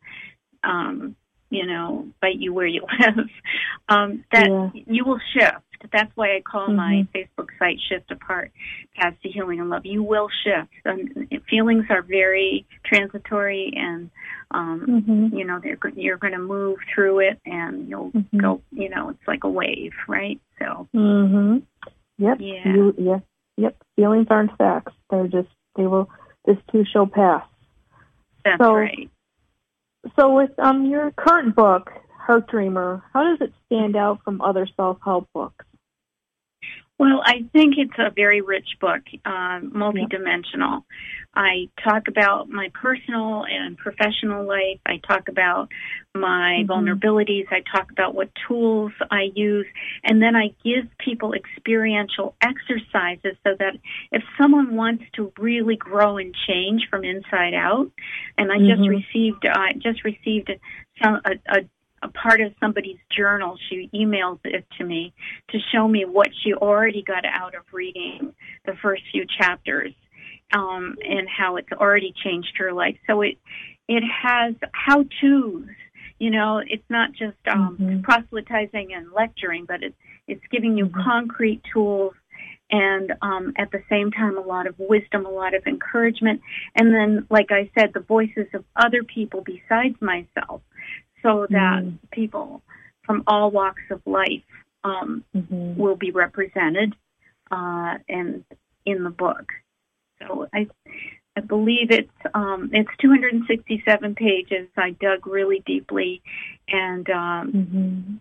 um, 0.65 1.15
you 1.51 1.67
know, 1.67 2.09
bite 2.23 2.37
you 2.39 2.55
where 2.55 2.67
you 2.67 2.83
live, 3.01 3.29
um, 3.89 4.25
that 4.33 4.49
Yeah. 4.49 4.71
you 4.73 5.05
will 5.05 5.21
shift. 5.35 5.66
That's 5.93 6.11
why 6.17 6.37
I 6.37 6.41
call 6.41 6.69
my 6.69 7.07
Mhm. 7.07 7.09
Facebook 7.13 7.49
site 7.59 7.79
Shift 7.89 8.11
of 8.11 8.21
Heart, 8.23 8.51
Paths 8.97 9.17
to 9.23 9.29
Healing 9.29 9.61
and 9.61 9.71
Love. 9.71 9.87
You 9.87 10.03
will 10.03 10.29
shift. 10.45 10.69
Um, 10.85 11.29
feelings 11.49 11.87
are 11.91 12.03
very 12.03 12.67
transitory 12.85 13.73
and, 13.77 14.11
um, 14.51 14.81
Mhm. 14.87 15.37
you 15.39 15.45
know, 15.45 15.59
they're, 15.59 15.79
you're 15.95 16.17
going 16.17 16.33
to 16.33 16.39
move 16.39 16.79
through 16.95 17.21
it 17.21 17.41
and 17.47 17.89
you'll 17.89 18.11
Mhm. 18.13 18.37
go, 18.41 18.61
you 18.73 18.89
know, 18.89 19.11
it's 19.11 19.29
like 19.29 19.45
a 19.45 19.49
wave, 19.51 19.95
right? 20.09 20.41
So, 20.59 20.89
Mhm. 20.95 21.63
Yep. 22.19 22.39
Yeah. 22.41 22.69
You, 22.75 22.95
yeah. 22.99 23.21
Yep. 23.59 23.77
Feelings 23.97 24.27
aren't 24.31 24.57
facts. 24.57 24.93
They're 25.11 25.29
just 25.29 25.49
they 25.77 25.87
will. 25.87 26.09
This 26.47 26.57
too 26.73 26.85
shall 26.85 27.07
pass. 27.07 27.45
that's 28.45 28.59
So- 28.63 28.75
right. 28.75 29.11
So, 30.15 30.35
with 30.37 30.57
um 30.59 30.87
your 30.87 31.11
current 31.11 31.55
book, 31.57 31.93
Heart 32.27 32.49
Dreamer, 32.49 33.05
how 33.13 33.23
does 33.23 33.41
it 33.41 33.55
stand 33.67 33.95
out 33.95 34.21
from 34.25 34.41
other 34.41 34.67
self 34.77 34.99
help 35.05 35.29
books? 35.33 35.65
Well, 36.99 37.21
I 37.23 37.45
think 37.53 37.75
it's 37.77 37.99
a 37.99 38.11
very 38.11 38.41
rich 38.41 38.79
book, 38.81 39.03
uh, 39.25 39.61
multidimensional. 39.61 40.83
I 41.35 41.69
talk 41.85 42.09
about 42.09 42.49
my 42.49 42.71
personal 42.73 43.45
and 43.45 43.77
professional 43.77 44.47
life. 44.47 44.81
I 44.87 44.97
talk 45.07 45.29
about 45.29 45.69
my 46.15 46.65
mm-hmm. 46.65 46.73
vulnerabilities. 46.73 47.45
I 47.51 47.63
talk 47.71 47.93
about 47.93 48.15
what 48.15 48.31
tools 48.49 48.93
I 49.11 49.29
use. 49.35 49.67
And 50.03 50.23
then 50.23 50.35
I 50.35 50.55
give 50.65 50.87
people 50.99 51.35
experiential 51.35 52.35
exercises 52.41 53.37
so 53.47 53.55
that 53.59 53.75
if 54.11 54.23
someone 54.41 54.75
wants 54.75 55.05
to 55.17 55.31
really 55.39 55.77
grow 55.77 56.17
and 56.17 56.35
change 56.49 56.89
from 56.89 57.05
inside 57.05 57.53
out, 57.53 57.91
and 58.39 58.51
I 58.51 58.57
mm-hmm. 58.57 58.69
just 58.69 58.89
received, 58.89 59.47
I 59.47 59.71
uh, 59.71 59.73
just 59.75 60.03
received 60.03 60.51
some, 61.03 61.21
a, 61.27 61.59
a 61.59 61.61
a 62.07 62.13
part 62.13 62.41
of 62.41 62.53
somebody's 62.61 62.99
journal. 63.15 63.59
She 63.69 63.91
emailed 63.93 64.41
it 64.45 64.65
to 64.79 64.85
me 64.85 65.13
to 65.51 65.59
show 65.73 65.87
me 65.87 66.05
what 66.05 66.29
she 66.43 66.55
already 66.55 67.03
got 67.03 67.25
out 67.25 67.55
of 67.55 67.63
reading 67.73 68.35
the 68.65 68.75
first 68.83 69.03
few 69.11 69.27
chapters 69.39 69.93
um, 70.53 70.97
and 71.05 71.29
how 71.29 71.57
it's 71.57 71.73
already 71.73 72.15
changed 72.25 72.53
her 72.59 72.73
life. 72.73 72.97
So 73.07 73.23
it 73.23 73.39
it 73.89 74.03
has 74.03 74.55
how 74.73 75.05
tos. 75.21 75.65
You 76.19 76.31
know, 76.31 76.63
it's 76.67 76.89
not 76.89 77.13
just 77.13 77.37
um, 77.47 77.77
mm-hmm. 77.79 78.01
proselytizing 78.01 78.95
and 78.95 79.13
lecturing, 79.13 79.67
but 79.67 79.83
it's 79.83 79.97
it's 80.27 80.45
giving 80.51 80.79
you 80.79 80.87
mm-hmm. 80.87 81.03
concrete 81.03 81.61
tools 81.73 82.15
and 82.71 83.13
um, 83.23 83.53
at 83.57 83.71
the 83.71 83.83
same 83.89 84.11
time 84.11 84.37
a 84.37 84.41
lot 84.41 84.67
of 84.67 84.75
wisdom, 84.79 85.25
a 85.25 85.31
lot 85.31 85.55
of 85.55 85.67
encouragement, 85.67 86.41
and 86.75 86.93
then, 86.93 87.27
like 87.31 87.53
I 87.53 87.71
said, 87.79 87.93
the 87.95 88.01
voices 88.01 88.47
of 88.55 88.65
other 88.75 89.05
people 89.05 89.45
besides 89.45 89.95
myself 90.01 90.63
so 91.27 91.47
that 91.51 91.83
mm. 91.83 91.99
people 92.13 92.63
from 93.05 93.25
all 93.27 93.51
walks 93.51 93.83
of 93.91 94.01
life 94.07 94.43
um, 94.85 95.25
mm-hmm. 95.35 95.77
will 95.77 95.97
be 95.97 96.11
represented 96.11 96.95
uh, 97.51 97.99
and 98.09 98.45
in 98.85 99.05
the 99.05 99.11
book. 99.11 99.53
So 100.21 100.49
I, 100.53 100.69
I 101.37 101.41
believe 101.41 101.91
it's 101.91 102.11
um, 102.35 102.71
it's 102.73 102.91
267 103.01 104.15
pages. 104.15 104.69
I 104.77 104.91
dug 104.93 105.27
really 105.27 105.63
deeply, 105.67 106.23
and 106.69 107.09
um, 107.11 107.53
mm-hmm. 107.53 108.15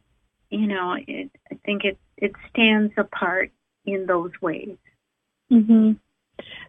you 0.50 0.68
know, 0.68 0.98
it, 1.08 1.32
I 1.52 1.56
think 1.66 1.86
it 1.86 1.98
it 2.18 2.34
stands 2.50 2.94
apart 2.98 3.52
in 3.86 4.06
those 4.06 4.32
ways. 4.42 4.78
Mm-hmm. 5.52 5.94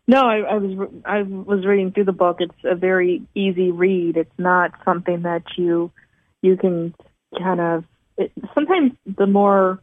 No, 0.06 0.20
I, 0.22 0.38
I 0.38 0.56
was 0.58 0.88
I 1.04 1.22
was 1.22 1.66
reading 1.66 1.90
through 1.90 2.04
the 2.04 2.12
book. 2.12 2.36
It's 2.40 2.54
a 2.64 2.76
very 2.76 3.22
easy 3.34 3.72
read. 3.72 4.16
It's 4.16 4.38
not 4.38 4.72
something 4.84 5.22
that 5.22 5.42
you 5.56 5.90
you 6.46 6.56
can 6.56 6.94
kind 7.38 7.60
of 7.60 7.84
it, 8.16 8.32
sometimes 8.54 8.92
the 9.04 9.26
more 9.26 9.80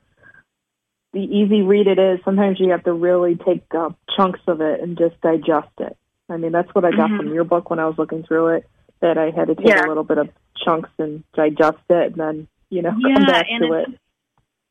the 1.13 1.19
easy 1.19 1.61
read 1.61 1.87
it 1.87 1.99
is, 1.99 2.19
sometimes 2.25 2.59
you 2.59 2.71
have 2.71 2.83
to 2.85 2.93
really 2.93 3.35
take 3.35 3.63
uh, 3.77 3.89
chunks 4.17 4.39
of 4.47 4.61
it 4.61 4.81
and 4.81 4.97
just 4.97 5.19
digest 5.21 5.69
it. 5.79 5.95
I 6.27 6.37
mean, 6.37 6.51
that's 6.51 6.73
what 6.73 6.85
I 6.85 6.91
got 6.91 7.09
mm-hmm. 7.09 7.17
from 7.17 7.33
your 7.33 7.43
book 7.43 7.69
when 7.69 7.79
I 7.79 7.85
was 7.85 7.95
looking 7.97 8.23
through 8.23 8.55
it. 8.55 8.69
That 9.01 9.17
I 9.17 9.31
had 9.31 9.47
to 9.47 9.55
take 9.55 9.67
yeah. 9.67 9.85
a 9.85 9.89
little 9.89 10.05
bit 10.05 10.17
of 10.17 10.29
chunks 10.63 10.89
and 10.97 11.25
digest 11.35 11.83
it, 11.89 12.13
and 12.13 12.15
then 12.15 12.47
you 12.69 12.81
know 12.81 12.93
yeah, 12.99 13.15
come 13.15 13.25
back 13.25 13.45
to 13.47 13.73
it. 13.73 13.99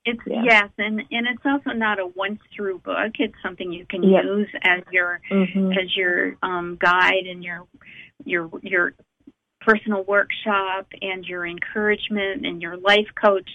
It's 0.04 0.20
yeah. 0.26 0.42
yes, 0.42 0.70
and 0.78 1.00
and 1.10 1.26
it's 1.26 1.44
also 1.44 1.70
not 1.76 2.00
a 2.00 2.06
once 2.06 2.40
through 2.56 2.78
book. 2.78 3.12
It's 3.18 3.34
something 3.42 3.70
you 3.70 3.84
can 3.84 4.02
use 4.02 4.48
as 4.64 4.80
your 4.90 5.20
mm-hmm. 5.30 5.72
as 5.72 5.94
your 5.94 6.36
um, 6.42 6.78
guide 6.80 7.26
and 7.30 7.44
your 7.44 7.66
your 8.24 8.50
your 8.62 8.94
personal 9.64 10.04
workshop 10.04 10.86
and 11.00 11.24
your 11.24 11.46
encouragement 11.46 12.46
and 12.46 12.60
your 12.60 12.76
life 12.76 13.08
coach. 13.20 13.48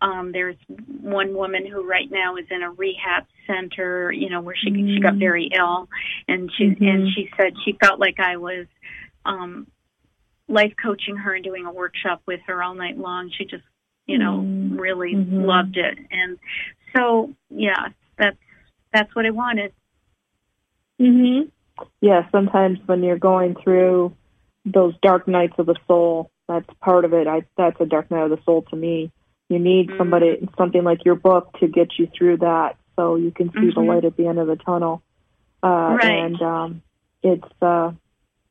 Um, 0.00 0.32
there's 0.32 0.56
one 1.00 1.34
woman 1.34 1.66
who 1.66 1.86
right 1.86 2.10
now 2.10 2.36
is 2.36 2.46
in 2.50 2.62
a 2.62 2.70
rehab 2.70 3.24
center, 3.46 4.12
you 4.12 4.30
know, 4.30 4.40
where 4.40 4.56
she 4.56 4.70
mm. 4.70 4.94
she 4.94 5.00
got 5.00 5.14
very 5.14 5.50
ill, 5.56 5.88
and 6.28 6.50
she 6.56 6.64
mm-hmm. 6.64 6.84
and 6.84 7.08
she 7.14 7.30
said 7.36 7.54
she 7.64 7.76
felt 7.80 7.98
like 7.98 8.20
I 8.20 8.36
was 8.36 8.66
um, 9.24 9.66
life 10.48 10.74
coaching 10.80 11.16
her 11.16 11.34
and 11.34 11.44
doing 11.44 11.66
a 11.66 11.72
workshop 11.72 12.22
with 12.26 12.40
her 12.46 12.62
all 12.62 12.74
night 12.74 12.98
long. 12.98 13.30
She 13.36 13.44
just, 13.44 13.64
you 14.06 14.18
know, 14.18 14.42
mm. 14.44 14.78
really 14.78 15.14
mm-hmm. 15.14 15.44
loved 15.44 15.76
it, 15.76 15.98
and 16.10 16.38
so 16.96 17.32
yeah, 17.50 17.88
that's 18.18 18.38
that's 18.92 19.14
what 19.14 19.26
I 19.26 19.30
wanted. 19.30 19.72
Mhm. 21.00 21.50
Yeah, 22.00 22.28
sometimes 22.30 22.78
when 22.86 23.02
you're 23.02 23.18
going 23.18 23.56
through 23.56 24.14
those 24.64 24.94
dark 25.02 25.28
nights 25.28 25.54
of 25.58 25.66
the 25.66 25.76
soul. 25.86 26.30
That's 26.48 26.68
part 26.80 27.04
of 27.04 27.12
it. 27.12 27.26
I 27.26 27.42
that's 27.56 27.80
a 27.80 27.86
dark 27.86 28.10
night 28.10 28.24
of 28.24 28.30
the 28.30 28.42
soul 28.44 28.62
to 28.70 28.76
me. 28.76 29.12
You 29.48 29.58
need 29.58 29.88
mm-hmm. 29.88 29.98
somebody 29.98 30.48
something 30.58 30.84
like 30.84 31.04
your 31.04 31.14
book 31.14 31.58
to 31.60 31.68
get 31.68 31.98
you 31.98 32.08
through 32.16 32.38
that, 32.38 32.76
so 32.96 33.16
you 33.16 33.30
can 33.30 33.50
see 33.52 33.58
mm-hmm. 33.58 33.80
the 33.80 33.86
light 33.86 34.04
at 34.04 34.16
the 34.16 34.26
end 34.26 34.38
of 34.38 34.46
the 34.46 34.56
tunnel. 34.56 35.02
Uh, 35.62 35.96
right. 35.98 36.24
And 36.24 36.42
um, 36.42 36.82
it's 37.22 37.62
uh, 37.62 37.92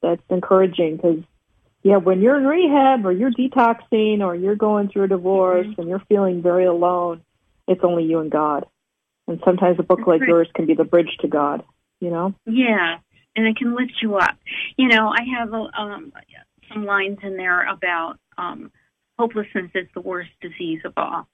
that's 0.01 0.21
encouraging 0.29 0.97
because 0.97 1.23
yeah, 1.83 1.97
when 1.97 2.21
you're 2.21 2.37
in 2.37 2.45
rehab 2.45 3.05
or 3.05 3.11
you're 3.11 3.31
detoxing 3.31 4.21
or 4.21 4.35
you're 4.35 4.55
going 4.55 4.89
through 4.89 5.03
a 5.03 5.07
divorce 5.07 5.67
mm-hmm. 5.67 5.81
and 5.81 5.89
you're 5.89 6.03
feeling 6.07 6.41
very 6.41 6.65
alone, 6.65 7.21
it's 7.67 7.81
only 7.83 8.05
you 8.05 8.19
and 8.19 8.31
God. 8.31 8.65
And 9.27 9.41
sometimes 9.45 9.77
a 9.79 9.83
book 9.83 10.07
like 10.07 10.21
yours 10.25 10.47
can 10.55 10.65
be 10.65 10.73
the 10.73 10.83
bridge 10.83 11.17
to 11.21 11.27
God. 11.27 11.63
You 11.99 12.09
know? 12.09 12.33
Yeah, 12.45 12.97
and 13.35 13.47
it 13.47 13.57
can 13.57 13.75
lift 13.75 13.93
you 14.01 14.15
up. 14.15 14.37
You 14.77 14.87
know, 14.87 15.09
I 15.09 15.23
have 15.39 15.53
a, 15.53 15.67
um, 15.79 16.13
some 16.71 16.85
lines 16.85 17.19
in 17.23 17.37
there 17.37 17.67
about 17.67 18.15
um, 18.37 18.71
hopelessness 19.17 19.71
is 19.75 19.87
the 19.93 20.01
worst 20.01 20.31
disease 20.41 20.81
of 20.85 20.93
all, 20.97 21.27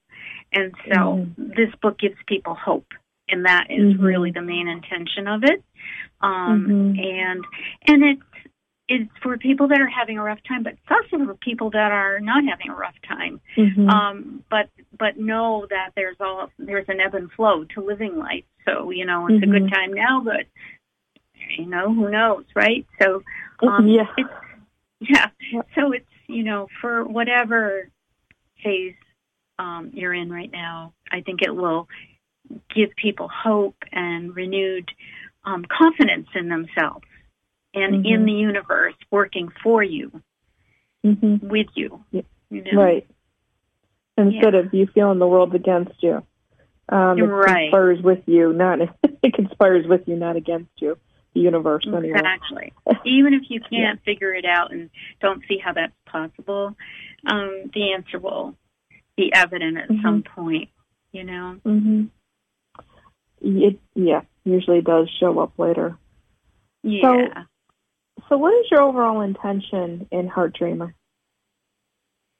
and 0.53 0.73
so 0.87 0.95
mm-hmm. 0.95 1.49
this 1.49 1.73
book 1.81 1.99
gives 1.99 2.17
people 2.27 2.55
hope, 2.55 2.87
and 3.29 3.45
that 3.45 3.67
is 3.69 3.93
mm-hmm. 3.93 4.03
really 4.03 4.31
the 4.31 4.41
main 4.41 4.67
intention 4.67 5.27
of 5.27 5.43
it. 5.43 5.63
Um, 6.21 6.67
mm-hmm. 6.67 6.99
And 6.99 7.45
and 7.87 8.03
it's 8.03 8.49
it's 8.89 9.11
for 9.21 9.37
people 9.37 9.67
that 9.67 9.79
are 9.79 9.87
having 9.87 10.17
a 10.17 10.23
rough 10.23 10.39
time, 10.47 10.63
but 10.63 10.73
it's 10.73 10.81
also 10.89 11.23
for 11.23 11.35
people 11.35 11.69
that 11.69 11.91
are 11.91 12.19
not 12.19 12.43
having 12.43 12.69
a 12.69 12.75
rough 12.75 12.95
time. 13.07 13.39
Mm-hmm. 13.55 13.87
Um, 13.87 14.43
but 14.49 14.69
but 14.97 15.17
know 15.17 15.67
that 15.69 15.91
there's 15.95 16.17
all 16.19 16.49
there's 16.57 16.85
an 16.89 16.99
ebb 16.99 17.13
and 17.13 17.31
flow 17.31 17.65
to 17.75 17.81
living 17.81 18.17
life. 18.17 18.45
So 18.65 18.89
you 18.89 19.05
know 19.05 19.27
it's 19.27 19.35
mm-hmm. 19.35 19.55
a 19.55 19.59
good 19.59 19.71
time 19.71 19.93
now, 19.93 20.21
but 20.23 20.47
you 21.57 21.65
know, 21.65 21.93
who 21.93 22.09
knows, 22.09 22.45
right? 22.55 22.85
So, 23.01 23.23
um, 23.67 23.87
yeah. 23.87 24.05
It's, 24.17 24.29
yeah. 24.99 25.27
So 25.75 25.91
it's, 25.91 26.05
you 26.27 26.43
know, 26.43 26.67
for 26.81 27.03
whatever 27.03 27.89
phase 28.63 28.95
um, 29.57 29.91
you're 29.93 30.13
in 30.13 30.31
right 30.31 30.51
now, 30.51 30.93
I 31.11 31.21
think 31.21 31.41
it 31.41 31.55
will 31.55 31.87
give 32.73 32.89
people 32.95 33.29
hope 33.29 33.75
and 33.91 34.35
renewed 34.35 34.89
um, 35.45 35.65
confidence 35.65 36.27
in 36.35 36.49
themselves 36.49 37.05
and 37.73 37.95
mm-hmm. 37.95 38.13
in 38.13 38.25
the 38.25 38.31
universe 38.31 38.95
working 39.11 39.49
for 39.63 39.83
you, 39.83 40.21
mm-hmm. 41.05 41.47
with 41.47 41.67
you. 41.75 42.03
you 42.11 42.23
know? 42.49 42.81
Right. 42.81 43.07
Instead 44.17 44.53
yeah. 44.53 44.59
of 44.59 44.73
you 44.73 44.87
feeling 44.93 45.19
the 45.19 45.27
world 45.27 45.55
against 45.55 46.01
you. 46.01 46.23
Um, 46.89 47.19
it 47.19 47.21
right. 47.21 47.69
conspires 47.71 48.01
with 48.01 48.23
you, 48.25 48.51
not 48.51 48.79
it 49.03 49.33
conspires 49.33 49.85
with 49.87 50.07
you, 50.07 50.15
not 50.15 50.35
against 50.35 50.71
you 50.77 50.97
universe 51.33 51.85
anyway. 51.87 52.11
Exactly. 52.15 52.73
Even 53.05 53.33
if 53.33 53.43
you 53.49 53.59
can't 53.59 53.99
yeah. 53.99 54.05
figure 54.05 54.33
it 54.33 54.45
out 54.45 54.71
and 54.71 54.89
don't 55.21 55.43
see 55.47 55.57
how 55.63 55.73
that's 55.73 55.93
possible, 56.05 56.75
um, 57.25 57.69
the 57.73 57.93
answer 57.93 58.19
will 58.19 58.55
be 59.15 59.31
evident 59.33 59.77
at 59.77 59.89
mm-hmm. 59.89 60.01
some 60.01 60.23
point. 60.23 60.69
You 61.11 61.23
know. 61.23 61.59
Mm-hmm. 61.65 62.03
It 63.41 63.79
yeah 63.95 64.21
usually 64.43 64.81
does 64.81 65.09
show 65.19 65.39
up 65.39 65.53
later. 65.57 65.97
Yeah. 66.83 67.01
So, 67.01 67.27
so 68.29 68.37
what 68.37 68.53
is 68.53 68.65
your 68.71 68.81
overall 68.81 69.21
intention 69.21 70.07
in 70.11 70.27
Heart 70.27 70.55
Dreamer? 70.57 70.93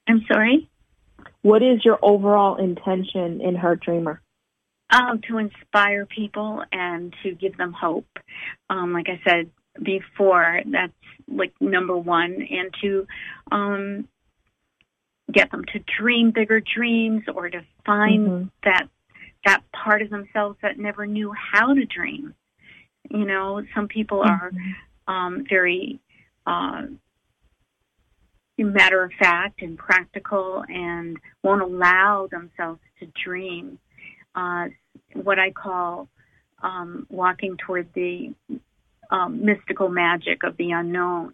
I'm 0.07 0.25
sorry. 0.31 0.69
What 1.41 1.61
is 1.61 1.83
your 1.85 1.99
overall 2.01 2.57
intention 2.57 3.41
in 3.41 3.55
Heart 3.55 3.81
Dreamer? 3.81 4.21
Um, 4.91 5.21
to 5.27 5.37
inspire 5.37 6.07
people 6.07 6.63
and 6.71 7.13
to 7.21 7.31
give 7.33 7.55
them 7.57 7.73
hope. 7.73 8.07
Um, 8.71 8.91
like 8.91 9.05
I 9.07 9.21
said 9.23 9.51
before, 9.83 10.61
that's 10.65 10.93
like 11.27 11.53
number 11.61 11.95
one, 11.95 12.47
and 12.49 12.73
to 12.81 13.07
um, 13.51 14.07
get 15.31 15.51
them 15.51 15.63
to 15.73 15.79
dream 15.99 16.31
bigger 16.31 16.59
dreams 16.59 17.23
or 17.33 17.49
to 17.49 17.61
find 17.85 18.27
mm-hmm. 18.27 18.47
that 18.63 18.87
that 19.45 19.61
part 19.71 20.01
of 20.01 20.09
themselves 20.09 20.57
that 20.63 20.79
never 20.79 21.05
knew 21.05 21.33
how 21.33 21.73
to 21.73 21.85
dream. 21.85 22.33
You 23.09 23.25
know, 23.25 23.61
some 23.75 23.87
people 23.87 24.21
are 24.21 24.51
mm-hmm. 24.51 25.13
um, 25.13 25.45
very 25.47 25.99
uh, 26.45 26.87
matter 28.57 29.03
of 29.03 29.11
fact 29.19 29.61
and 29.61 29.77
practical 29.77 30.63
and 30.67 31.17
won't 31.43 31.61
allow 31.61 32.27
themselves 32.29 32.81
to 32.99 33.07
dream 33.23 33.79
uh, 34.35 34.67
what 35.13 35.39
I 35.39 35.51
call 35.51 36.07
um, 36.61 37.07
walking 37.09 37.57
toward 37.57 37.87
the 37.93 38.33
um, 39.11 39.45
mystical 39.45 39.89
magic 39.89 40.43
of 40.43 40.57
the 40.57 40.71
unknown. 40.71 41.33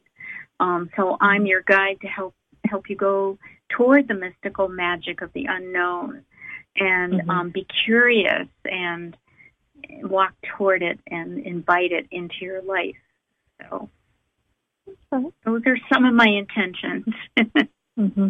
Um, 0.60 0.89
so 0.96 1.18
I'm 1.20 1.41
mm-hmm. 1.41 1.48
your 1.48 1.62
guide 1.62 2.00
to 2.02 2.08
help 2.08 2.34
help 2.66 2.89
you 2.89 2.96
go 2.96 3.38
toward 3.70 4.08
the 4.08 4.14
mystical 4.14 4.68
magic 4.68 5.22
of 5.22 5.32
the 5.34 5.46
unknown, 5.48 6.24
and 6.76 7.14
mm-hmm. 7.14 7.30
um, 7.30 7.50
be 7.52 7.68
curious 7.86 8.48
and 8.64 9.16
walk 10.02 10.34
toward 10.58 10.82
it 10.82 11.00
and 11.08 11.39
invite 11.46 11.91
it 11.91 12.08
into 12.12 12.36
your 12.41 12.62
life. 12.62 12.96
So 13.62 13.89
Okay. 15.14 15.30
those 15.46 15.62
are 15.66 15.78
some 15.91 16.06
of 16.06 16.14
my 16.14 16.28
intentions. 16.28 17.06
hmm 17.96 18.28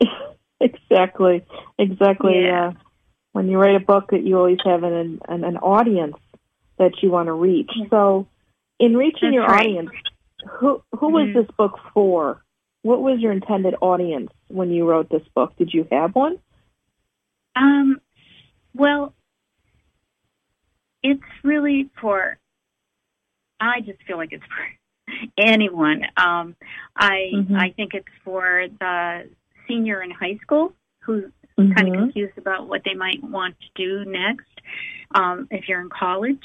exactly. 0.60 1.44
Exactly. 1.78 2.42
Yeah. 2.42 2.68
Uh, 2.68 2.72
when 3.36 3.50
you 3.50 3.58
write 3.58 3.76
a 3.76 3.80
book, 3.80 4.12
that 4.12 4.22
you 4.22 4.38
always 4.38 4.56
have 4.64 4.82
an 4.82 5.20
an, 5.28 5.44
an 5.44 5.58
audience 5.58 6.16
that 6.78 7.02
you 7.02 7.10
want 7.10 7.26
to 7.26 7.34
reach. 7.34 7.70
So, 7.90 8.26
in 8.78 8.96
reaching 8.96 9.20
That's 9.24 9.34
your 9.34 9.44
right. 9.44 9.66
audience, 9.66 9.90
who 10.58 10.82
who 10.98 11.10
was 11.10 11.28
Mhm. 11.28 11.34
this 11.34 11.56
book 11.58 11.78
for? 11.92 12.42
What 12.80 13.02
was 13.02 13.20
your 13.20 13.32
intended 13.32 13.74
audience 13.82 14.30
when 14.48 14.70
you 14.70 14.88
wrote 14.88 15.10
this 15.10 15.26
book? 15.34 15.54
Did 15.58 15.74
you 15.74 15.86
have 15.92 16.14
one? 16.14 16.38
Um, 17.54 18.00
well, 18.74 19.14
it's 21.02 21.20
really 21.42 21.90
for. 22.00 22.38
I 23.60 23.82
just 23.82 24.02
feel 24.04 24.16
like 24.16 24.32
it's 24.32 24.44
for 24.56 25.28
anyone. 25.36 26.06
Um, 26.16 26.56
I 26.96 27.32
Mhm. 27.34 27.54
I 27.54 27.68
think 27.72 27.92
it's 27.92 28.16
for 28.24 28.66
the 28.80 29.28
senior 29.68 30.00
in 30.00 30.10
high 30.10 30.38
school 30.38 30.72
who's 31.56 31.72
kind 31.74 31.88
of 31.88 31.94
confused 31.94 32.36
about 32.38 32.68
what 32.68 32.82
they 32.84 32.94
might 32.94 33.22
want 33.22 33.56
to 33.60 33.66
do 33.74 34.10
next. 34.10 34.46
Um, 35.14 35.48
if 35.50 35.68
you're 35.68 35.80
in 35.80 35.88
college, 35.88 36.44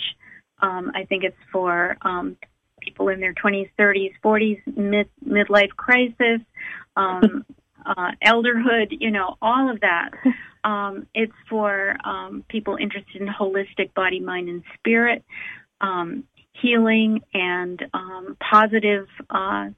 um, 0.62 0.92
I 0.96 1.06
think 1.06 1.24
it's 1.24 1.38
for 1.52 1.98
um, 2.02 2.38
people 2.80 3.10
in 3.10 3.20
their 3.20 3.34
20s, 3.34 3.70
30s, 3.78 4.14
40s, 4.24 4.62
mid 4.78 5.10
midlife 5.26 5.70
crisis, 5.70 6.42
um, 6.96 7.46
uh, 7.86 8.12
elderhood. 8.26 8.98
You 9.00 9.12
know, 9.12 9.38
all 9.42 9.70
of 9.70 9.82
that. 9.82 10.12
Um, 10.64 11.08
it's 11.16 11.34
for 11.50 11.98
um, 12.04 12.46
people 12.48 12.78
interested 12.80 13.22
in 13.22 13.28
holistic 13.28 13.94
body, 13.96 14.20
mind, 14.20 14.48
and 14.48 14.64
spirit, 14.78 15.24
um, 15.82 16.24
healing, 16.54 17.22
and 17.34 17.84
um, 17.96 18.38
positive, 18.40 19.08
uh, 19.30 19.70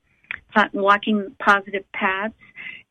walking 0.73 1.35
positive 1.39 1.89
paths. 1.93 2.35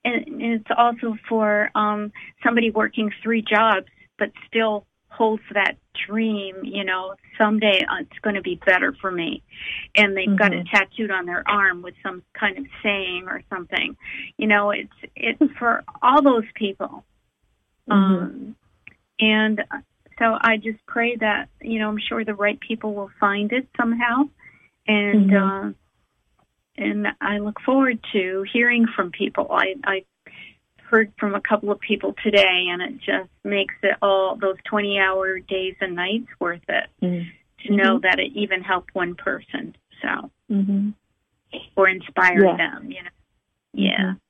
And, 0.04 0.26
and 0.26 0.42
it's 0.42 0.70
also 0.76 1.16
for 1.28 1.70
um, 1.74 2.12
somebody 2.42 2.70
working 2.70 3.12
three 3.22 3.42
jobs 3.42 3.86
but 4.18 4.30
still 4.46 4.86
holds 5.08 5.42
that 5.54 5.76
dream. 6.06 6.56
You 6.64 6.84
know, 6.84 7.14
someday 7.38 7.84
uh, 7.84 8.00
it's 8.00 8.18
going 8.20 8.36
to 8.36 8.42
be 8.42 8.60
better 8.66 8.92
for 9.00 9.10
me, 9.10 9.42
and 9.94 10.16
they've 10.16 10.36
got 10.36 10.52
it 10.52 10.64
Mhm. 10.66 10.70
tattooed 10.70 11.10
on 11.10 11.26
their 11.26 11.42
arm 11.48 11.82
with 11.82 11.94
some 12.02 12.22
kind 12.34 12.58
of 12.58 12.66
saying 12.82 13.28
or 13.28 13.42
something. 13.50 13.96
You 14.38 14.46
know, 14.48 14.70
it's 14.70 14.92
it's 15.14 15.52
for 15.58 15.84
all 16.02 16.22
those 16.22 16.46
people. 16.54 17.04
Um, 17.88 18.56
and 19.20 19.62
so 20.18 20.38
I 20.40 20.56
just 20.56 20.84
pray 20.86 21.16
that, 21.16 21.48
you 21.60 21.78
know, 21.78 21.88
I'm 21.88 21.98
sure 21.98 22.24
the 22.24 22.34
right 22.34 22.58
people 22.60 22.94
will 22.94 23.10
find 23.18 23.52
it 23.52 23.68
somehow. 23.76 24.28
And, 24.86 25.30
Mhm. 25.30 25.70
uh, 25.70 25.72
and 26.82 27.08
I 27.20 27.38
look 27.38 27.60
forward 27.60 27.98
to 28.12 28.44
hearing 28.52 28.86
from 28.94 29.10
people. 29.10 29.48
I, 29.50 29.74
I 29.84 30.04
heard 30.76 31.12
from 31.18 31.34
a 31.34 31.40
couple 31.40 31.70
of 31.70 31.80
people 31.80 32.14
today 32.22 32.66
and 32.70 32.82
it 32.82 32.98
just 32.98 33.30
makes 33.44 33.74
it 33.82 33.96
all 34.02 34.36
those 34.36 34.56
20 34.68 34.98
hour 34.98 35.38
days 35.38 35.74
and 35.80 35.94
nights 35.94 36.28
worth 36.38 36.62
it 36.68 36.88
Mhm. 37.00 37.26
to 37.66 37.76
know 37.76 37.98
that 38.00 38.18
it 38.18 38.32
even 38.34 38.62
helped 38.62 38.94
one 38.94 39.14
person. 39.14 39.74
So, 40.02 40.30
Mhm. 40.50 40.94
or 41.76 41.88
inspired 41.88 42.42
Yeah. 42.44 42.56
them, 42.56 42.90
you 42.90 43.02
know. 43.02 43.10
Yeah. 43.72 44.00
Mhm. 44.00 44.20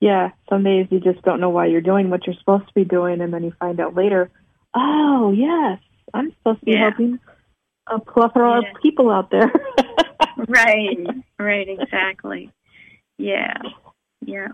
Yeah, 0.00 0.30
some 0.48 0.62
days 0.64 0.86
you 0.90 0.98
just 0.98 1.20
don't 1.22 1.40
know 1.40 1.50
why 1.50 1.66
you're 1.66 1.82
doing 1.82 2.08
what 2.08 2.26
you're 2.26 2.34
supposed 2.36 2.66
to 2.66 2.74
be 2.74 2.84
doing, 2.84 3.20
and 3.20 3.34
then 3.34 3.44
you 3.44 3.50
find 3.60 3.78
out 3.80 3.94
later, 3.94 4.30
oh, 4.72 5.30
yes, 5.32 5.78
I'm 6.14 6.32
supposed 6.32 6.60
to 6.60 6.64
be 6.64 6.72
Yeah. 6.72 6.88
helping 6.88 7.20
a 7.90 7.98
plethora 7.98 8.60
Yeah. 8.62 8.70
of 8.70 8.82
people 8.82 9.10
out 9.10 9.30
there. 9.30 9.52
Right, 10.48 10.98
right, 11.38 11.68
exactly. 11.68 12.50
Yeah, 13.18 13.54
yeah. 14.24 14.48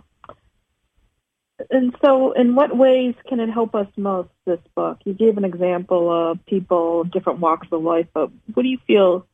And 1.70 1.94
so, 2.04 2.32
in 2.32 2.54
what 2.54 2.76
ways 2.76 3.14
can 3.28 3.38
it 3.40 3.48
help 3.48 3.74
us 3.74 3.86
most, 3.96 4.28
this 4.46 4.58
book? 4.74 4.98
You 5.04 5.14
gave 5.14 5.36
an 5.38 5.44
example 5.44 6.10
of 6.10 6.44
people, 6.46 7.04
different 7.04 7.38
walks 7.38 7.68
of 7.70 7.82
life, 7.82 8.06
but 8.12 8.30
what 8.52 8.62
do 8.64 8.68
you 8.68 8.78
feel, 8.86 9.26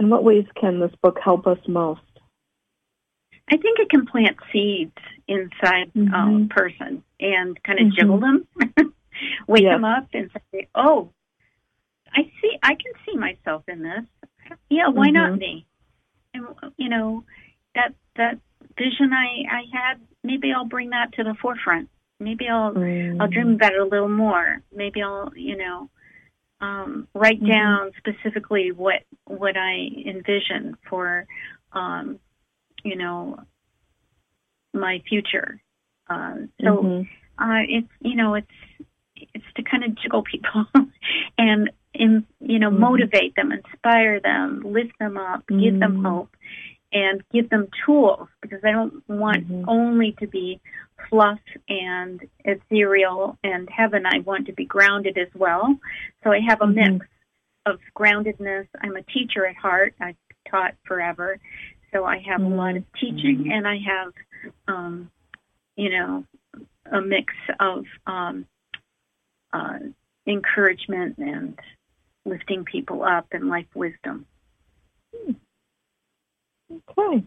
in 0.00 0.10
what 0.10 0.24
ways 0.24 0.46
can 0.60 0.80
this 0.80 0.92
book 1.00 1.18
help 1.22 1.46
us 1.46 1.58
most? 1.68 2.00
I 3.50 3.56
think 3.56 3.78
it 3.78 3.88
can 3.88 4.04
plant 4.06 4.36
seeds 4.52 4.96
inside 5.28 5.92
Mhm. 5.94 6.12
um, 6.12 6.42
a 6.50 6.54
person 6.54 7.04
and 7.20 7.62
kind 7.62 7.78
of 7.78 7.86
Mhm. 7.86 7.94
jiggle 7.94 8.18
them, 8.18 8.46
wake 9.46 9.62
Yeah. 9.62 9.74
them 9.74 9.84
up, 9.84 10.08
and 10.12 10.30
say, 10.50 10.66
"Oh, 10.74 11.10
I 12.14 12.22
see. 12.40 12.58
I 12.62 12.74
can 12.74 12.92
see 13.04 13.16
myself 13.16 13.64
in 13.68 13.82
this. 13.82 14.04
Yeah, 14.70 14.88
why 14.88 15.10
not 15.10 15.32
Mhm. 15.32 15.38
me?" 15.38 15.66
And 16.34 16.46
you 16.76 16.88
know, 16.88 17.24
that 17.74 17.94
that 18.16 18.38
vision 18.76 19.12
I 19.12 19.44
I 19.50 19.62
had. 19.72 20.00
Maybe 20.22 20.52
I'll 20.52 20.64
bring 20.64 20.90
that 20.90 21.12
to 21.14 21.24
the 21.24 21.34
forefront. 21.34 21.88
Maybe 22.18 22.48
I'll 22.48 22.72
Mm-hmm. 22.72 23.20
I'll 23.20 23.28
dream 23.28 23.54
about 23.54 23.72
it 23.74 23.80
a 23.80 23.84
little 23.84 24.08
more. 24.08 24.62
Maybe 24.72 25.02
I'll, 25.02 25.32
you 25.36 25.56
know, 25.56 25.90
um, 26.60 27.08
write 27.14 27.40
Mhm. 27.40 27.48
down 27.48 27.92
specifically 27.98 28.72
what 28.72 29.02
what 29.26 29.56
I 29.56 29.90
envision 30.06 30.76
for, 30.88 31.26
um, 31.72 32.18
you 32.82 32.96
know, 32.96 33.38
my 34.72 35.00
future. 35.08 35.60
Uh, 36.08 36.36
so 36.60 36.82
Mhm. 36.82 37.08
uh, 37.38 37.62
it's 37.68 37.92
you 38.00 38.14
know 38.16 38.34
it's 38.34 38.50
it's 39.16 39.52
to 39.56 39.62
kind 39.62 39.84
of 39.84 39.94
jiggle 39.96 40.22
people 40.22 40.66
and 41.38 41.70
and 41.94 42.24
you 42.40 42.58
know 42.58 42.70
Mhm. 42.70 42.78
motivate 42.78 43.34
them, 43.34 43.52
inspire 43.52 44.20
them, 44.20 44.60
lift 44.60 44.98
them 44.98 45.16
up, 45.16 45.46
give 45.46 45.78
them 45.78 45.98
Mhm. 45.98 46.02
hope, 46.02 46.36
and 46.92 47.22
give 47.32 47.48
them 47.50 47.68
tools 47.84 48.28
because 48.40 48.62
I 48.64 48.72
don't 48.72 49.06
want 49.08 49.48
Mhm. 49.48 49.64
only 49.68 50.12
to 50.12 50.26
be 50.26 50.60
fluff 51.08 51.40
and 51.68 52.20
ethereal 52.44 53.38
and 53.42 53.68
heaven. 53.68 54.06
I 54.06 54.20
want 54.20 54.46
to 54.46 54.52
be 54.52 54.64
grounded 54.64 55.18
as 55.18 55.32
well. 55.34 55.78
So 56.22 56.32
I 56.32 56.40
have 56.40 56.62
a 56.62 56.66
mix 56.66 57.06
of 57.66 57.80
groundedness. 57.96 58.68
I'm 58.80 58.96
a 58.96 59.02
teacher 59.02 59.46
at 59.46 59.56
heart. 59.56 59.94
I've 60.00 60.16
taught 60.46 60.74
forever. 60.84 61.38
So 61.92 62.04
I 62.04 62.18
have 62.18 62.42
a 62.42 62.48
lot 62.48 62.76
of 62.76 62.84
teaching 62.94 63.52
and 63.52 63.68
I 63.68 63.78
have, 63.78 64.12
um, 64.66 65.10
you 65.76 65.90
know, 65.90 66.24
a 66.90 67.00
mix 67.00 67.32
of 67.60 67.86
um, 68.06 68.46
uh, 69.52 69.78
encouragement 70.26 71.18
and 71.18 71.58
lifting 72.24 72.64
people 72.64 73.02
up 73.02 73.26
and 73.32 73.48
life 73.48 73.66
wisdom. 73.74 74.26
Okay. 76.72 77.24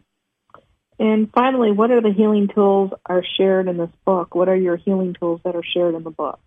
And 1.00 1.32
finally, 1.32 1.72
what 1.72 1.91
are 1.91 2.02
the 2.02 2.12
healing 2.12 2.48
tools 2.48 2.91
are 3.06 3.24
shared 3.38 3.68
in 3.68 3.78
this 3.78 3.91
book? 4.04 4.34
What 4.34 4.50
are 4.50 4.56
your 4.56 4.78
healing 4.78 5.16
tools 5.20 5.41
that 5.43 5.56
are 5.56 5.64
shared 5.64 5.93
in 5.93 6.04
the 6.04 6.10
book? 6.10 6.39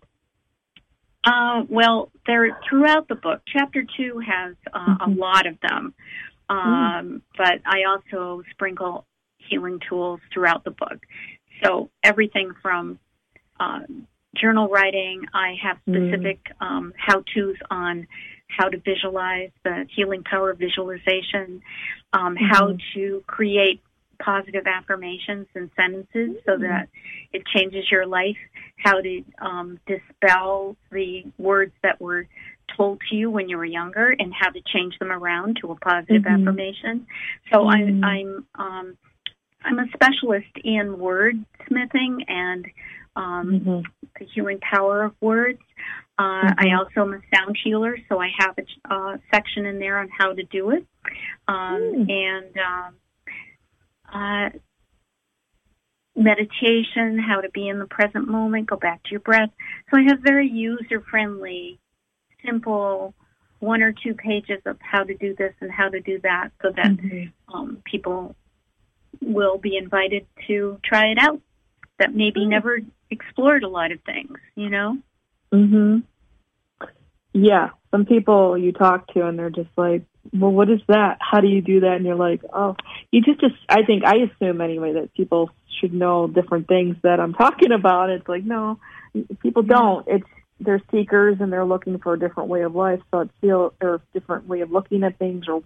Uh, 1.23 1.63
well, 1.69 2.11
they're 2.25 2.57
throughout 2.67 3.07
the 3.07 3.15
book. 3.15 3.41
Chapter 3.47 3.85
two 3.95 4.19
has 4.19 4.55
uh, 4.73 4.97
a 5.01 5.07
Mhm. 5.07 5.17
lot 5.17 5.45
of 5.45 5.59
them, 5.61 5.93
um, 6.49 7.21
but 7.37 7.61
I 7.65 7.83
also 7.83 8.43
sprinkle 8.51 9.05
healing 9.37 9.79
tools 9.87 10.19
throughout 10.33 10.63
the 10.63 10.71
book. 10.71 11.05
So 11.63 11.89
everything 12.03 12.53
from 12.61 12.99
uh, 13.59 13.81
journal 14.35 14.67
writing, 14.67 15.27
I 15.33 15.53
have 15.61 15.77
Mm. 15.87 16.09
specific 16.09 16.51
um, 16.59 16.93
how 16.97 17.23
tos 17.33 17.55
on 17.69 18.07
how 18.55 18.69
to 18.69 18.77
visualize 18.77 19.51
the 19.63 19.85
healing 19.95 20.23
power 20.23 20.51
of 20.51 20.59
visualization, 20.59 21.61
um, 22.13 22.35
how 22.35 22.75
to 22.93 23.23
create 23.27 23.81
positive 24.19 24.67
affirmations 24.67 25.47
and 25.55 25.71
sentences 25.75 26.37
so 26.45 26.55
Mm. 26.57 26.61
that 26.61 26.89
it 27.33 27.43
changes 27.47 27.89
your 27.89 28.05
life, 28.05 28.37
how 28.77 29.01
to 29.01 29.23
um, 29.39 29.79
dispel 29.87 30.75
the 30.91 31.25
words 31.37 31.73
that 31.81 31.99
were 31.99 32.27
told 32.77 33.01
to 33.09 33.15
you 33.15 33.29
when 33.29 33.49
you 33.49 33.57
were 33.57 33.65
younger 33.65 34.15
and 34.19 34.33
how 34.33 34.49
to 34.49 34.61
change 34.61 34.97
them 34.99 35.11
around 35.11 35.57
to 35.57 35.71
a 35.71 35.75
positive 35.75 36.23
Mhm. 36.23 36.41
affirmation. 36.41 37.07
So 37.51 37.65
Mhm. 37.65 37.73
I'm 37.73 38.03
I'm 38.03 38.45
um, 38.55 38.97
I'm 39.63 39.79
a 39.79 39.87
specialist 39.89 40.57
in 40.63 40.97
wordsmithing 40.97 42.25
and 42.27 42.65
um, 43.15 43.59
Mhm. 43.59 43.85
the 44.19 44.25
healing 44.25 44.59
power 44.59 45.03
of 45.03 45.15
words. 45.21 45.61
Uh, 46.21 46.53
I 46.55 46.65
Mhm. 46.67 46.77
also 46.77 47.01
am 47.01 47.13
a 47.13 47.35
sound 47.35 47.57
healer, 47.63 47.97
so 48.07 48.19
I 48.19 48.29
have 48.37 48.55
a 48.59 48.93
uh, 48.93 49.17
section 49.33 49.65
in 49.65 49.79
there 49.79 49.97
on 49.97 50.07
how 50.09 50.33
to 50.33 50.43
do 50.43 50.69
it. 50.69 50.85
Um, 51.47 51.81
Mm. 51.81 52.11
And 52.11 52.57
um, 52.59 52.95
uh, 54.13 54.49
meditation, 56.15 57.17
how 57.17 57.41
to 57.41 57.49
be 57.49 57.67
in 57.67 57.79
the 57.79 57.87
present 57.87 58.27
moment, 58.27 58.67
go 58.67 58.75
back 58.75 59.01
to 59.03 59.11
your 59.11 59.19
breath. 59.21 59.49
So 59.89 59.97
I 59.97 60.03
have 60.03 60.19
very 60.19 60.47
user 60.47 61.01
friendly, 61.01 61.79
simple 62.45 63.15
one 63.59 63.81
or 63.81 63.91
two 63.91 64.13
pages 64.13 64.61
of 64.67 64.77
how 64.79 65.03
to 65.03 65.15
do 65.15 65.33
this 65.35 65.55
and 65.59 65.71
how 65.71 65.89
to 65.89 66.01
do 66.01 66.19
that 66.19 66.51
so 66.61 66.69
that 66.71 66.91
Mhm. 66.91 67.31
um, 67.47 67.81
people 67.83 68.35
will 69.21 69.57
be 69.57 69.75
invited 69.75 70.27
to 70.47 70.79
try 70.83 71.07
it 71.07 71.17
out 71.17 71.41
that 71.97 72.13
maybe 72.13 72.41
Mm. 72.41 72.49
never 72.49 72.79
explored 73.09 73.63
a 73.63 73.67
lot 73.67 73.91
of 73.91 74.01
things, 74.01 74.37
you 74.55 74.69
know? 74.69 74.99
Mhm. 75.51 76.03
Yeah, 77.33 77.69
some 77.91 78.05
people 78.05 78.57
you 78.57 78.71
talk 78.71 79.13
to 79.13 79.27
and 79.27 79.37
they're 79.37 79.49
just 79.49 79.69
like, 79.77 80.03
well, 80.33 80.51
what 80.51 80.69
is 80.69 80.81
that? 80.87 81.17
How 81.19 81.39
do 81.39 81.47
you 81.47 81.61
do 81.61 81.81
that? 81.81 81.95
And 81.95 82.05
you're 82.05 82.15
like, 82.15 82.41
oh, 82.53 82.75
you 83.11 83.21
just, 83.21 83.39
just 83.39 83.55
I 83.69 83.83
think, 83.83 84.03
I 84.05 84.17
assume 84.17 84.61
anyway 84.61 84.93
that 84.93 85.13
people 85.13 85.49
should 85.79 85.93
know 85.93 86.27
different 86.27 86.67
things 86.67 86.95
that 87.03 87.19
I'm 87.19 87.33
talking 87.33 87.71
about. 87.71 88.09
It's 88.09 88.27
like, 88.27 88.43
no, 88.43 88.79
people 89.41 89.63
don't. 89.63 90.07
It's, 90.07 90.27
they're 90.59 90.81
seekers 90.91 91.37
and 91.39 91.51
they're 91.51 91.65
looking 91.65 91.97
for 91.97 92.13
a 92.13 92.19
different 92.19 92.49
way 92.49 92.61
of 92.61 92.75
life. 92.75 92.99
So 93.09 93.21
it's 93.21 93.31
feel, 93.41 93.73
or 93.81 94.01
different 94.13 94.47
way 94.47 94.61
of 94.61 94.71
looking 94.71 95.03
at 95.03 95.17
things 95.17 95.47
or, 95.47 95.63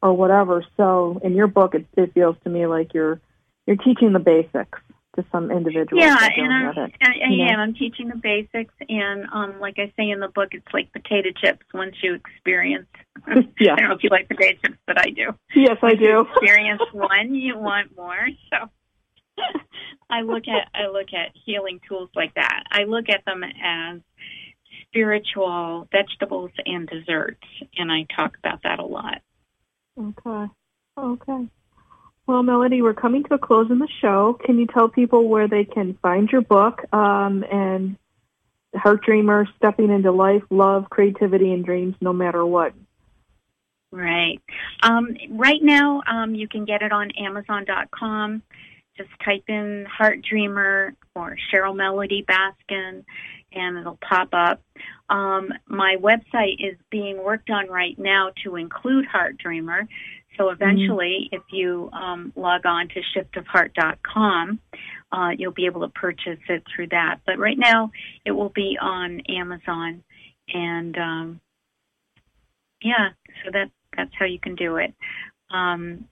or 0.00 0.12
whatever. 0.12 0.64
So 0.76 1.20
in 1.24 1.34
your 1.34 1.48
book, 1.48 1.74
it, 1.74 1.86
it 1.96 2.14
feels 2.14 2.36
to 2.44 2.50
me 2.50 2.66
like 2.66 2.94
you're, 2.94 3.20
you're 3.66 3.76
teaching 3.76 4.12
the 4.12 4.20
basics 4.20 4.78
to 5.16 5.24
some 5.32 5.50
individuals. 5.50 6.04
Yeah, 6.04 6.28
and 6.36 6.52
I'm, 6.52 6.90
I, 7.02 7.12
I 7.24 7.52
am. 7.52 7.60
I'm 7.60 7.74
teaching 7.74 8.08
the 8.08 8.16
basics, 8.16 8.74
and 8.88 9.26
um, 9.32 9.60
like 9.60 9.78
I 9.78 9.92
say 9.96 10.10
in 10.10 10.20
the 10.20 10.28
book, 10.28 10.50
it's 10.52 10.66
like 10.72 10.92
potato 10.92 11.30
chips. 11.40 11.66
Once 11.74 11.96
you 12.02 12.14
experience, 12.14 12.88
yeah. 13.60 13.72
I 13.72 13.76
don't 13.76 13.88
know 13.88 13.94
if 13.94 14.04
you 14.04 14.10
like 14.10 14.28
potato 14.28 14.58
chips, 14.64 14.78
but 14.86 14.98
I 14.98 15.10
do. 15.10 15.34
Yes, 15.54 15.78
I 15.82 15.94
do. 15.94 16.26
experience 16.36 16.82
one, 16.92 17.34
you 17.34 17.58
want 17.58 17.96
more. 17.96 18.28
So 18.50 18.70
I 20.08 20.22
look 20.22 20.44
at 20.48 20.68
I 20.74 20.88
look 20.88 21.12
at 21.12 21.32
healing 21.44 21.80
tools 21.88 22.10
like 22.14 22.34
that. 22.34 22.64
I 22.70 22.84
look 22.84 23.08
at 23.08 23.24
them 23.24 23.42
as 23.42 24.00
spiritual 24.88 25.88
vegetables 25.90 26.50
and 26.64 26.88
desserts, 26.88 27.46
and 27.76 27.90
I 27.90 28.06
talk 28.14 28.36
about 28.38 28.62
that 28.62 28.78
a 28.78 28.86
lot. 28.86 29.20
Okay. 29.98 30.52
Okay. 30.98 31.48
Well, 32.26 32.42
Melody, 32.42 32.82
we're 32.82 32.94
coming 32.94 33.22
to 33.24 33.34
a 33.34 33.38
close 33.38 33.70
in 33.70 33.78
the 33.78 33.88
show. 34.00 34.36
Can 34.44 34.58
you 34.58 34.66
tell 34.66 34.88
people 34.88 35.28
where 35.28 35.46
they 35.46 35.64
can 35.64 35.96
find 36.02 36.28
your 36.28 36.40
book 36.40 36.82
um, 36.92 37.44
and 37.50 37.96
Heart 38.74 39.04
Dreamer, 39.04 39.46
Stepping 39.56 39.90
into 39.90 40.10
Life, 40.10 40.42
Love, 40.50 40.90
Creativity, 40.90 41.52
and 41.52 41.64
Dreams, 41.64 41.94
no 42.00 42.12
matter 42.12 42.44
what? 42.44 42.74
Right. 43.92 44.40
Um, 44.82 45.16
right 45.30 45.62
now, 45.62 46.02
um, 46.08 46.34
you 46.34 46.48
can 46.48 46.64
get 46.64 46.82
it 46.82 46.90
on 46.90 47.12
Amazon.com. 47.12 48.42
Just 48.96 49.10
type 49.24 49.44
in 49.46 49.86
Heart 49.88 50.22
Dreamer 50.28 50.94
or 51.14 51.36
Cheryl 51.52 51.76
Melody 51.76 52.24
Baskin, 52.28 53.04
and 53.52 53.78
it'll 53.78 53.98
pop 54.06 54.30
up. 54.32 54.62
Um, 55.08 55.52
my 55.68 55.96
website 56.00 56.56
is 56.58 56.76
being 56.90 57.22
worked 57.22 57.50
on 57.50 57.68
right 57.68 57.96
now 57.98 58.32
to 58.42 58.56
include 58.56 59.06
Heart 59.06 59.38
Dreamer. 59.38 59.86
So 60.36 60.50
eventually, 60.50 61.30
mm-hmm. 61.32 61.36
if 61.36 61.42
you 61.52 61.90
um, 61.92 62.32
log 62.36 62.66
on 62.66 62.88
to 62.88 63.00
shiftofheart.com, 63.16 64.60
uh, 65.12 65.30
you'll 65.36 65.52
be 65.52 65.66
able 65.66 65.82
to 65.82 65.88
purchase 65.88 66.38
it 66.48 66.62
through 66.74 66.88
that. 66.88 67.20
But 67.24 67.38
right 67.38 67.58
now, 67.58 67.90
it 68.24 68.32
will 68.32 68.50
be 68.50 68.76
on 68.80 69.20
Amazon, 69.28 70.02
and 70.48 70.96
um, 70.98 71.40
yeah, 72.82 73.10
so 73.44 73.50
that 73.52 73.70
that's 73.96 74.10
how 74.18 74.26
you 74.26 74.38
can 74.38 74.54
do 74.54 74.76
it. 74.76 74.94
Um, 75.50 76.06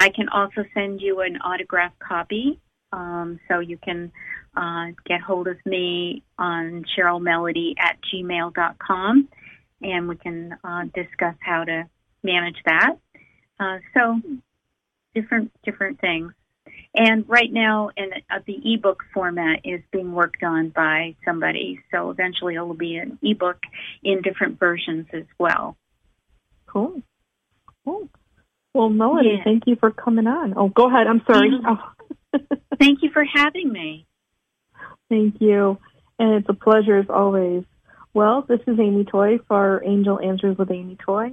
I 0.00 0.08
can 0.08 0.28
also 0.28 0.64
send 0.74 1.00
you 1.00 1.20
an 1.20 1.36
autographed 1.36 1.98
copy, 2.00 2.58
um, 2.92 3.38
so 3.48 3.60
you 3.60 3.78
can 3.78 4.10
uh, 4.56 4.86
get 5.06 5.20
hold 5.20 5.46
of 5.46 5.56
me 5.64 6.22
on 6.38 6.84
Cheryl 6.96 7.20
Melody 7.20 7.74
at 7.78 7.98
gmail.com, 8.12 9.28
and 9.82 10.08
we 10.08 10.16
can 10.16 10.56
uh, 10.64 10.84
discuss 10.94 11.36
how 11.40 11.64
to 11.64 11.88
manage 12.24 12.56
that. 12.64 12.96
Uh, 13.60 13.78
so 13.96 14.20
different 15.14 15.52
different 15.64 16.00
things. 16.00 16.32
And 16.94 17.28
right 17.28 17.52
now, 17.52 17.90
in 17.96 18.10
uh, 18.30 18.38
the 18.46 18.74
ebook 18.74 19.04
format 19.14 19.60
is 19.64 19.80
being 19.92 20.12
worked 20.12 20.42
on 20.42 20.70
by 20.70 21.14
somebody. 21.24 21.80
So 21.92 22.10
eventually, 22.10 22.54
it 22.54 22.60
will 22.60 22.74
be 22.74 22.96
an 22.96 23.18
ebook 23.22 23.58
in 24.02 24.22
different 24.22 24.58
versions 24.58 25.06
as 25.12 25.24
well. 25.38 25.76
Cool. 26.66 27.02
Cool. 27.84 28.08
Well, 28.74 28.88
Melody, 28.88 29.34
yeah. 29.36 29.44
thank 29.44 29.64
you 29.66 29.76
for 29.76 29.90
coming 29.90 30.26
on. 30.26 30.54
Oh, 30.56 30.68
go 30.68 30.88
ahead. 30.88 31.06
I'm 31.06 31.22
sorry. 31.30 31.50
Oh. 31.66 32.38
thank 32.78 33.02
you 33.02 33.10
for 33.12 33.24
having 33.24 33.70
me. 33.70 34.06
Thank 35.08 35.40
you. 35.40 35.78
And 36.18 36.34
it's 36.34 36.48
a 36.48 36.54
pleasure 36.54 36.98
as 36.98 37.06
always. 37.08 37.64
Well, 38.14 38.44
this 38.48 38.60
is 38.66 38.78
Amy 38.78 39.04
Toy 39.04 39.38
for 39.48 39.82
Angel 39.84 40.20
Answers 40.20 40.56
with 40.56 40.70
Amy 40.70 40.96
Toy. 41.04 41.32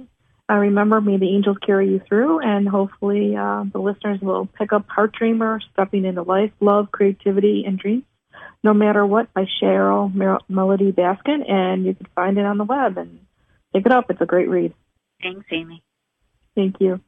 Uh, 0.50 0.54
remember, 0.54 1.00
may 1.00 1.18
the 1.18 1.28
angels 1.28 1.58
carry 1.64 1.90
you 1.90 2.00
through, 2.08 2.40
and 2.40 2.66
hopefully 2.66 3.36
uh, 3.36 3.64
the 3.70 3.78
listeners 3.78 4.18
will 4.20 4.46
pick 4.46 4.72
up 4.72 4.88
Heart 4.88 5.12
Dreamer, 5.12 5.60
Stepping 5.72 6.06
into 6.06 6.22
Life, 6.22 6.52
Love, 6.60 6.90
Creativity, 6.90 7.64
and 7.66 7.78
Dreams, 7.78 8.04
no 8.64 8.72
matter 8.72 9.04
what, 9.04 9.32
by 9.34 9.46
Cheryl 9.62 10.12
Mer- 10.12 10.38
Melody 10.48 10.90
Baskin, 10.90 11.48
and 11.48 11.84
you 11.84 11.94
can 11.94 12.06
find 12.14 12.38
it 12.38 12.46
on 12.46 12.56
the 12.56 12.64
web 12.64 12.96
and 12.96 13.20
pick 13.74 13.84
it 13.84 13.92
up. 13.92 14.10
It's 14.10 14.22
a 14.22 14.26
great 14.26 14.48
read. 14.48 14.72
Thanks, 15.22 15.44
Amy. 15.52 15.82
Thank 16.54 16.76
you. 16.80 17.00